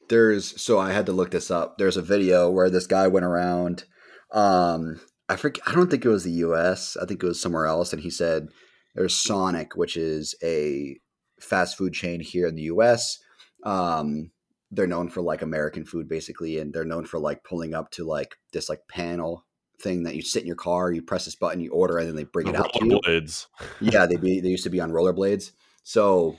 [0.08, 1.78] there's so I had to look this up.
[1.78, 3.84] There's a video where this guy went around.
[4.32, 5.62] Um, I forget.
[5.66, 6.96] I don't think it was the U.S.
[7.00, 8.48] I think it was somewhere else, and he said
[8.94, 10.98] there's Sonic, which is a
[11.40, 13.18] fast food chain here in the U.S.
[13.64, 14.30] Um,
[14.70, 18.04] they're known for like American food, basically, and they're known for like pulling up to
[18.04, 19.44] like this like panel
[19.80, 22.16] thing that you sit in your car, you press this button, you order, and then
[22.16, 23.00] they bring the it out to you.
[23.00, 23.46] Blades.
[23.80, 25.52] Yeah, they be they used to be on rollerblades.
[25.84, 26.36] So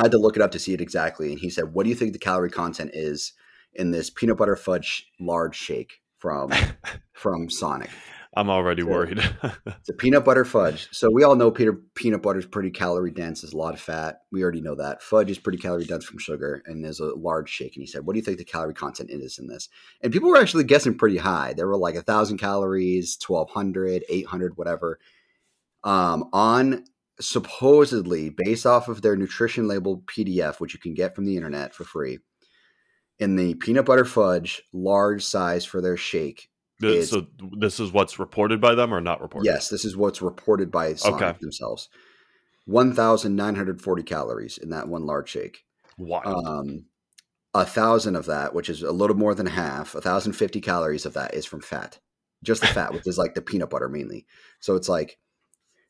[0.00, 1.30] I had to look it up to see it exactly.
[1.30, 3.32] And he said, What do you think the calorie content is
[3.74, 6.52] in this peanut butter fudge large shake from
[7.12, 7.90] from Sonic?
[8.36, 9.18] I'm already So- worried.
[9.66, 10.88] It's a peanut butter fudge.
[10.92, 13.42] So we all know Peter peanut butter is pretty calorie dense.
[13.42, 14.20] There's a lot of fat.
[14.32, 15.02] We already know that.
[15.02, 17.76] Fudge is pretty calorie dense from sugar, and there's a large shake.
[17.76, 19.68] And he said, "What do you think the calorie content is in this?"
[20.02, 21.52] And people were actually guessing pretty high.
[21.52, 24.98] There were like a thousand calories, 1200, 800, whatever.
[25.84, 26.84] Um, on
[27.20, 31.74] supposedly based off of their nutrition label PDF, which you can get from the internet
[31.74, 32.18] for free.
[33.18, 36.48] In the peanut butter fudge large size for their shake,
[36.92, 39.46] It's- so this is what's reported by them or not reported?
[39.46, 41.38] Yes, this is what's reported by Sonic Okay.
[41.40, 41.88] themselves.
[42.66, 45.64] 1,940 calories in that one large shake.
[45.98, 46.46] Wild.
[46.46, 46.84] Um,
[47.52, 51.34] a thousand of that, which is a little more than half, 1,050 calories of that
[51.34, 52.00] is from fat.
[52.42, 54.26] Just the fat, which is like the peanut butter mainly.
[54.60, 55.18] So it's like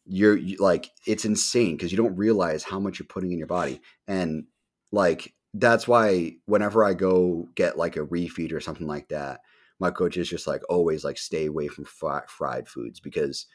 [0.05, 3.47] you're you, like it's insane because you don't realize how much you're putting in your
[3.47, 4.45] body, and
[4.93, 9.41] like that's why whenever I go get like a refeed or something like that,
[9.81, 13.47] my coach is just like always like stay away from fri- fried foods because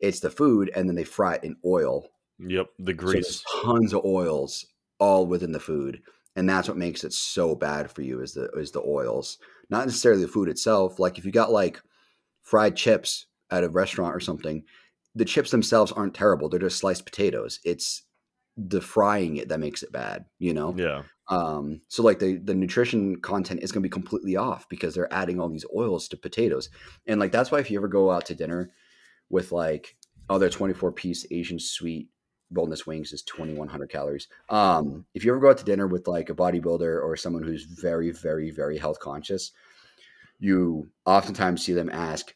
[0.00, 3.42] it's the food and then they fry it in oil yep, the grease.
[3.42, 4.66] there's tons of oils
[4.98, 6.02] all within the food,
[6.36, 9.38] and that's what makes it so bad for you is the is the oils,
[9.70, 10.98] not necessarily the food itself.
[10.98, 11.80] Like if you got like
[12.42, 14.64] fried chips at a restaurant or something,
[15.14, 17.60] the chips themselves aren't terrible; they're just sliced potatoes.
[17.64, 18.03] It's
[18.56, 20.74] the frying it that makes it bad, you know.
[20.76, 21.02] yeah.
[21.28, 25.12] Um, so like the the nutrition content is going to be completely off because they're
[25.12, 26.68] adding all these oils to potatoes,
[27.06, 28.70] and like that's why if you ever go out to dinner
[29.30, 29.96] with like
[30.28, 32.08] oh their twenty four piece Asian sweet
[32.50, 34.28] boneless wings is twenty one hundred calories.
[34.50, 37.64] Um, if you ever go out to dinner with like a bodybuilder or someone who's
[37.64, 39.50] very very very health conscious,
[40.38, 42.34] you oftentimes see them ask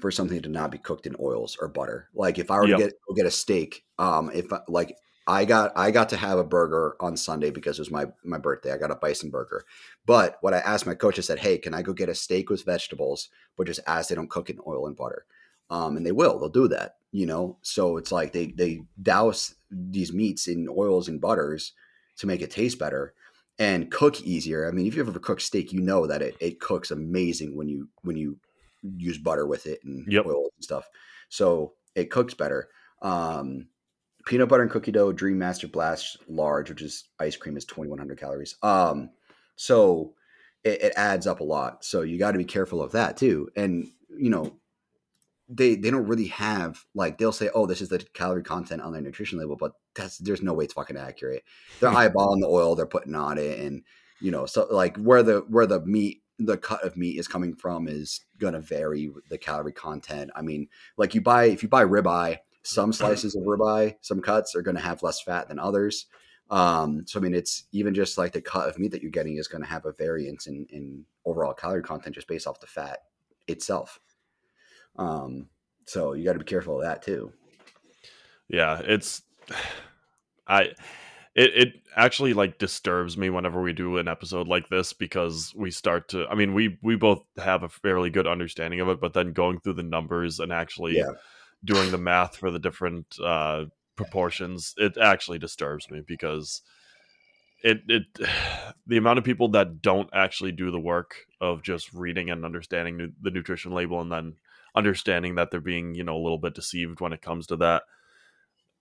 [0.00, 2.08] for something to not be cooked in oils or butter.
[2.14, 2.78] Like if I were Yep.
[2.78, 4.94] to get get a steak, um, if like
[5.26, 8.38] I got I got to have a burger on Sunday because it was my my
[8.38, 8.72] birthday.
[8.72, 9.64] I got a bison burger.
[10.04, 12.48] But what I asked my coach, I said, "Hey, can I go get a steak
[12.50, 15.26] with vegetables, but just as they don't cook it in oil and butter?"
[15.68, 16.38] Um, and they will.
[16.38, 16.96] They'll do that.
[17.10, 17.58] You know.
[17.62, 21.72] So it's like they they douse these meats in oils and butters
[22.18, 23.14] to make it taste better
[23.58, 24.68] and cook easier.
[24.68, 27.68] I mean, if you've ever cooked steak, you know that it it cooks amazing when
[27.68, 28.38] you when you
[28.96, 30.26] use butter with it and Yep.
[30.26, 30.88] oils and stuff.
[31.28, 32.68] So it cooks better.
[33.02, 33.68] Um,
[34.26, 38.18] peanut butter and cookie dough dream master blast large which is ice cream is 2100
[38.18, 38.56] calories.
[38.62, 39.10] Um
[39.54, 40.14] so
[40.64, 41.84] it, it adds up a lot.
[41.84, 43.48] So you got to be careful of that too.
[43.56, 44.58] And you know
[45.48, 48.92] they they don't really have like they'll say oh this is the calorie content on
[48.92, 51.44] their nutrition label but that's there's no way it's fucking accurate.
[51.80, 53.82] They're eyeballing the oil they're putting on it and
[54.20, 57.54] you know so like where the where the meat the cut of meat is coming
[57.54, 60.30] from is going to vary the calorie content.
[60.34, 64.56] I mean like you buy if you buy ribeye some slices of ribeye some cuts
[64.56, 66.06] are going to have less fat than others.
[66.50, 69.36] Um so i mean it's even just like the cut of meat that you're getting
[69.36, 72.66] is going to have a variance in in overall calorie content just based off the
[72.66, 72.98] fat
[73.48, 74.00] itself.
[74.96, 75.48] Um
[75.86, 77.32] so you got to be careful of that too.
[78.48, 79.22] Yeah it's
[80.48, 80.70] i
[81.34, 85.70] it, it actually like disturbs me whenever we do an episode like this because we
[85.70, 89.12] start to i mean we we both have a fairly good understanding of it but
[89.12, 91.12] then going through the numbers and actually Yeah.
[91.66, 93.64] Doing the math for the different uh
[93.96, 96.62] proportions it actually disturbs me because
[97.62, 98.02] it it
[98.86, 102.96] the amount of people that don't actually do the work of just reading and understanding
[102.96, 104.34] nu- the nutrition label and then
[104.74, 107.82] understanding that they're being you know a little bit deceived when it comes to that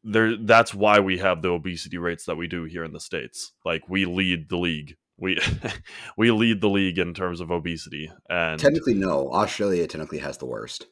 [0.05, 3.51] there that's why we have the obesity rates that we do here in the states.
[3.65, 4.95] Like we lead the league.
[5.17, 5.39] We
[6.17, 9.31] we lead the league in terms of obesity and technically no.
[9.31, 10.85] Australia technically has the worst.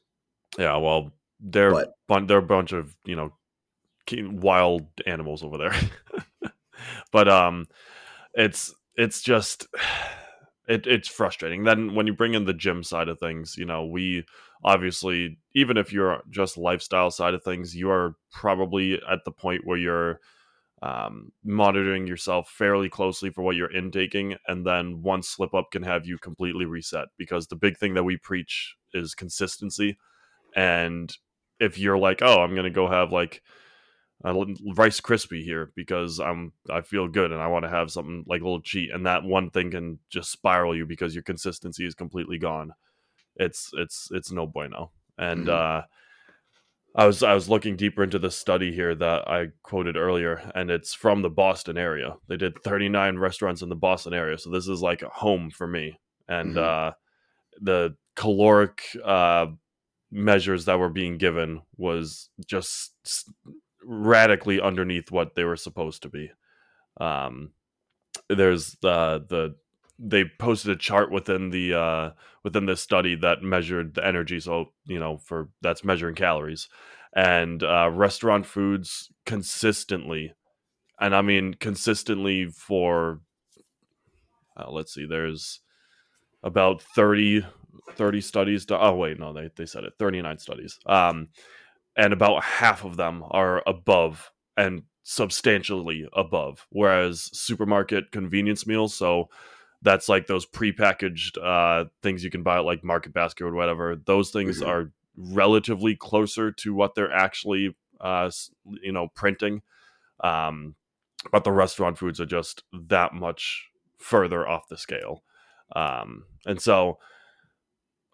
[0.57, 1.13] Yeah well
[1.43, 3.33] they're But- bun- they're a bunch of you know
[4.11, 5.75] wild animals over there.
[7.11, 7.67] But um
[8.33, 9.67] it's it's just
[10.67, 11.63] it, it's frustrating.
[11.63, 14.25] Then when you bring in the gym side of things you know we
[14.63, 19.61] obviously even if you're just lifestyle side of things you are probably at the point
[19.65, 20.19] where you're
[20.81, 25.83] um, monitoring yourself fairly closely for what you're intaking and then one slip up can
[25.83, 27.07] have you completely reset.
[27.17, 29.97] Because the big thing that we preach is consistency
[30.55, 31.15] and
[31.63, 33.41] if you're like oh i'm gonna go have like
[34.25, 34.33] a
[34.75, 38.41] rice crispy here because i'm i feel good and i want to have something like
[38.41, 41.95] a little cheat and that one thing can just spiral you because your consistency is
[41.95, 42.71] completely gone
[43.35, 45.49] it's it's it's no bueno and Mhm.
[45.49, 45.81] uh
[46.95, 50.69] I was I was looking deeper into this study here that I quoted earlier, and
[50.69, 52.17] it's from the Boston area.
[52.27, 55.65] They did 39 restaurants in the Boston area, so this is like a home for
[55.65, 55.99] me.
[56.27, 56.57] And Mhm.
[56.57, 56.93] uh,
[57.59, 59.47] the caloric uh,
[60.13, 62.93] measures that were being given was just
[63.83, 66.31] radically underneath what they were supposed to be.
[66.99, 67.51] Um,
[68.29, 69.55] there's the the
[69.99, 72.11] they posted a chart within the uh,
[72.43, 74.39] within this study that measured the energy.
[74.39, 76.69] So you know, for that's measuring calories,
[77.15, 80.33] and uh, restaurant foods consistently,
[80.99, 83.21] and I mean consistently for.
[84.55, 85.07] Uh, let's see.
[85.07, 85.61] There's
[86.43, 87.45] about 30,
[87.91, 88.65] 30 studies.
[88.67, 89.93] To, oh wait, no, they they said it.
[89.99, 90.79] Thirty nine studies.
[90.85, 91.29] Um,
[91.95, 96.65] and about half of them are above and substantially above.
[96.69, 99.29] Whereas supermarket convenience meals, so
[99.81, 103.95] that's like those prepackaged uh, things you can buy at like Market Basket or whatever.
[103.95, 104.69] Those things mm-hmm.
[104.69, 108.31] are relatively closer to what they're actually, uh,
[108.81, 109.61] you know, printing.
[110.23, 110.75] Um,
[111.31, 115.23] but the restaurant foods are just that much further off the scale.
[115.75, 116.99] Um, and so,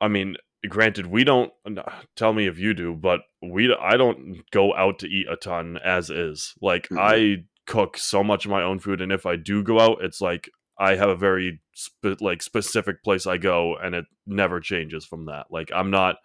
[0.02, 1.54] I mean, granted we don't
[2.16, 5.78] tell me if you do but we i don't go out to eat a ton
[5.84, 6.54] as is.
[6.62, 7.00] Like mm-hmm.
[7.00, 7.36] i
[7.66, 10.50] cook so much of my own food and if i do go out it's like
[10.78, 15.26] i have a very spe- like specific place i go and it never changes from
[15.26, 15.46] that.
[15.50, 16.18] Like i'm not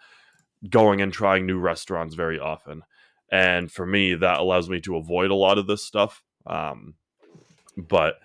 [0.69, 2.83] going and trying new restaurants very often.
[3.31, 6.95] And for me that allows me to avoid a lot of this stuff um
[7.77, 8.17] but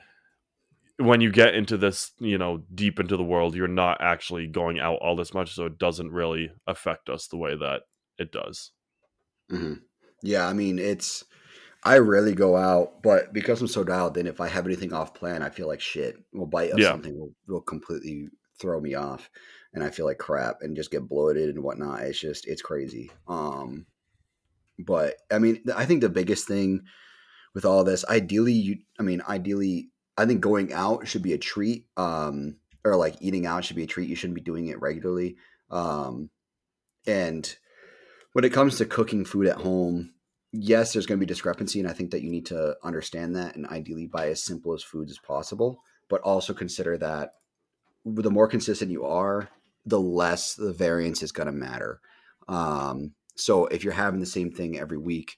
[0.99, 4.79] when you get into this, you know, deep into the world, you're not actually going
[4.79, 7.83] out all this much, so it doesn't really affect us the way that
[8.17, 8.71] it does.
[9.49, 9.75] Mm-hmm.
[10.21, 11.23] Yeah, I mean, it's
[11.83, 15.13] I rarely go out, but because I'm so dialed in, if I have anything off
[15.13, 16.17] plan, I feel like shit.
[16.33, 16.89] Will bite of yeah.
[16.89, 18.27] something will, will completely
[18.59, 19.29] throw me off,
[19.73, 22.01] and I feel like crap and just get bloated and whatnot.
[22.01, 23.09] It's just it's crazy.
[23.29, 23.85] Um,
[24.77, 26.81] but I mean, I think the biggest thing
[27.55, 29.89] with all this, ideally, you, I mean, ideally
[30.19, 33.83] I think going out should be a treat, um, or like eating out should be
[33.83, 34.09] a treat.
[34.09, 35.37] You shouldn't be doing it regularly.
[35.71, 36.29] Um,
[37.07, 37.55] and
[38.33, 40.13] when it comes to cooking food at home,
[40.51, 43.55] yes, there's going to be discrepancy, and I think that you need to understand that
[43.55, 45.79] and ideally buy as simple as foods as possible.
[46.09, 47.35] But also consider that
[48.03, 49.49] the more consistent you are,
[49.85, 52.01] the less the variance is going to matter.
[52.49, 55.37] Um, so if you're having the same thing every week,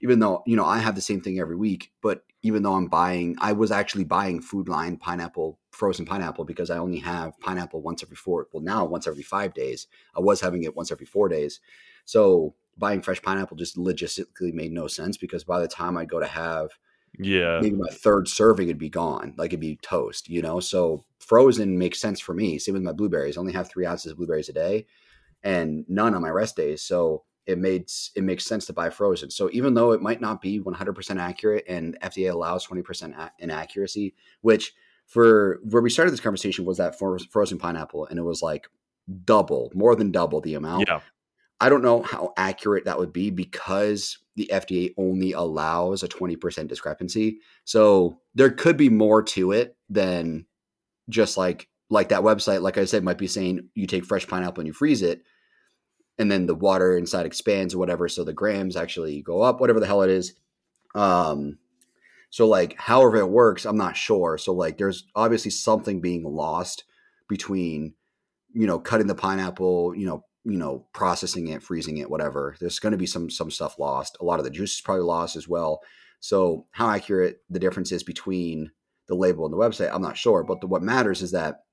[0.00, 2.88] even though you know I have the same thing every week, but even though I'm
[2.88, 7.82] buying, I was actually buying Food Lion pineapple, frozen pineapple, because I only have pineapple
[7.82, 8.48] once every four.
[8.52, 9.86] Well, now once every five days.
[10.16, 11.60] I was having it once every four days.
[12.04, 16.18] So buying fresh pineapple just logistically made no sense because by the time I go
[16.18, 16.70] to have,
[17.18, 19.34] yeah, maybe my third serving, it'd be gone.
[19.36, 20.58] Like it'd be toast, you know.
[20.58, 22.58] So frozen makes sense for me.
[22.58, 23.36] Same with my blueberries.
[23.36, 24.86] I only have three ounces of blueberries a day,
[25.44, 26.82] and none on my rest days.
[26.82, 29.30] So it made it makes sense to buy frozen.
[29.30, 34.72] So even though it might not be 100% accurate and FDA allows 20% inaccuracy, which
[35.06, 38.68] for where we started this conversation was that frozen pineapple and it was like
[39.24, 40.86] double, more than double the amount.
[40.88, 41.00] Yeah.
[41.60, 46.66] I don't know how accurate that would be because the FDA only allows a 20%
[46.66, 47.38] discrepancy.
[47.64, 50.46] So there could be more to it than
[51.08, 54.60] just like like that website like I said might be saying you take fresh pineapple
[54.60, 55.22] and you freeze it
[56.18, 59.80] and then the water inside expands or whatever so the grams actually go up whatever
[59.80, 60.34] the hell it is.
[60.94, 61.58] Um
[62.30, 64.38] so like however it works i'm not sure.
[64.38, 66.84] So like there's obviously something being lost
[67.28, 67.94] between
[68.52, 72.56] you know cutting the pineapple you know you know processing it freezing it whatever.
[72.60, 74.16] There's going to be some some stuff lost.
[74.20, 75.80] A lot of the juice is probably lost as well.
[76.20, 78.70] So how accurate the difference is between
[79.08, 80.44] the label and the website i'm not sure.
[80.44, 81.64] But the, what matters is that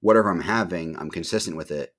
[0.00, 1.94] whatever i'm having i'm consistent with it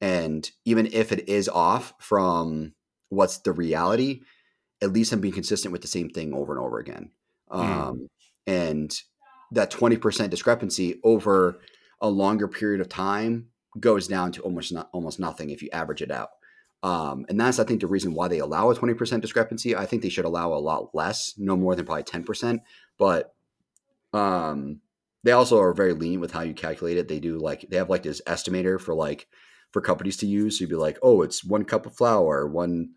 [0.00, 2.72] and even if it is off from
[3.08, 4.22] what's the reality,
[4.80, 7.10] at least I'm being consistent with the same thing over and over again.
[7.50, 7.58] Mm.
[7.58, 8.08] Um,
[8.46, 8.94] and
[9.52, 11.58] that 20% discrepancy over
[12.00, 13.48] a longer period of time
[13.78, 16.30] goes down to almost not almost nothing if you average it out.
[16.82, 19.76] Um, and that's I think the reason why they allow a 20% discrepancy.
[19.76, 22.60] I think they should allow a lot less, no more than probably 10%.
[22.98, 23.34] But
[24.14, 24.80] um,
[25.22, 27.08] they also are very lenient with how you calculate it.
[27.08, 29.26] They do like they have like this estimator for like
[29.72, 30.58] for companies to use.
[30.58, 32.90] So you'd be like, oh, it's one cup of flour, one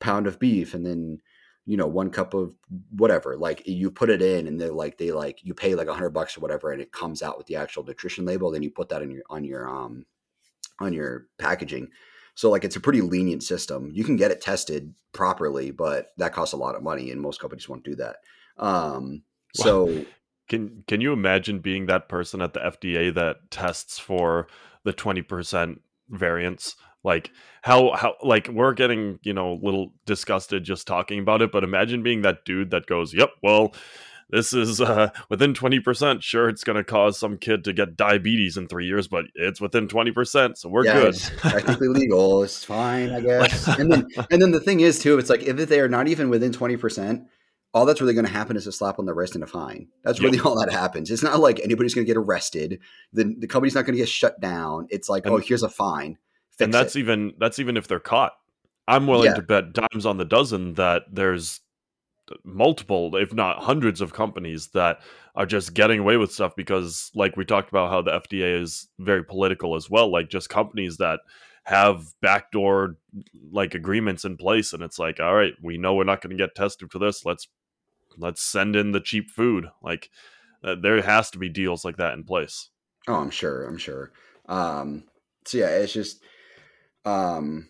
[0.00, 1.20] pound of beef, and then
[1.66, 2.54] you know one cup of
[2.90, 3.36] whatever.
[3.36, 6.10] Like you put it in, and they're like they like you pay like a hundred
[6.10, 8.50] bucks or whatever, and it comes out with the actual nutrition label.
[8.50, 10.06] Then you put that on your on your um
[10.80, 11.88] on your packaging.
[12.34, 13.90] So like it's a pretty lenient system.
[13.94, 17.40] You can get it tested properly, but that costs a lot of money, and most
[17.40, 18.16] companies won't do that.
[18.56, 19.22] Um,
[19.54, 20.04] so.
[20.46, 24.46] Can can you imagine being that person at the FDA that tests for
[24.84, 25.78] the 20%
[26.08, 27.30] variants like
[27.62, 31.62] how how like we're getting you know a little disgusted just talking about it but
[31.62, 33.72] imagine being that dude that goes yep well
[34.30, 38.56] this is uh, within 20% sure it's going to cause some kid to get diabetes
[38.56, 41.14] in three years but it's within 20% so we're yeah, good.
[41.14, 43.68] it's technically legal it's fine i guess.
[43.78, 46.30] And then and then the thing is too it's like if they are not even
[46.30, 47.26] within 20%
[47.74, 49.88] all that's really going to happen is a slap on the wrist and a fine.
[50.04, 50.46] That's really yep.
[50.46, 51.10] all that happens.
[51.10, 52.78] It's not like anybody's going to get arrested.
[53.12, 54.86] The the company's not going to get shut down.
[54.90, 56.16] It's like, oh, and, oh, here's a fine.
[56.60, 57.00] and that's it.
[57.00, 58.32] even that's even if they're caught.
[58.86, 59.34] I'm willing yeah.
[59.34, 61.60] to bet dimes on the dozen that there's
[62.44, 65.00] multiple, if not hundreds, of companies that
[65.34, 68.88] are just getting away with stuff because, like we talked about, how the FDA is
[68.98, 70.12] very political as well.
[70.12, 71.20] Like just companies that
[71.64, 72.96] have backdoor
[73.50, 76.42] like agreements in place, and it's like, all right, we know we're not going to
[76.42, 77.24] get tested for this.
[77.24, 77.48] Let's
[78.18, 79.66] let's send in the cheap food.
[79.82, 80.10] Like
[80.62, 82.70] uh, there has to be deals like that in place.
[83.06, 83.64] Oh, I'm sure.
[83.64, 84.12] I'm sure.
[84.46, 85.04] Um,
[85.46, 86.22] so yeah, it's just
[87.04, 87.68] um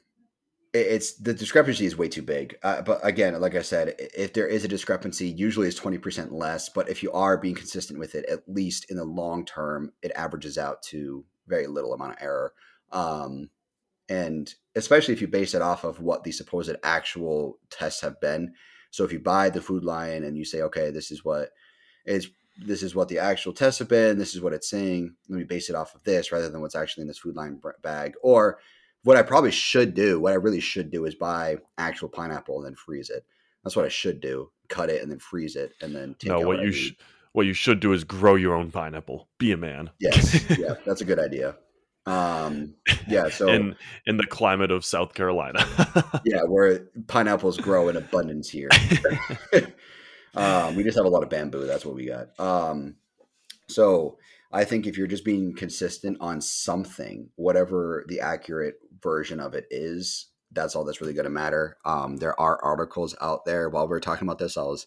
[0.72, 2.56] it's the discrepancy is way too big.
[2.62, 6.32] Uh, but again, like I said, if there is a discrepancy, usually it's twenty percent
[6.32, 6.68] less.
[6.68, 10.10] But if you are being consistent with it, at least in the long term, it
[10.16, 12.52] averages out to very little amount of error.
[12.90, 13.50] Um,
[14.08, 18.54] and especially if you base it off of what the supposed actual tests have been.
[18.94, 21.50] So if you buy the Food Lion and you say, okay, this is what
[22.06, 22.30] is
[22.64, 25.16] this is what the actual tests have been, this is what it's saying.
[25.28, 27.60] Let me base it off of this rather than what's actually in this Food Lion
[27.82, 28.60] bag, or
[29.02, 32.66] what I probably should do, what I really should do is buy actual pineapple and
[32.66, 33.24] then freeze it.
[33.64, 34.52] That's what I should do.
[34.68, 36.96] Cut it and then freeze it and then take No, what, what you should
[37.32, 39.26] what you should do is grow your own pineapple.
[39.38, 39.90] Be a man.
[39.98, 40.48] Yes.
[40.56, 41.56] yeah, that's a good idea.
[42.06, 42.74] Um
[43.08, 43.76] yeah, so in
[44.06, 45.66] in the climate of South Carolina.
[46.24, 48.70] yeah, where pineapples grow in abundance here.
[50.34, 52.38] um we just have a lot of bamboo, that's what we got.
[52.38, 52.96] Um
[53.68, 54.18] so
[54.52, 59.66] I think if you're just being consistent on something, whatever the accurate version of it
[59.68, 61.76] is, that's all that's really going to matter.
[61.84, 63.68] Um, there are articles out there.
[63.68, 64.86] While we are talking about this, I was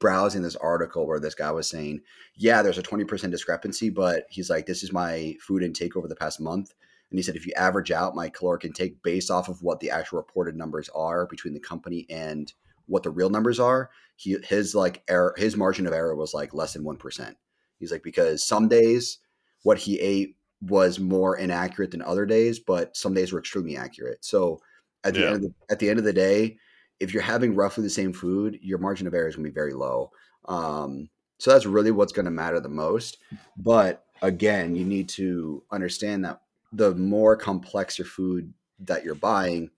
[0.00, 2.00] browsing this article where this guy was saying,
[2.34, 6.16] "Yeah, there's a 20% discrepancy, but he's like, this is my food intake over the
[6.16, 6.74] past month."
[7.10, 9.90] And he said, if you average out my caloric intake based off of what the
[9.90, 12.52] actual reported numbers are between the company and
[12.86, 16.54] what the real numbers are, he his like error, his margin of error was like
[16.54, 17.36] less than one percent.
[17.78, 19.18] He's like, because some days
[19.62, 24.24] what he ate was more inaccurate than other days, but some days were extremely accurate.
[24.24, 24.60] So
[25.04, 25.26] at the yeah.
[25.26, 26.58] end of the, at the end of the day,
[27.00, 29.54] if you're having roughly the same food, your margin of error is going to be
[29.54, 30.12] very low.
[30.44, 31.08] Um,
[31.38, 33.18] so that's really what's going to matter the most.
[33.56, 39.70] But again, you need to understand that the more complex your food that you're buying,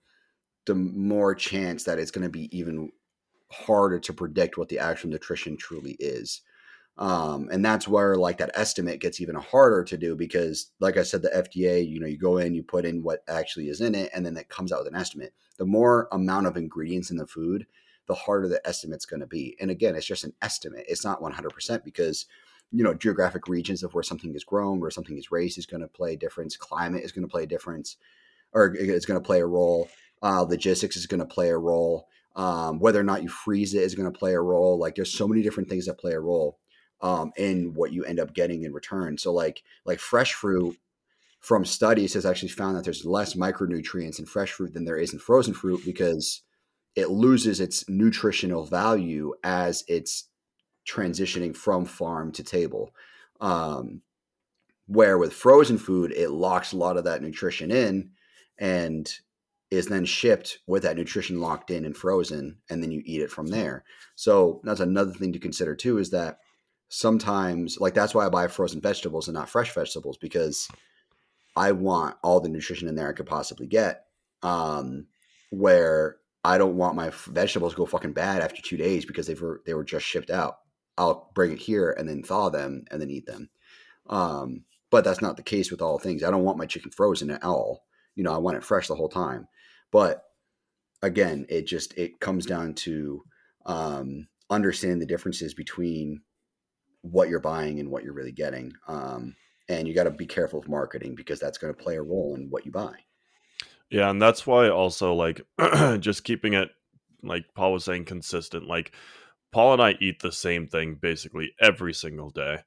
[0.65, 2.91] the more chance that it's going to be even
[3.51, 6.41] harder to predict what the actual nutrition truly is.
[6.97, 11.03] Um, and that's where like that estimate gets even harder to do because, like I
[11.03, 13.95] said, the FDA, you know, you go in, you put in what actually is in
[13.95, 15.33] it, and then it comes out with an estimate.
[15.57, 17.65] The more amount of ingredients in the food,
[18.07, 19.55] the harder the estimate's going to be.
[19.59, 20.85] And again, it's just an estimate.
[20.87, 22.25] It's not 100% because,
[22.71, 25.81] you know, geographic regions of where something is grown, where something is raised is going
[25.81, 26.57] to play a difference.
[26.57, 27.97] Climate is going to play a difference
[28.51, 29.89] or it's going to play a role.
[30.21, 32.07] Uh, logistics is going to play a role.
[32.35, 34.77] Um, whether or not you freeze it is going to play a role.
[34.77, 36.59] Like there's so many different things that play a role
[37.03, 39.17] um, in what you end up getting in return.
[39.17, 40.77] So like like fresh fruit
[41.41, 45.11] from studies has actually found that there's less micronutrients in fresh fruit than there is
[45.11, 46.41] in frozen fruit because
[46.95, 50.29] it loses its nutritional value as it's
[50.87, 52.91] transitioning from farm to table.
[53.41, 54.01] Um,
[54.87, 58.11] where with frozen food, it locks a lot of that nutrition in
[58.57, 59.11] and
[59.71, 63.31] is then shipped with that nutrition locked in and frozen, and then you eat it
[63.31, 63.83] from there.
[64.15, 66.39] So that's another thing to consider too is that
[66.95, 70.67] sometimes like that's why I buy frozen vegetables and not fresh vegetables because
[71.55, 74.05] I want all the nutrition in there I could possibly get.
[74.43, 75.07] Um,
[75.49, 79.33] where I don't want my vegetables to go fucking bad after two days because they
[79.33, 80.57] were they were just shipped out.
[80.95, 83.49] I'll bring it here and then thaw them and then eat them.
[84.07, 86.23] Um, but that's not the case with all things.
[86.23, 87.85] I don't want my chicken frozen at all.
[88.13, 89.47] You know, I want it fresh the whole time.
[89.91, 90.21] But
[91.01, 93.23] again, it just it comes down to
[93.65, 96.21] um, understanding the differences between
[97.03, 98.73] what you're buying and what you're really getting.
[98.87, 99.35] Um,
[99.69, 102.35] and you got to be careful of marketing because that's going to play a role
[102.35, 102.95] in what you buy.
[103.89, 105.41] Yeah, and that's why also like
[105.99, 106.69] just keeping it
[107.21, 108.67] like Paul was saying consistent.
[108.67, 108.93] Like
[109.51, 112.59] Paul and I eat the same thing basically every single day.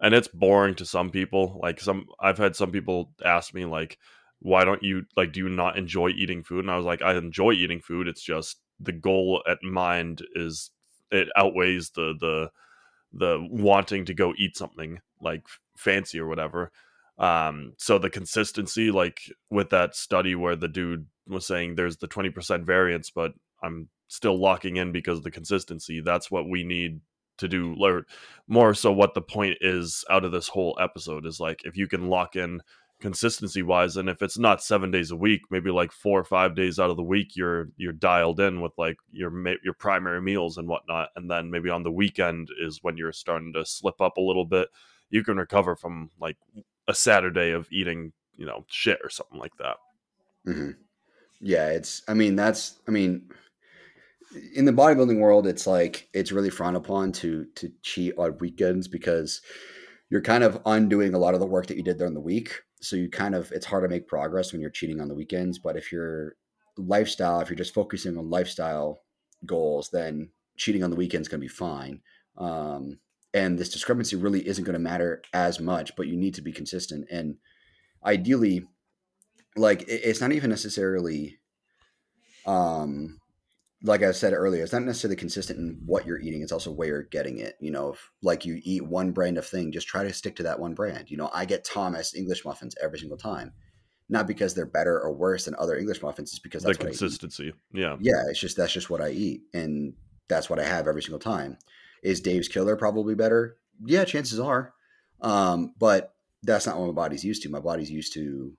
[0.00, 1.60] And it's boring to some people.
[1.62, 3.98] Like some I've had some people ask me like
[4.40, 6.64] why don't you like do you not enjoy eating food?
[6.64, 8.08] And I was like I enjoy eating food.
[8.08, 10.70] It's just the goal at mind is
[11.12, 12.50] it outweighs the the
[13.12, 15.42] the wanting to go eat something like
[15.76, 16.70] fancy or whatever.
[17.18, 19.20] Um, so the consistency, like
[19.50, 23.32] with that study where the dude was saying there's the 20% variance, but
[23.62, 26.00] I'm still locking in because of the consistency.
[26.00, 27.00] That's what we need
[27.38, 28.04] to do.
[28.48, 31.86] More so, what the point is out of this whole episode is like if you
[31.86, 32.60] can lock in
[33.02, 36.54] consistency wise and if it's not seven days a week maybe like four or five
[36.54, 40.56] days out of the week you're you're dialed in with like your your primary meals
[40.56, 44.16] and whatnot and then maybe on the weekend is when you're starting to slip up
[44.16, 44.68] a little bit
[45.10, 46.36] you can recover from like
[46.88, 49.76] a saturday of eating you know shit or something like that
[50.46, 50.70] mm-hmm.
[51.40, 53.28] yeah it's i mean that's i mean
[54.54, 58.86] in the bodybuilding world it's like it's really frowned upon to to cheat on weekends
[58.86, 59.42] because
[60.12, 62.60] you're kind of undoing a lot of the work that you did during the week.
[62.82, 65.58] So you kind of it's hard to make progress when you're cheating on the weekends.
[65.58, 66.36] But if you're
[66.76, 69.02] lifestyle, if you're just focusing on lifestyle
[69.46, 72.00] goals, then cheating on the weekends is going to be fine.
[72.36, 72.98] Um,
[73.34, 76.52] and this discrepancy really isn't going to matter as much, but you need to be
[76.52, 77.06] consistent.
[77.10, 77.36] And
[78.04, 78.66] ideally,
[79.56, 81.38] like it's not even necessarily
[82.46, 83.18] um
[83.84, 86.42] like I said earlier, it's not necessarily consistent in what you're eating.
[86.42, 87.56] It's also where you're getting it.
[87.60, 90.44] You know, if like you eat one brand of thing, just try to stick to
[90.44, 91.10] that one brand.
[91.10, 93.52] You know, I get Thomas English muffins every single time,
[94.08, 96.30] not because they're better or worse than other English muffins.
[96.30, 97.52] It's because that's the consistency.
[97.72, 98.22] Yeah, yeah.
[98.28, 99.94] It's just that's just what I eat, and
[100.28, 101.58] that's what I have every single time.
[102.04, 103.56] Is Dave's Killer probably better?
[103.84, 104.74] Yeah, chances are,
[105.20, 106.14] um, but
[106.44, 107.48] that's not what my body's used to.
[107.48, 108.52] My body's used to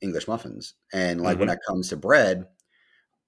[0.00, 1.40] English muffins, and like mm-hmm.
[1.40, 2.46] when it comes to bread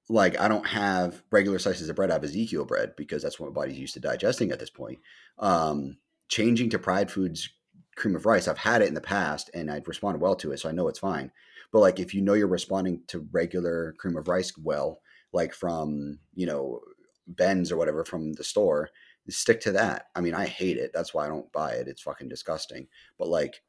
[0.08, 2.10] like I don't have regular slices of bread.
[2.10, 4.98] I have Ezekiel bread because that's what my body's used to digesting at this point.
[5.38, 5.98] Um,
[6.28, 7.48] changing to Pride Foods
[7.96, 10.60] cream of rice, I've had it in the past and I've responded well to it,
[10.60, 11.30] so I know it's fine.
[11.72, 15.00] But like if you know you're responding to regular cream of rice well,
[15.32, 16.80] like from you know
[17.26, 18.88] Ben's or whatever from the store,
[19.28, 20.06] stick to that.
[20.14, 20.90] I mean, I hate it.
[20.94, 21.88] That's why I don't buy it.
[21.88, 22.88] It's fucking disgusting.
[23.18, 23.62] But like,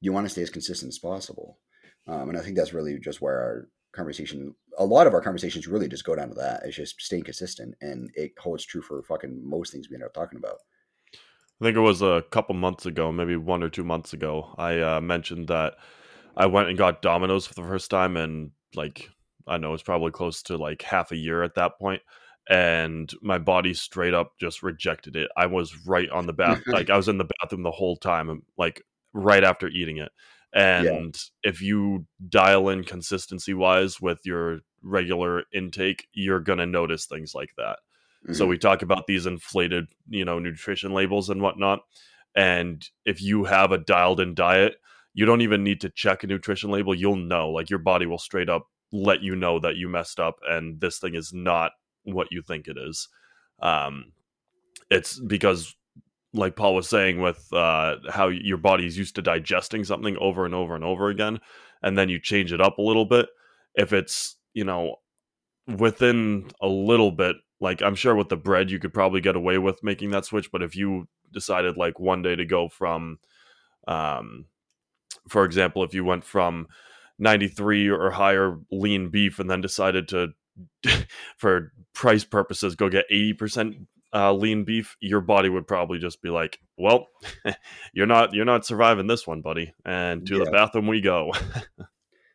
[0.00, 1.58] you want to stay as consistent as possible.
[2.06, 5.66] Um, and I think that's really just where our conversation a lot of our conversations
[5.66, 6.62] really just go down to that.
[6.64, 10.14] It's just staying consistent and it holds true for fucking most things we end up
[10.14, 10.58] talking about.
[11.14, 14.80] I think it was a couple months ago maybe one or two months ago i
[14.80, 15.74] uh, mentioned that
[16.36, 19.08] i went and got domino's for the first time and like
[19.46, 22.02] i know it's probably close to like half a year at that point
[22.50, 25.30] and my body straight up just rejected it.
[25.36, 28.42] I was right on the bath like i was in the bathroom the whole time
[28.58, 28.82] like
[29.12, 30.10] right after eating it
[30.52, 31.50] and yeah.
[31.50, 37.34] if you dial in consistency wise with your regular intake, you're going to notice things
[37.34, 37.78] like that.
[38.24, 38.34] Mm-hmm.
[38.34, 41.80] So we talk about these inflated, you know, nutrition labels and whatnot.
[42.34, 44.76] And if you have a dialed in diet,
[45.14, 46.94] you don't even need to check a nutrition label.
[46.94, 50.36] You'll know, like your body will straight up let you know that you messed up
[50.48, 51.72] and this thing is not
[52.04, 53.08] what you think it is.
[53.60, 54.12] Um,
[54.90, 55.74] it's because
[56.34, 60.44] like Paul was saying with uh, how your body is used to digesting something over
[60.44, 61.40] and over and over again,
[61.82, 63.26] and then you change it up a little bit.
[63.74, 64.96] If it's you know
[65.66, 69.58] within a little bit, like I'm sure with the bread you could probably get away
[69.58, 73.18] with making that switch, but if you decided like one day to go from,
[73.88, 74.46] um,
[75.28, 76.66] for example, if you went from
[77.18, 80.28] 93 or higher lean beef and then decided to
[81.36, 86.30] for price purposes go get 80% uh, lean beef, your body would probably just be
[86.30, 87.08] like, "Well,
[87.92, 90.44] you're not you're not surviving this one, buddy." And to yeah.
[90.44, 91.32] the bathroom we go.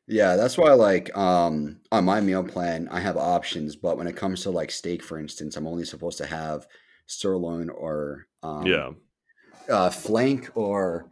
[0.08, 4.16] yeah, that's why like um on my meal plan I have options, but when it
[4.16, 6.68] comes to like steak, for instance, I'm only supposed to have
[7.06, 8.92] sirloin or um, yeah,
[9.70, 11.10] uh, flank or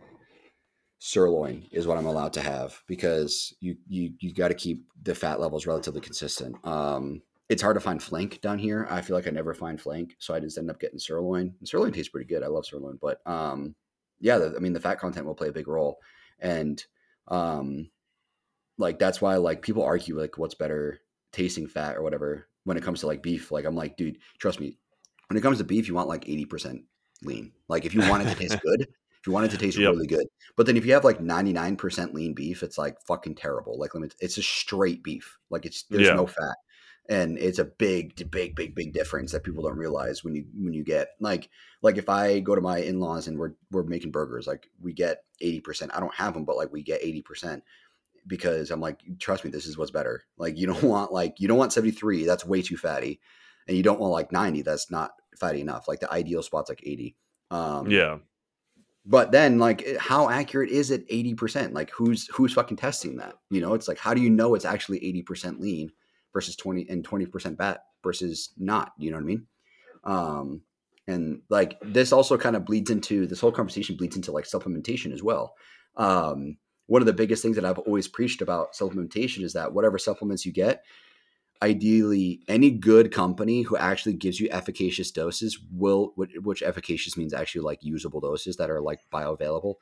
[1.00, 5.14] sirloin is what I'm allowed to have because you you you got to keep the
[5.14, 6.56] fat levels relatively consistent.
[6.66, 8.88] Um, it's hard to find flank down here.
[8.89, 11.53] I feel like I never find flank, so I just end up getting sirloin.
[11.59, 12.43] And sirloin tastes pretty good.
[12.43, 13.76] I love sirloin, but um,
[14.19, 15.99] yeah, the, I mean the fat content will play a big role,
[16.39, 16.84] and
[17.27, 17.89] um,
[18.77, 21.01] like that's why like people argue like what's better
[21.31, 23.51] tasting fat or whatever when it comes to like beef.
[23.51, 24.77] Like I'm like, dude, trust me,
[25.27, 26.81] when it comes to beef, you want like eighty percent
[27.22, 27.51] lean.
[27.67, 28.81] Like if you want it to taste good,
[29.19, 29.91] if you want it to taste yep.
[29.91, 30.26] really good,
[30.57, 33.77] but then if you have like ninety nine percent lean beef, it's like fucking terrible.
[33.77, 35.38] Like it's just straight beef.
[35.51, 36.15] Like it's there's yeah.
[36.15, 36.55] no fat
[37.10, 40.73] and it's a big big big big difference that people don't realize when you when
[40.73, 41.49] you get like
[41.82, 45.23] like if i go to my in-laws and we're we're making burgers like we get
[45.41, 47.61] 80% i don't have them but like we get 80%
[48.27, 50.23] because i'm like trust me this is what's better.
[50.38, 53.19] Like you don't want like you don't want 73 that's way too fatty
[53.68, 55.88] and you don't want like 90 that's not fatty enough.
[55.88, 57.15] Like the ideal spot's like 80
[57.52, 58.18] um yeah.
[59.06, 63.36] but then like eh, how accurate is it 80% like who's who's fucking testing that?
[63.49, 65.91] You know it's like how do you know it's actually 80% lean
[66.36, 69.48] versus 20 and 20% fat versus not, you know what I mean?
[70.03, 70.62] Um,
[71.07, 75.14] and like this also kind of bleeds into this whole conversation bleeds into like supplementation
[75.14, 75.56] as well.
[75.95, 76.57] Um,
[76.88, 80.45] one of the biggest things that I've always preached about supplementation is that whatever supplements
[80.45, 80.84] you get,
[81.62, 87.62] ideally any good company who actually gives you efficacious doses will which, efficacious means actually
[87.62, 89.76] like usable doses that are like bioavailable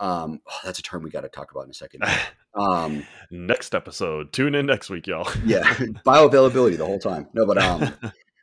[0.00, 2.02] Um, oh, that's a term we got to talk about in a second.
[2.52, 4.32] Um, next episode.
[4.32, 5.30] Tune in next week, y'all.
[5.44, 5.62] yeah,
[6.04, 7.28] bioavailability the whole time.
[7.32, 7.94] No, but um,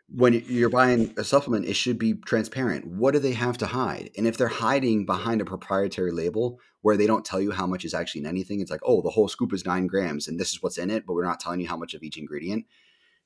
[0.09, 2.87] when you're buying a supplement, it should be transparent.
[2.87, 4.11] What do they have to hide?
[4.17, 7.83] And if they're hiding behind a proprietary label where they don't tell you how much
[7.83, 10.53] is actually in anything, it's like, oh, the whole scoop is nine grams and this
[10.53, 12.65] is what's in it, but we're not telling you how much of each ingredient.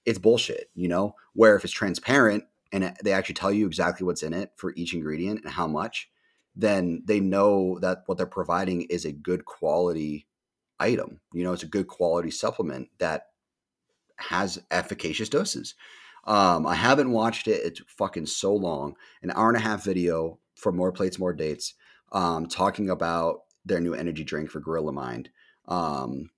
[0.03, 1.13] It's bullshit, you know?
[1.33, 4.95] Where if it's transparent and they actually tell you exactly what's in it for each
[4.95, 6.09] ingredient and how much,
[6.55, 10.27] then they know that what they're providing is a good quality
[10.79, 11.21] item.
[11.33, 13.27] You know, it's a good quality supplement that
[14.17, 15.75] has efficacious doses.
[16.25, 17.61] Um, I haven't watched it.
[17.63, 18.95] It's fucking so long.
[19.23, 21.73] An hour and a half video for more plates, more dates,
[22.11, 25.29] um, talking about their new energy drink for Gorilla Mind.
[25.67, 26.29] Um,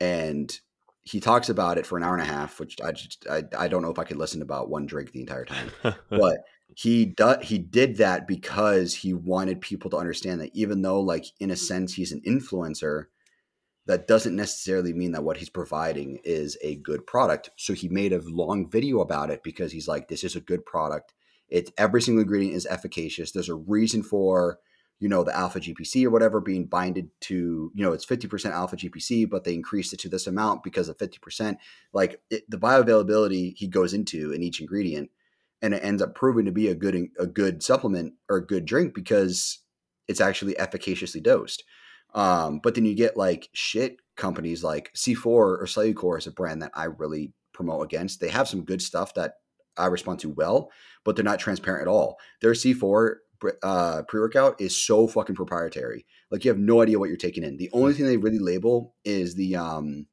[0.00, 0.58] and
[1.02, 3.68] he talks about it for an hour and a half, which I just I, I
[3.68, 5.70] don't know if I could listen about one drink the entire time.
[6.10, 6.38] but
[6.74, 11.26] he do, he did that because he wanted people to understand that even though like
[11.38, 13.06] in a sense he's an influencer,
[13.86, 17.50] that doesn't necessarily mean that what he's providing is a good product.
[17.56, 20.64] So he made a long video about it because he's like, this is a good
[20.64, 21.12] product.
[21.48, 23.32] It's every single ingredient is efficacious.
[23.32, 24.60] There's a reason for,
[25.00, 28.76] you know, the alpha GPC or whatever being binded to, you know, it's 50% alpha
[28.76, 31.56] GPC, but they increased it to this amount because of 50%.
[31.92, 35.10] Like it, the bioavailability he goes into in each ingredient
[35.62, 38.64] and it ends up proving to be a good, a good supplement or a good
[38.64, 39.58] drink because
[40.08, 41.64] it's actually efficaciously dosed.
[42.14, 46.62] Um, but then you get like shit companies like C4 or Cellucor is a brand
[46.62, 48.20] that I really promote against.
[48.20, 49.34] They have some good stuff that
[49.76, 50.70] I respond to well,
[51.04, 52.18] but they're not transparent at all.
[52.40, 53.14] Their C4
[53.62, 56.06] uh, pre workout is so fucking proprietary.
[56.30, 57.56] Like you have no idea what you're taking in.
[57.56, 60.06] The only thing they really label is the um,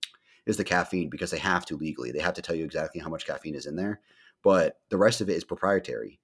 [0.46, 2.12] is the caffeine because they have to legally.
[2.12, 4.02] They have to tell you exactly how much caffeine is in there,
[4.44, 6.20] but the rest of it is proprietary.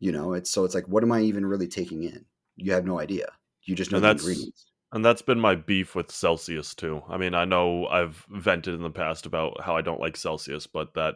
[0.00, 2.24] You know, it's so it's like, what am I even really taking in?
[2.56, 3.28] You have no idea.
[3.64, 7.02] You just know and the ingredients and that's been my beef with Celsius too.
[7.08, 10.66] I mean, I know I've vented in the past about how I don't like Celsius,
[10.66, 11.14] but that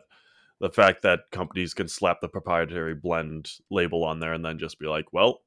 [0.61, 4.79] the fact that companies can slap the proprietary blend label on there and then just
[4.79, 5.41] be like, "Well,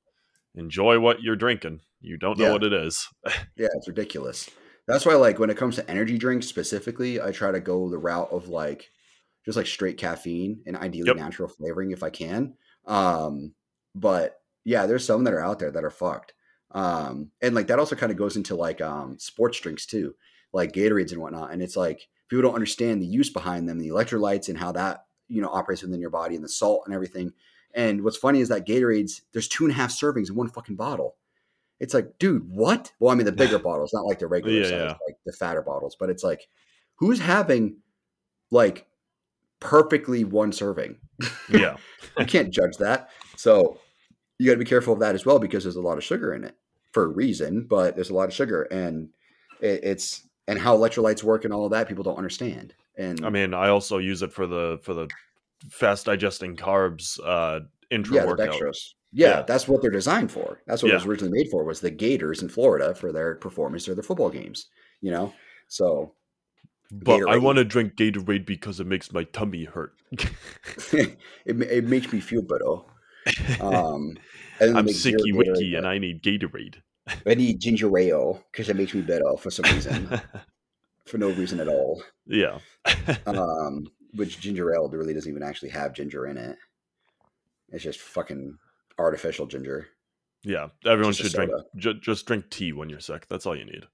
[0.53, 1.81] enjoy what you're drinking.
[2.01, 2.51] You don't know yeah.
[2.51, 4.47] what it is." yeah, it's ridiculous.
[4.87, 7.97] That's why like when it comes to energy drinks specifically, I try to go the
[7.97, 8.91] route of like
[9.45, 11.17] just like straight caffeine and ideally yep.
[11.17, 12.55] natural flavoring if I can.
[12.85, 13.53] Um,
[13.95, 16.33] but yeah, there's some that are out there that are fucked.
[16.71, 20.15] Um, and like that also kind of goes into like um, sports drinks too,
[20.53, 21.51] like Gatorades and whatnot.
[21.51, 25.05] And it's like people don't understand the use behind them, the electrolytes and how that
[25.27, 27.33] you know operates within your body and the salt and everything.
[27.73, 30.75] And what's funny is that Gatorades, there's two and a half servings in one fucking
[30.75, 31.15] bottle.
[31.79, 32.91] It's like, dude, what?
[32.99, 34.93] Well, I mean, the bigger bottles, not like the regular yeah, size, yeah.
[35.07, 36.47] like the fatter bottles, but it's like,
[36.95, 37.77] who's having
[38.51, 38.87] like
[39.59, 40.97] perfectly one serving?
[41.49, 41.77] Yeah.
[42.19, 43.09] you can't judge that.
[43.35, 43.79] So
[44.37, 46.33] you got to be careful of that as well because there's a lot of sugar
[46.33, 46.55] in it
[46.91, 49.09] for a reason, but there's a lot of sugar and
[49.61, 52.73] it, it's and how electrolytes work and all of that people don't understand.
[52.97, 55.07] And I mean, I also use it for the for the
[55.69, 57.61] fast digesting carbs uh
[57.91, 58.59] intra yeah, workout.
[59.11, 60.61] Yeah, yeah, that's what they're designed for.
[60.67, 60.95] That's what yeah.
[60.95, 61.63] it was originally made for.
[61.63, 64.67] Was the Gators in Florida for their performance or their football games?
[65.01, 65.33] You know,
[65.67, 66.13] so.
[66.91, 67.33] But Gatorade.
[67.33, 69.93] I want to drink Gatorade because it makes my tummy hurt.
[70.11, 72.81] it, it makes me feel better.
[73.61, 74.17] Um,
[74.59, 76.77] I'm sicky wicky and I need Gatorade.
[77.25, 80.21] I need ginger ale because it makes me better for some reason,
[81.05, 82.03] for no reason at all.
[82.25, 82.59] Yeah.
[83.25, 86.57] um, which ginger ale really doesn't even actually have ginger in it.
[87.69, 88.57] It's just fucking
[88.97, 89.87] artificial ginger.
[90.43, 93.27] Yeah, everyone should drink ju- just drink tea when you're sick.
[93.27, 93.85] That's all you need.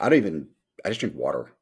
[0.00, 0.48] I don't even.
[0.84, 1.52] I just drink water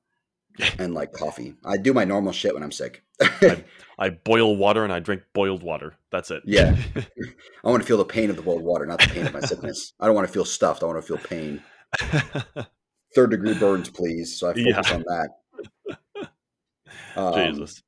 [0.79, 1.55] and like coffee.
[1.65, 3.03] I do my normal shit when I'm sick.
[3.21, 3.65] I,
[3.99, 5.95] I, boil water and I drink boiled water.
[6.11, 6.43] That's it.
[6.47, 6.77] Yeah.
[6.97, 9.41] I want to feel the pain of the boiled water, not the pain of my
[9.41, 9.93] sickness.
[10.01, 10.83] I don't want to feel stuffed.
[10.83, 11.63] I want to feel pain.
[13.15, 14.39] Third degree burns, please.
[14.39, 14.95] So I focus yeah.
[14.95, 15.29] on that.
[17.17, 17.83] Um, Jesus.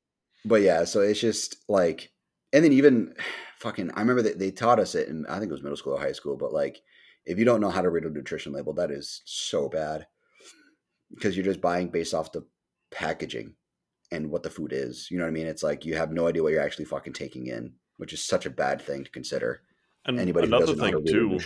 [0.45, 2.11] But yeah, so it's just like,
[2.51, 3.15] and then even
[3.59, 5.93] fucking, I remember that they taught us it, and I think it was middle school
[5.93, 6.81] or high school, but like,
[7.25, 10.07] if you don't know how to read a nutrition label, that is so bad
[11.13, 12.45] because you're just buying based off the
[12.93, 13.55] packaging
[14.11, 15.09] and what the food is.
[15.09, 15.47] You know what I mean?
[15.47, 18.45] It's like you have no idea what you're actually fucking taking in, which is such
[18.45, 19.61] a bad thing to consider.
[20.05, 21.39] And Anybody another thing too.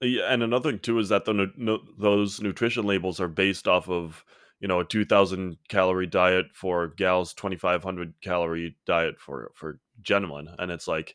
[0.00, 3.88] Yeah, and another thing too is that the no, those nutrition labels are based off
[3.88, 4.24] of
[4.60, 10.70] you know a 2000 calorie diet for gals 2500 calorie diet for for gentlemen and
[10.70, 11.14] it's like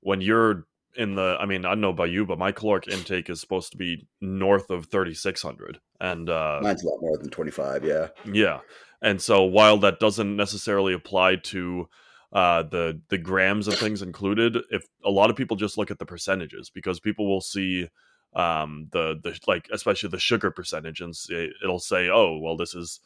[0.00, 3.30] when you're in the i mean i don't know about you but my caloric intake
[3.30, 7.84] is supposed to be north of 3600 and uh mine's a lot more than 25
[7.84, 8.08] yeah.
[8.24, 8.60] Yeah.
[9.00, 11.88] And so while that doesn't necessarily apply to
[12.32, 15.98] uh the the grams of things included if a lot of people just look at
[15.98, 17.88] the percentages because people will see
[18.34, 21.14] um, the the like especially the sugar percentage, and
[21.62, 23.00] it'll say, oh well, this is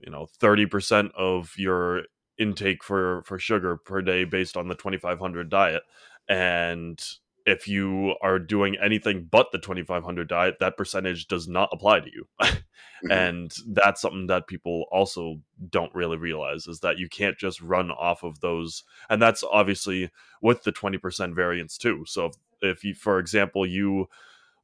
[0.00, 2.02] you know thirty percent of your
[2.38, 5.82] intake for for sugar per day based on the 2500 diet
[6.28, 7.02] and
[7.46, 12.10] if you are doing anything but the 2500 diet that percentage does not apply to
[12.12, 13.10] you mm-hmm.
[13.10, 15.40] and that's something that people also
[15.70, 20.10] don't really realize is that you can't just run off of those and that's obviously
[20.42, 24.06] with the 20% variance too so if, if you for example you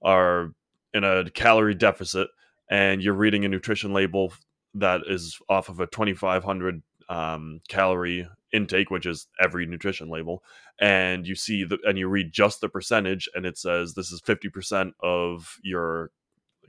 [0.02, 0.52] are
[0.92, 2.28] in a calorie deficit
[2.68, 4.32] and you're reading a nutrition label
[4.74, 10.42] that is off of a 2500 um, calorie intake, which is every nutrition label,
[10.80, 14.20] and you see the and you read just the percentage, and it says this is
[14.20, 16.10] fifty percent of your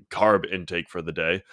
[0.09, 1.43] carb intake for the day,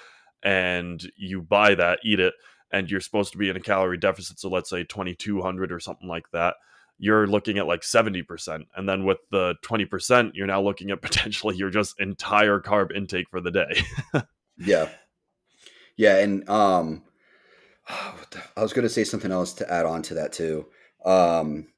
[0.43, 2.35] and you buy that, eat it,
[2.73, 4.39] and you're supposed to be in a calorie deficit.
[4.39, 6.55] So let's say twenty two hundred or something like that.
[7.03, 8.67] You're looking at like 70%.
[8.77, 13.31] And then with the 20%, you're now looking at potentially your just entire carb intake
[13.31, 13.83] for the day.
[14.59, 14.91] yeah.
[15.97, 16.19] Yeah.
[16.19, 17.05] And um,
[18.57, 20.67] I was going to say something else to add on to that too.
[21.05, 21.69] Um,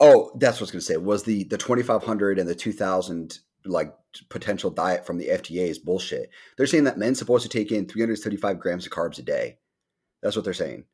[0.00, 0.96] oh, that's what I was going to say.
[0.96, 3.92] Was the the twenty five hundred and the two thousand like
[4.28, 6.30] potential diet from the FDA is bullshit.
[6.56, 9.18] They're saying that men's supposed to take in three hundred thirty five grams of carbs
[9.18, 9.58] a day.
[10.22, 10.84] That's what they're saying.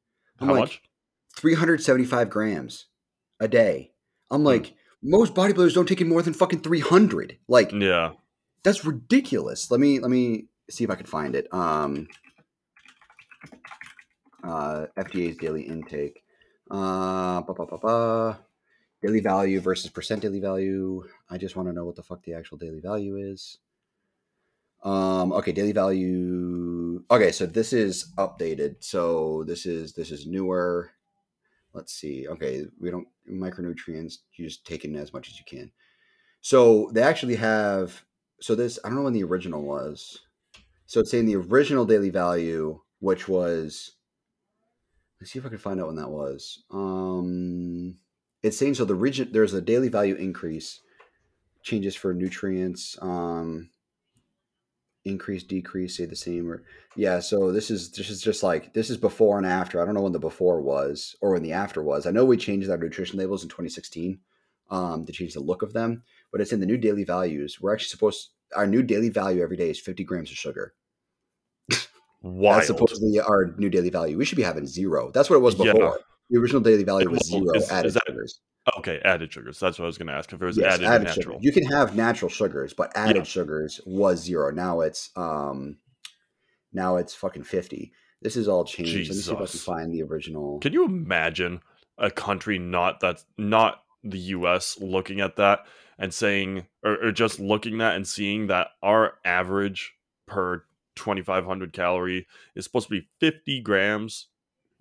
[0.40, 0.82] I'm How like, much?
[1.36, 2.86] Three hundred seventy five grams
[3.40, 3.92] a day.
[4.30, 4.46] I'm hmm.
[4.46, 7.38] like, most bodybuilders don't take in more than fucking three hundred.
[7.48, 8.12] Like, yeah,
[8.62, 9.70] that's ridiculous.
[9.70, 11.52] Let me let me see if I can find it.
[11.52, 12.08] Um,
[14.42, 16.24] uh, FDA's daily intake.
[16.70, 18.36] Uh, bah, bah, bah,
[19.02, 21.02] daily value versus percent daily value.
[21.28, 23.58] I just want to know what the fuck the actual daily value is.
[24.82, 27.04] Um, okay, daily value.
[27.10, 28.76] Okay, so this is updated.
[28.80, 30.90] So this is this is newer.
[31.72, 32.26] Let's see.
[32.28, 34.18] Okay, we don't micronutrients.
[34.34, 35.70] You just take in as much as you can.
[36.40, 38.04] So they actually have.
[38.40, 40.20] So this I don't know when the original was.
[40.86, 43.92] So it's saying the original daily value, which was
[45.22, 46.64] Let's see if I can find out when that was.
[46.72, 47.94] Um,
[48.42, 50.80] it's saying so the region there's a daily value increase,
[51.62, 53.70] changes for nutrients, um,
[55.04, 56.64] increase, decrease, say the same or
[56.96, 57.20] yeah.
[57.20, 59.80] So this is this is just like this is before and after.
[59.80, 62.04] I don't know when the before was or when the after was.
[62.04, 64.18] I know we changed our nutrition labels in 2016
[64.72, 67.60] um, to change the look of them, but it's in the new daily values.
[67.60, 70.74] We're actually supposed our new daily value every day is 50 grams of sugar.
[72.22, 72.58] Wild.
[72.58, 74.16] That's supposedly our new daily value.
[74.16, 75.10] We should be having zero.
[75.12, 75.74] That's what it was before.
[75.74, 75.92] Yeah.
[76.30, 78.40] The original daily value was zero is, added is that, sugars.
[78.78, 79.58] Okay, added sugars.
[79.58, 80.32] That's what I was going to ask.
[80.32, 81.38] If it was yes, added, added natural, sugar.
[81.40, 83.22] you can have natural sugars, but added yeah.
[83.24, 84.50] sugars was zero.
[84.50, 85.78] Now it's um,
[86.72, 87.92] now it's fucking fifty.
[88.22, 88.92] This is all changed.
[88.92, 89.08] Jesus.
[89.08, 90.60] Let me see if I can find the original.
[90.60, 91.60] Can you imagine
[91.98, 94.78] a country not that's not the U.S.
[94.80, 95.66] looking at that
[95.98, 99.94] and saying, or, or just looking at and seeing that our average
[100.26, 100.64] per
[100.96, 104.28] 2500 calorie is supposed to be 50 grams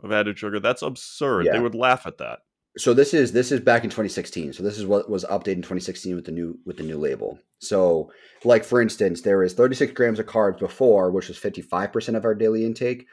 [0.02, 0.60] of added sugar.
[0.60, 1.46] That's absurd.
[1.46, 1.54] Yeah.
[1.54, 2.40] They would laugh at that.
[2.78, 4.54] So this is this is back in 2016.
[4.54, 7.38] So this is what was updated in 2016 with the new with the new label.
[7.60, 8.12] So
[8.46, 12.34] like for instance, there is 36 grams of carbs before, which was 55% of our
[12.34, 13.08] daily intake.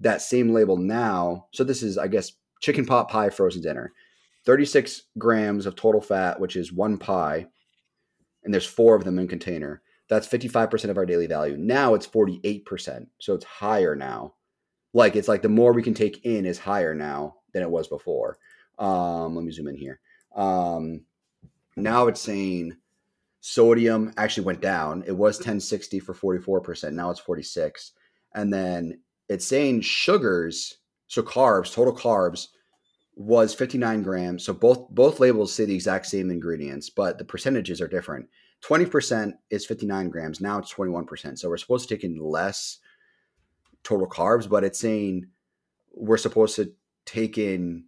[0.00, 1.46] That same label now.
[1.52, 3.92] So this is I guess chicken pot pie frozen dinner.
[4.46, 7.46] 36 grams of total fat, which is one pie,
[8.42, 9.80] and there's four of them in container.
[10.08, 11.56] That's 55% of our daily value.
[11.56, 13.06] Now it's 48%.
[13.18, 14.34] So it's higher now.
[14.92, 17.88] Like it's like the more we can take in is higher now than it was
[17.88, 18.38] before.
[18.78, 20.00] Um, let me zoom in here.
[20.34, 21.00] Um,
[21.76, 22.76] now it's saying
[23.40, 25.04] sodium actually went down.
[25.06, 26.92] It was 1060 for 44%.
[26.92, 27.92] Now it's 46.
[28.34, 30.78] And then it's saying sugars,
[31.08, 32.48] so carbs, total carbs
[33.16, 34.44] was 59 grams.
[34.44, 38.28] So both both labels say the exact same ingredients, but the percentages are different.
[38.68, 40.40] 20% is 59 grams.
[40.40, 41.38] Now it's 21%.
[41.38, 42.78] So we're supposed to take in less
[43.82, 45.26] total carbs, but it's saying
[45.92, 46.72] we're supposed to
[47.04, 47.84] take in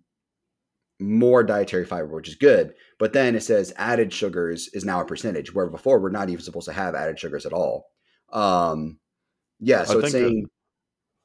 [0.98, 2.74] more dietary fiber, which is good.
[2.98, 6.44] But then it says added sugars is now a percentage, where before we're not even
[6.44, 7.86] supposed to have added sugars at all.
[8.32, 8.98] Um,
[9.61, 10.47] yeah, so I it's saying.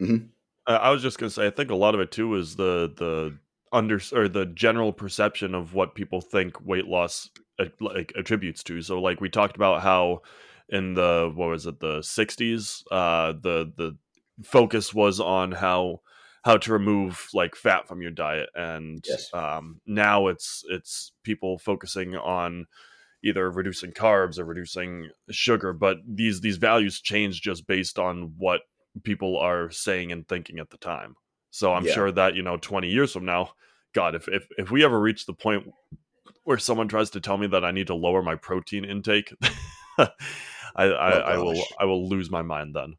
[0.02, 0.26] mm-hmm.
[0.68, 3.38] I was just gonna say, I think a lot of it too is the the
[3.74, 7.30] under or the general perception of what people think weight loss
[7.80, 8.82] like attributes to.
[8.82, 10.22] So like we talked about how
[10.72, 13.98] in the what was it the 60s uh the the
[14.44, 16.00] focus was on how
[16.44, 19.32] how to remove like fat from your diet and yes.
[19.34, 22.66] um now it's it's people focusing on
[23.24, 28.62] either reducing carbs or reducing sugar but these these values change just based on what
[29.04, 31.16] people are saying and thinking at the time
[31.52, 31.94] so i'm yeah.
[31.94, 33.52] sure that you know 20 years from now
[33.94, 35.72] god if if, if we ever reach the point
[36.44, 39.34] where someone tries to tell me that I need to lower my protein intake,
[39.98, 40.10] I
[40.76, 42.96] I, oh, I will I will lose my mind then.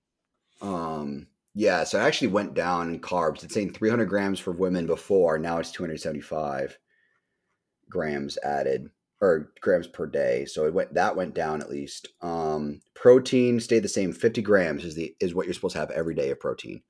[0.61, 1.27] Um.
[1.55, 1.85] Yeah.
[1.85, 3.45] So I actually went down in carbs.
[3.45, 5.39] It's saying 300 grams for women before.
[5.39, 6.79] Now it's 275
[7.91, 8.89] grams added
[9.21, 10.45] or grams per day.
[10.47, 12.09] So it went that went down at least.
[12.23, 14.13] Um, protein stayed the same.
[14.13, 16.83] 50 grams is the is what you're supposed to have every day of protein.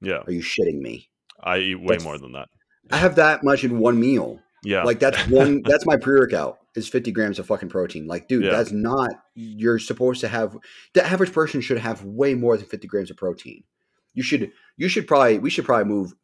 [0.00, 0.22] Yeah.
[0.26, 1.10] Are you shitting me?
[1.42, 2.48] I eat way that's, more than that.
[2.90, 4.40] I have that much in one meal.
[4.64, 4.82] Yeah.
[4.82, 8.06] Like that's one that's my pre-workout is 50 grams of fucking protein.
[8.06, 8.50] Like, dude, yeah.
[8.50, 10.56] that's not you're supposed to have
[10.94, 13.64] the average person should have way more than 50 grams of protein.
[14.14, 16.14] You should you should probably we should probably move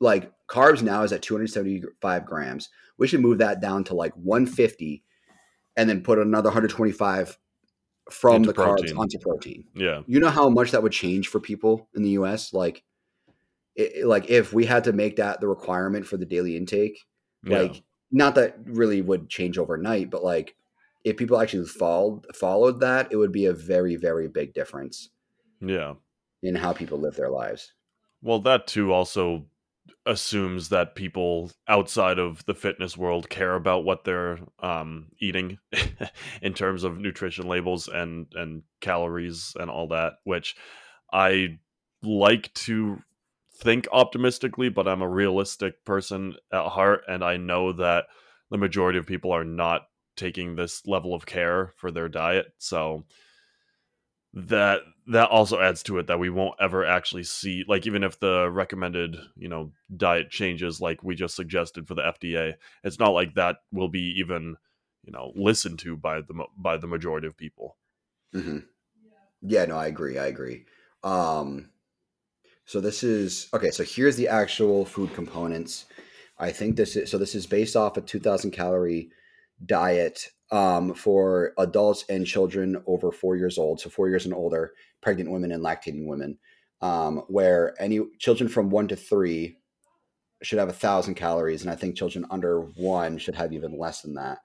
[0.00, 2.68] like carbs now is at 275 grams.
[2.98, 5.02] We should move that down to like 150
[5.76, 7.38] and then put another 125
[8.10, 8.86] from Into the protein.
[8.86, 9.64] carbs onto protein.
[9.74, 10.02] Yeah.
[10.06, 12.52] You know how much that would change for people in the US?
[12.52, 12.82] Like,
[13.76, 16.98] it, like if we had to make that the requirement for the daily intake,
[17.44, 17.58] yeah.
[17.62, 20.56] like not that really would change overnight, but like
[21.04, 25.10] if people actually followed followed that, it would be a very very big difference.
[25.60, 25.94] Yeah.
[26.42, 27.74] In how people live their lives.
[28.22, 29.46] Well, that too also
[30.06, 35.58] assumes that people outside of the fitness world care about what they're um, eating
[36.42, 40.56] in terms of nutrition labels and and calories and all that which
[41.12, 41.58] i
[42.02, 43.02] like to
[43.60, 48.06] think optimistically but i'm a realistic person at heart and i know that
[48.50, 49.82] the majority of people are not
[50.16, 52.52] taking this level of care for their diet.
[52.58, 53.04] So
[54.32, 58.20] that that also adds to it that we won't ever actually see like even if
[58.20, 62.54] the recommended you know diet changes like we just suggested for the FDA
[62.84, 64.56] it's not like that will be even
[65.02, 67.76] you know listened to by the by the majority of people.
[68.34, 68.58] Mm-hmm.
[69.42, 70.64] yeah no i agree i agree.
[71.02, 71.70] Um
[72.70, 75.86] so this is okay so here's the actual food components
[76.38, 79.10] i think this is so this is based off a 2000 calorie
[79.64, 84.72] diet um, for adults and children over four years old, so four years and older,
[85.00, 86.38] pregnant women and lactating women,
[86.80, 89.56] um, where any children from one to three
[90.42, 94.02] should have a thousand calories, and I think children under one should have even less
[94.02, 94.38] than that.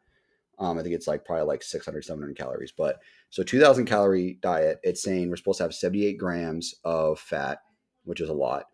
[0.60, 2.72] Um, I think it's like probably like 600, 700 calories.
[2.78, 3.00] But
[3.30, 7.60] so 2000 calorie diet, it's saying we're supposed to have 78 grams of fat,
[8.06, 8.66] which is a lot,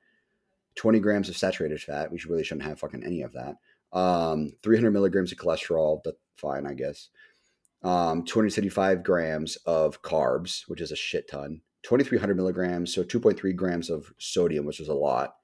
[0.76, 2.12] 20 grams of saturated fat.
[2.12, 3.56] We really shouldn't have fucking any of that.
[3.94, 6.02] Um, 300 milligrams of cholesterol.
[6.04, 7.10] That's fine, I guess.
[7.84, 11.62] Um, 275 grams of carbs, which is a shit ton.
[11.84, 15.36] 2300 milligrams, so 2.3 grams of sodium, which is a lot.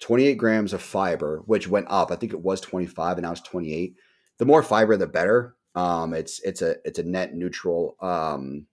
[0.00, 2.10] 28 grams of fiber, which went up.
[2.10, 3.94] I think it was 25 and now it's 28.
[4.38, 5.54] The more fiber, the better.
[5.76, 8.66] Um, it's it's a it's a net neutral um,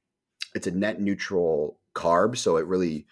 [0.53, 3.07] it's a net neutral carb, so it really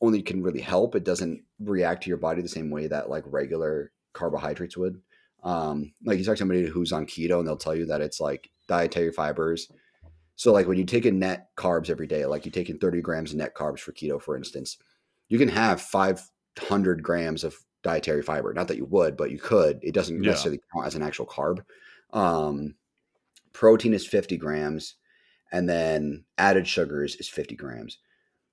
[0.00, 0.94] only can really help.
[0.94, 5.00] It doesn't react to your body the same way that like regular carbohydrates would.
[5.42, 8.20] Um, like you talk to somebody who's on keto and they'll tell you that it's
[8.20, 9.70] like dietary fibers.
[10.34, 13.00] So like when you take in net carbs every day, like you take in 30
[13.00, 14.76] grams of net carbs for keto, for instance,
[15.28, 18.52] you can have 500 grams of dietary fiber.
[18.52, 19.78] Not that you would, but you could.
[19.82, 20.30] It doesn't yeah.
[20.30, 21.60] necessarily count as an actual carb.
[22.12, 22.74] Um,
[23.52, 24.96] protein is 50 grams,
[25.52, 27.98] and then added sugars is 50 grams,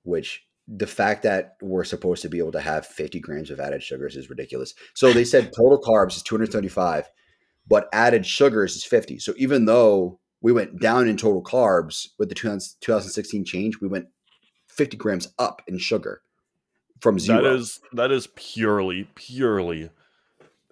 [0.03, 3.83] which the fact that we're supposed to be able to have 50 grams of added
[3.83, 4.73] sugars is ridiculous.
[4.93, 7.09] So they said total carbs is 235,
[7.67, 9.19] but added sugars is 50.
[9.19, 14.07] So even though we went down in total carbs with the 2016 change, we went
[14.67, 16.21] 50 grams up in sugar
[16.99, 17.43] from zero.
[17.43, 19.89] That is that is purely purely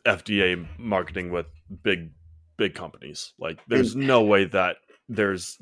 [0.06, 1.46] FDA marketing with
[1.84, 2.12] big
[2.58, 3.34] big companies.
[3.38, 4.78] Like there's and, no way that
[5.10, 5.58] there's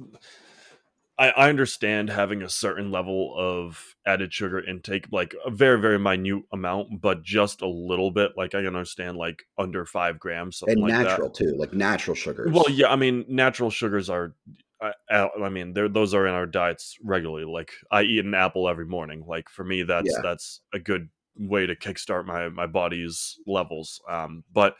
[1.19, 5.99] I, I understand having a certain level of added sugar intake, like a very, very
[5.99, 8.31] minute amount, but just a little bit.
[8.37, 11.35] Like I can understand like under five grams, and like natural that.
[11.35, 12.51] too, like natural sugars.
[12.53, 14.33] Well, yeah, I mean, natural sugars are.
[14.81, 17.43] I, I mean, those are in our diets regularly.
[17.43, 19.25] Like I eat an apple every morning.
[19.27, 20.21] Like for me, that's yeah.
[20.23, 23.99] that's a good way to kickstart my my body's levels.
[24.09, 24.77] Um, but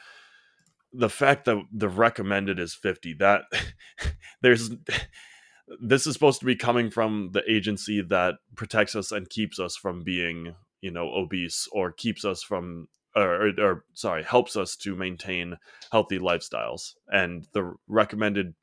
[0.94, 3.44] the fact that the recommended is 50 that
[4.42, 4.72] there's
[5.82, 9.76] this is supposed to be coming from the agency that protects us and keeps us
[9.76, 14.76] from being you know obese or keeps us from or, or, or sorry helps us
[14.78, 15.58] to maintain
[15.92, 16.94] healthy lifestyles.
[17.08, 18.54] And the recommended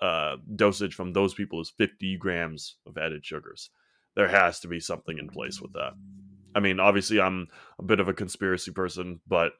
[0.00, 3.70] uh, dosage from those people is 50 grams of added sugars.
[4.14, 5.92] There has to be something in place with that.
[6.54, 9.54] I mean obviously i'm a bit of a conspiracy person but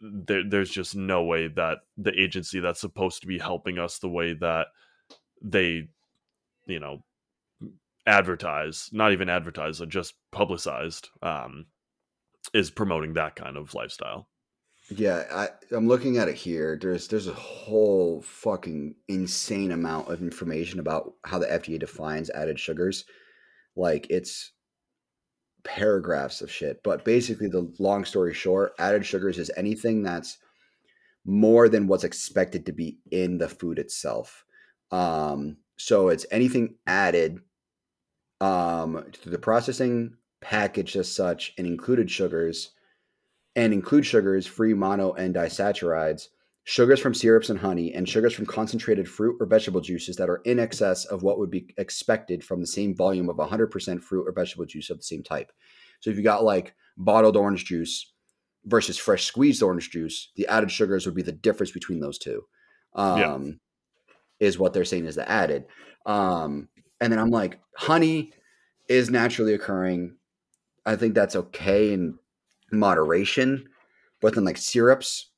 [0.00, 4.08] there, there's just no way that the agency that's supposed to be helping us the
[4.08, 4.68] way that
[5.40, 5.88] they
[6.66, 7.02] you know
[8.06, 11.66] advertise not even advertised just publicized um
[12.52, 14.28] is promoting that kind of lifestyle
[14.90, 16.76] Yeah, I, I'm looking at it here.
[16.78, 22.58] There's there's a whole fucking insane amount of information about how the FDA defines added
[22.58, 23.04] sugars.
[23.76, 24.52] Like it's
[25.64, 26.82] paragraphs of shit.
[26.82, 30.38] But basically, the long story short, added sugars is anything that's
[31.24, 34.44] more than what's expected to be in the food itself.
[34.90, 37.40] Um, so it's anything added
[38.40, 42.72] um, to the processing, packaged as such, and included sugars
[43.54, 46.28] and include sugars, free mono and disaccharides,
[46.64, 50.40] sugars from syrups and honey, and sugars from concentrated fruit or vegetable juices that are
[50.44, 54.32] in excess of what would be expected from the same volume of 100% fruit or
[54.32, 55.52] vegetable juice of the same type.
[56.00, 58.12] So if you got like bottled orange juice
[58.64, 62.42] versus fresh squeezed orange juice, the added sugars would be the difference between those two.
[62.94, 63.38] Um, yeah.
[64.42, 65.66] Is what they're saying is the added.
[66.04, 66.68] Um,
[67.00, 68.32] and then I'm like, honey
[68.88, 70.16] is naturally occurring.
[70.84, 72.18] I think that's okay in
[72.72, 73.68] moderation,
[74.20, 75.30] but then like syrups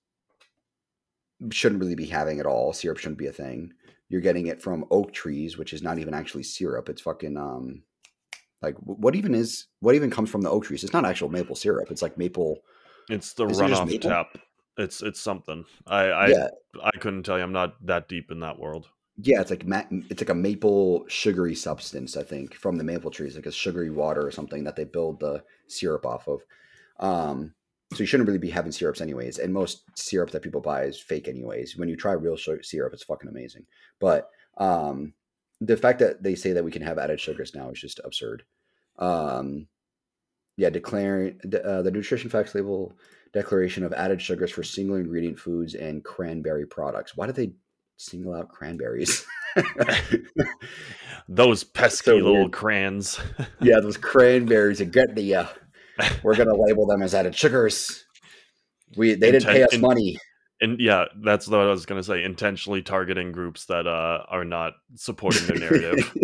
[1.51, 2.73] shouldn't really be having it all.
[2.73, 3.75] Syrup shouldn't be a thing.
[4.09, 6.89] You're getting it from oak trees, which is not even actually syrup.
[6.89, 7.83] It's fucking um
[8.63, 10.83] like what even is what even comes from the oak trees?
[10.83, 11.91] It's not actual maple syrup.
[11.91, 12.61] It's like maple.
[13.11, 14.39] It's the runoff it tap.
[14.77, 15.65] It's it's something.
[15.87, 16.49] I I yeah.
[16.83, 17.45] I couldn't tell you.
[17.45, 18.89] I'm not that deep in that world.
[19.17, 22.17] Yeah, it's like ma- it's like a maple sugary substance.
[22.17, 25.21] I think from the maple trees, like a sugary water or something that they build
[25.21, 26.41] the syrup off of.
[26.99, 27.55] Um,
[27.93, 29.39] so you shouldn't really be having syrups anyways.
[29.39, 31.77] And most syrup that people buy is fake anyways.
[31.77, 33.67] When you try real syrup, it's fucking amazing.
[34.01, 35.15] But um,
[35.61, 38.45] the fact that they say that we can have added sugars now is just absurd.
[38.99, 39.69] Um,
[40.57, 42.97] yeah, declaring uh, the nutrition facts label
[43.33, 47.17] declaration of added sugars for single ingredient foods and cranberry products.
[47.17, 47.53] Why did they
[47.97, 49.27] single out cranberries?
[51.29, 53.21] those pesky so little crans.
[53.61, 55.47] yeah, those cranberries are getting the uh,
[56.23, 58.05] we're going to label them as added sugars.
[58.97, 60.17] We they didn't pay us in, money.
[60.61, 62.23] And yeah, that's what I was going to say.
[62.23, 66.15] Intentionally targeting groups that uh, are not supporting their narrative.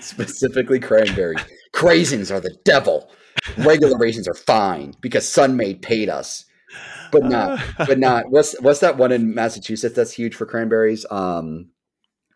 [0.00, 1.36] Specifically, cranberry
[1.74, 3.10] craisins are the devil.
[3.58, 6.44] Regular raisins are fine because Sun-Maid paid us,
[7.10, 7.60] but not.
[7.78, 8.30] but not.
[8.30, 11.04] What's what's that one in Massachusetts that's huge for cranberries?
[11.10, 11.70] Um,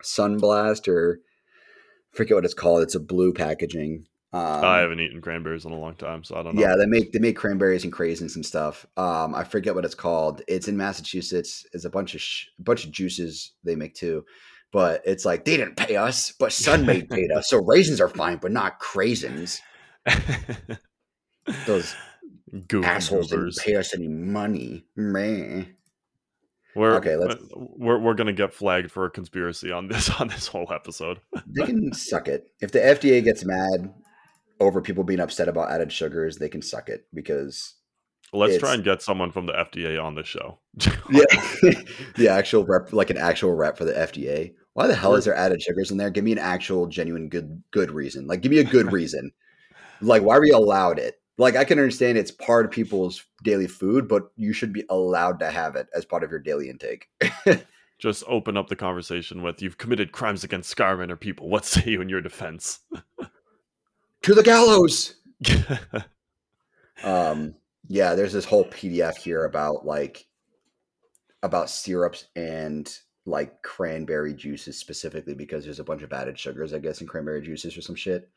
[0.03, 1.19] Sunblast or
[2.11, 2.83] forget what it's called.
[2.83, 4.05] It's a blue packaging.
[4.31, 6.61] Um, I haven't eaten cranberries in a long time, so I don't know.
[6.61, 8.85] Yeah, they make they make cranberries and craisins and stuff.
[8.95, 10.43] Um, I forget what it's called.
[10.47, 11.65] It's in Massachusetts.
[11.73, 14.23] It's a bunch of sh- bunch of juices they make too,
[14.71, 17.49] but it's like they didn't pay us, but Sun-Maid paid us.
[17.49, 19.59] So raisins are fine, but not craisins.
[21.65, 21.95] Those
[22.67, 25.75] Google assholes didn't pay us any money, man.
[26.75, 27.15] We're okay.
[27.15, 31.19] Let's, we're we're gonna get flagged for a conspiracy on this on this whole episode.
[31.47, 32.51] they can suck it.
[32.61, 33.93] If the FDA gets mad,
[34.59, 37.75] over people being upset about added sugars, they can suck it because
[38.33, 40.59] Let's try and get someone from the FDA on the show.
[41.09, 41.23] yeah,
[42.15, 44.53] the actual rep, like an actual rep for the FDA.
[44.73, 46.09] Why the hell is there added sugars in there?
[46.09, 48.27] Give me an actual, genuine, good, good reason.
[48.27, 49.31] Like, give me a good reason.
[50.01, 51.15] like, why are we allowed it?
[51.37, 55.39] Like, I can understand it's part of people's daily food, but you should be allowed
[55.39, 57.07] to have it as part of your daily intake.
[57.97, 61.49] Just open up the conversation with, "You've committed crimes against Scarman or people.
[61.49, 62.79] What say you in your defense?"
[64.21, 65.15] to the gallows.
[67.03, 67.55] um,
[67.89, 70.27] yeah, there's this whole PDF here about like
[71.41, 72.89] about syrups and
[73.25, 77.41] like cranberry juices specifically because there's a bunch of added sugars, I guess, in cranberry
[77.41, 78.29] juices or some shit.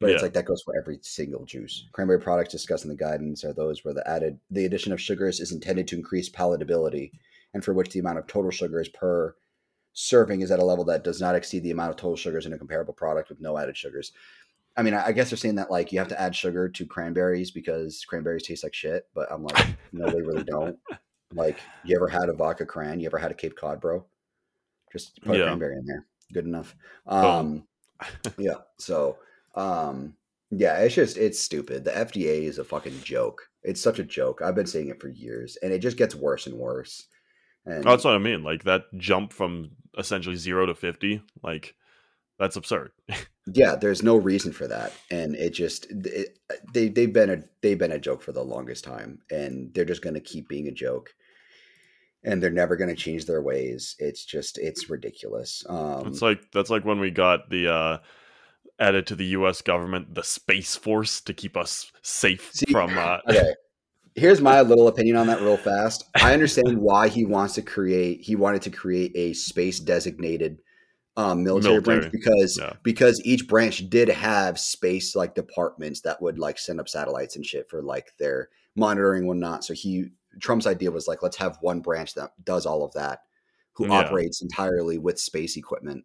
[0.00, 0.14] But yeah.
[0.14, 1.88] it's like that goes for every single juice.
[1.92, 5.38] Cranberry products discussed in the guidance are those where the added the addition of sugars
[5.38, 7.12] is intended to increase palatability
[7.54, 9.36] and for which the amount of total sugars per
[9.92, 12.52] serving is at a level that does not exceed the amount of total sugars in
[12.52, 14.12] a comparable product with no added sugars.
[14.78, 17.50] I mean, I guess they're saying that like you have to add sugar to cranberries
[17.50, 19.08] because cranberries taste like shit.
[19.12, 20.78] But I'm like, no, they really don't.
[21.34, 23.00] Like, you ever had a vodka cran?
[23.00, 24.06] You ever had a Cape Cod, bro?
[24.92, 25.42] Just put yeah.
[25.42, 26.06] a cranberry in there.
[26.32, 26.76] Good enough.
[27.06, 27.64] Um,
[28.38, 28.54] yeah.
[28.78, 29.18] So,
[29.56, 30.14] um,
[30.50, 31.84] yeah, it's just it's stupid.
[31.84, 33.42] The FDA is a fucking joke.
[33.62, 34.40] It's such a joke.
[34.42, 37.08] I've been saying it for years, and it just gets worse and worse.
[37.66, 38.44] And oh, that's what I mean.
[38.44, 41.20] Like that jump from essentially zero to fifty.
[41.42, 41.74] Like
[42.38, 42.92] that's absurd.
[43.52, 46.38] yeah, there's no reason for that, and it just it,
[46.72, 50.02] they they've been a they've been a joke for the longest time, and they're just
[50.02, 51.14] going to keep being a joke,
[52.24, 53.96] and they're never going to change their ways.
[53.98, 55.64] It's just it's ridiculous.
[55.68, 57.98] Um, it's like that's like when we got the uh,
[58.78, 59.60] added to the U.S.
[59.62, 62.96] government the Space Force to keep us safe see, from.
[62.96, 63.52] Uh, okay,
[64.14, 66.04] here's my little opinion on that real fast.
[66.14, 68.20] I understand why he wants to create.
[68.20, 70.58] He wanted to create a space designated
[71.18, 72.72] um, military, military, branch because yeah.
[72.84, 77.44] because each branch did have space like departments that would like send up satellites and
[77.44, 79.64] shit for like their monitoring and whatnot.
[79.64, 83.22] So he Trump's idea was like, let's have one branch that does all of that,
[83.72, 83.94] who Yeah.
[83.94, 86.04] operates entirely with space equipment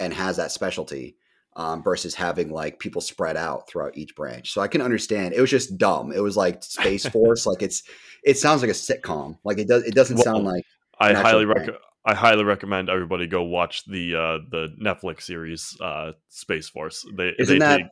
[0.00, 1.16] and has that specialty.
[1.56, 5.34] Um, versus having like people spread out throughout each branch, so I can understand.
[5.34, 6.12] It was just dumb.
[6.12, 7.82] It was like Space Force, like it's
[8.22, 9.38] it sounds like a sitcom.
[9.42, 9.82] Like it does.
[9.82, 10.62] It doesn't sound like
[11.00, 11.72] I highly brand.
[12.08, 17.04] I highly recommend everybody go watch the uh, the Netflix series uh, Space Force.
[17.16, 17.86] They Isn't they that- take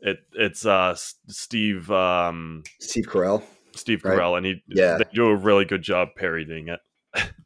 [0.00, 0.18] it.
[0.34, 0.94] It's uh,
[1.28, 3.42] Steve um, Steve Carell.
[3.74, 4.18] Steve Right.
[4.18, 4.98] Carell, and he Yeah.
[4.98, 6.80] they do a really good job parodying it.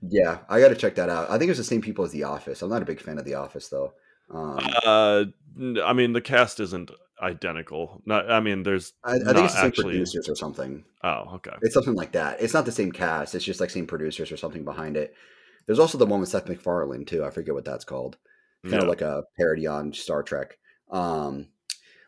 [0.03, 1.31] Yeah, I got to check that out.
[1.31, 2.63] I think it's the same people as The Office.
[2.63, 3.93] I'm not a big fan of The Office though.
[4.31, 5.25] Um, Uh,
[5.85, 6.91] I mean, the cast isn't
[7.23, 8.03] identical.
[8.07, 9.85] Not, I mean, there's I, I think it's the same actually.
[9.93, 10.85] producers or something.
[11.05, 11.53] Oh, okay.
[11.63, 12.41] It's something like that.
[12.41, 13.35] It's not the same cast.
[13.35, 15.15] It's just like same producers or something behind it.
[15.67, 17.25] There's also the one with Seth MacFarlane too.
[17.25, 18.19] I forget what that's called.
[18.63, 18.81] Kind Yeah.
[18.83, 20.59] of like a parody on Star Trek.
[20.91, 21.49] Um,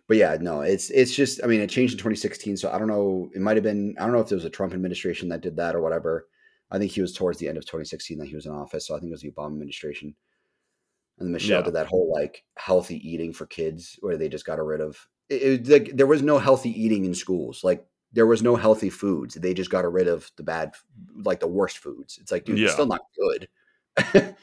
[0.07, 1.43] but yeah, no, it's it's just.
[1.43, 3.31] I mean, it changed in 2016, so I don't know.
[3.35, 3.95] It might have been.
[3.99, 6.29] I don't know if there was a Trump administration that did that or whatever.
[6.71, 8.95] I think he was towards the end of 2016 that he was in office, so
[8.95, 10.15] I think it was the Obama administration.
[11.19, 11.65] And then Michelle Yeah.
[11.65, 15.09] did that whole like healthy eating for kids, where they just got rid of.
[15.31, 17.65] It, it- like, there was no healthy eating in schools.
[17.65, 19.35] Like there was no healthy foods.
[19.35, 20.73] They just got rid of the bad,
[21.23, 22.19] like the worst foods.
[22.21, 22.65] It's like, dude, Yeah.
[22.65, 23.49] it's still not good.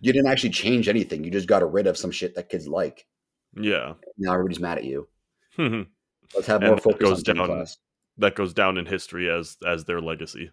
[0.00, 1.22] you didn't actually change anything.
[1.24, 3.06] You just got rid of some shit that kids like.
[3.54, 3.94] Yeah.
[4.16, 5.08] Now everybody's mad at you.
[5.56, 5.86] that
[6.34, 7.76] Let's have And more that focus goes on down- class.
[8.34, 10.50] goes down in history as as their legacy.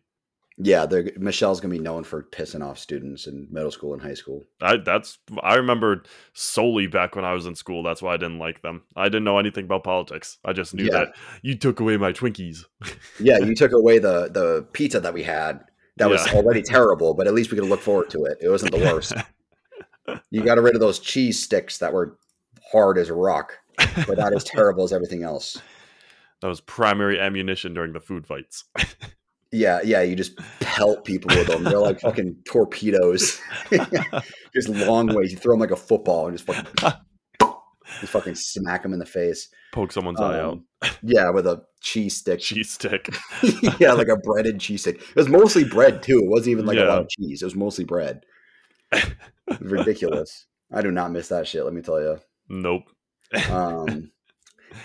[0.57, 0.85] Yeah,
[1.17, 4.45] Michelle's gonna be known for pissing off students in middle school and high school.
[4.61, 6.03] I that's I remember
[6.33, 7.83] solely back when I was in school.
[7.83, 8.83] That's why I didn't like them.
[8.95, 10.37] I didn't know anything about politics.
[10.45, 10.91] I just knew Yeah.
[10.91, 12.59] that you took away my Twinkies.
[13.19, 15.59] Yeah, you took away the the pizza that we had.
[15.97, 18.37] That was already terrible, but at least we could look forward to it.
[18.41, 19.13] It wasn't the worst.
[20.29, 22.17] you got rid of those cheese sticks that were
[22.71, 23.53] hard as rock,
[24.07, 25.57] but not as terrible as everything else.
[26.41, 28.65] That was primary ammunition during the food fights.
[29.55, 31.63] Yeah, yeah, you just pelt people with them.
[31.63, 33.39] They're like fucking torpedoes.
[34.53, 35.31] just long ways.
[35.31, 36.93] You throw them like a football and just fucking,
[38.01, 39.47] just fucking smack them in the face.
[39.73, 40.53] Poke someone's eye out.
[40.53, 40.65] Um,
[41.01, 42.41] yeah, with a cheese stick.
[42.41, 43.15] Cheese stick.
[43.79, 44.97] yeah, like a breaded cheese stick.
[44.97, 46.19] It was mostly bread too.
[46.19, 47.41] It wasn't even like a lot of cheese.
[47.41, 48.25] It was mostly bread.
[49.61, 50.47] Ridiculous.
[50.71, 51.63] I do not miss that shit.
[51.63, 52.19] Let me tell you.
[52.49, 52.83] Nope.
[53.49, 54.11] Um,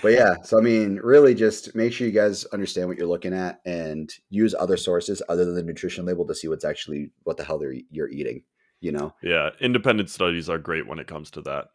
[0.02, 3.32] but yeah, so I mean, really, just make sure you guys understand what you're looking
[3.34, 7.36] at and use other sources other than the nutrition label to see what's actually what
[7.36, 8.42] the hell they're, you're eating.
[8.80, 11.66] You know, Yeah, independent studies are great when it comes to that.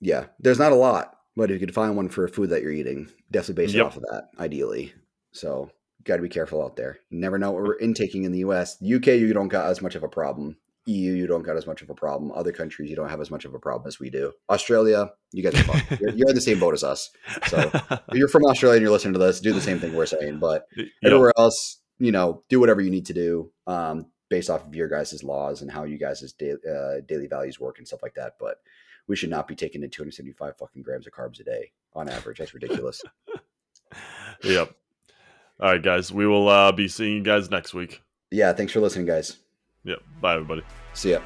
[0.00, 2.62] yeah, there's not a lot, but if you can find one for a food that
[2.62, 3.86] you're eating, definitely base it Yep.
[3.86, 4.92] off of that, ideally.
[5.32, 5.70] So
[6.04, 6.98] got to be careful out there.
[7.10, 8.76] You never know what we're intaking in the U.S.
[8.80, 10.56] UK, you don't got as much of a problem.
[10.86, 12.30] EU, you don't got as much of a problem.
[12.32, 14.32] Other countries, you don't have as much of a problem as we do.
[14.50, 17.10] Australia, you guys are you're, you're in the same boat as us.
[17.46, 17.70] So
[18.08, 20.38] if you're from Australia and you're listening to this, do the same thing we're saying.
[20.38, 20.66] But
[21.04, 24.88] everywhere else, you know, do whatever you need to do um, based off of your
[24.88, 28.34] guys' laws and how you guys' da- uh, daily values work and stuff like that.
[28.38, 28.58] But
[29.06, 32.38] we should not be taking in 275 fucking grams of carbs a day on average.
[32.38, 33.02] That's ridiculous.
[34.42, 34.74] Yep.
[35.60, 36.12] All right, guys.
[36.12, 38.02] We will uh, be seeing you guys next week.
[38.30, 38.52] yeah.
[38.52, 39.36] Thanks for listening, guys.
[39.84, 40.00] Yep.
[40.20, 40.62] Bye, everybody.
[40.94, 41.20] See ya.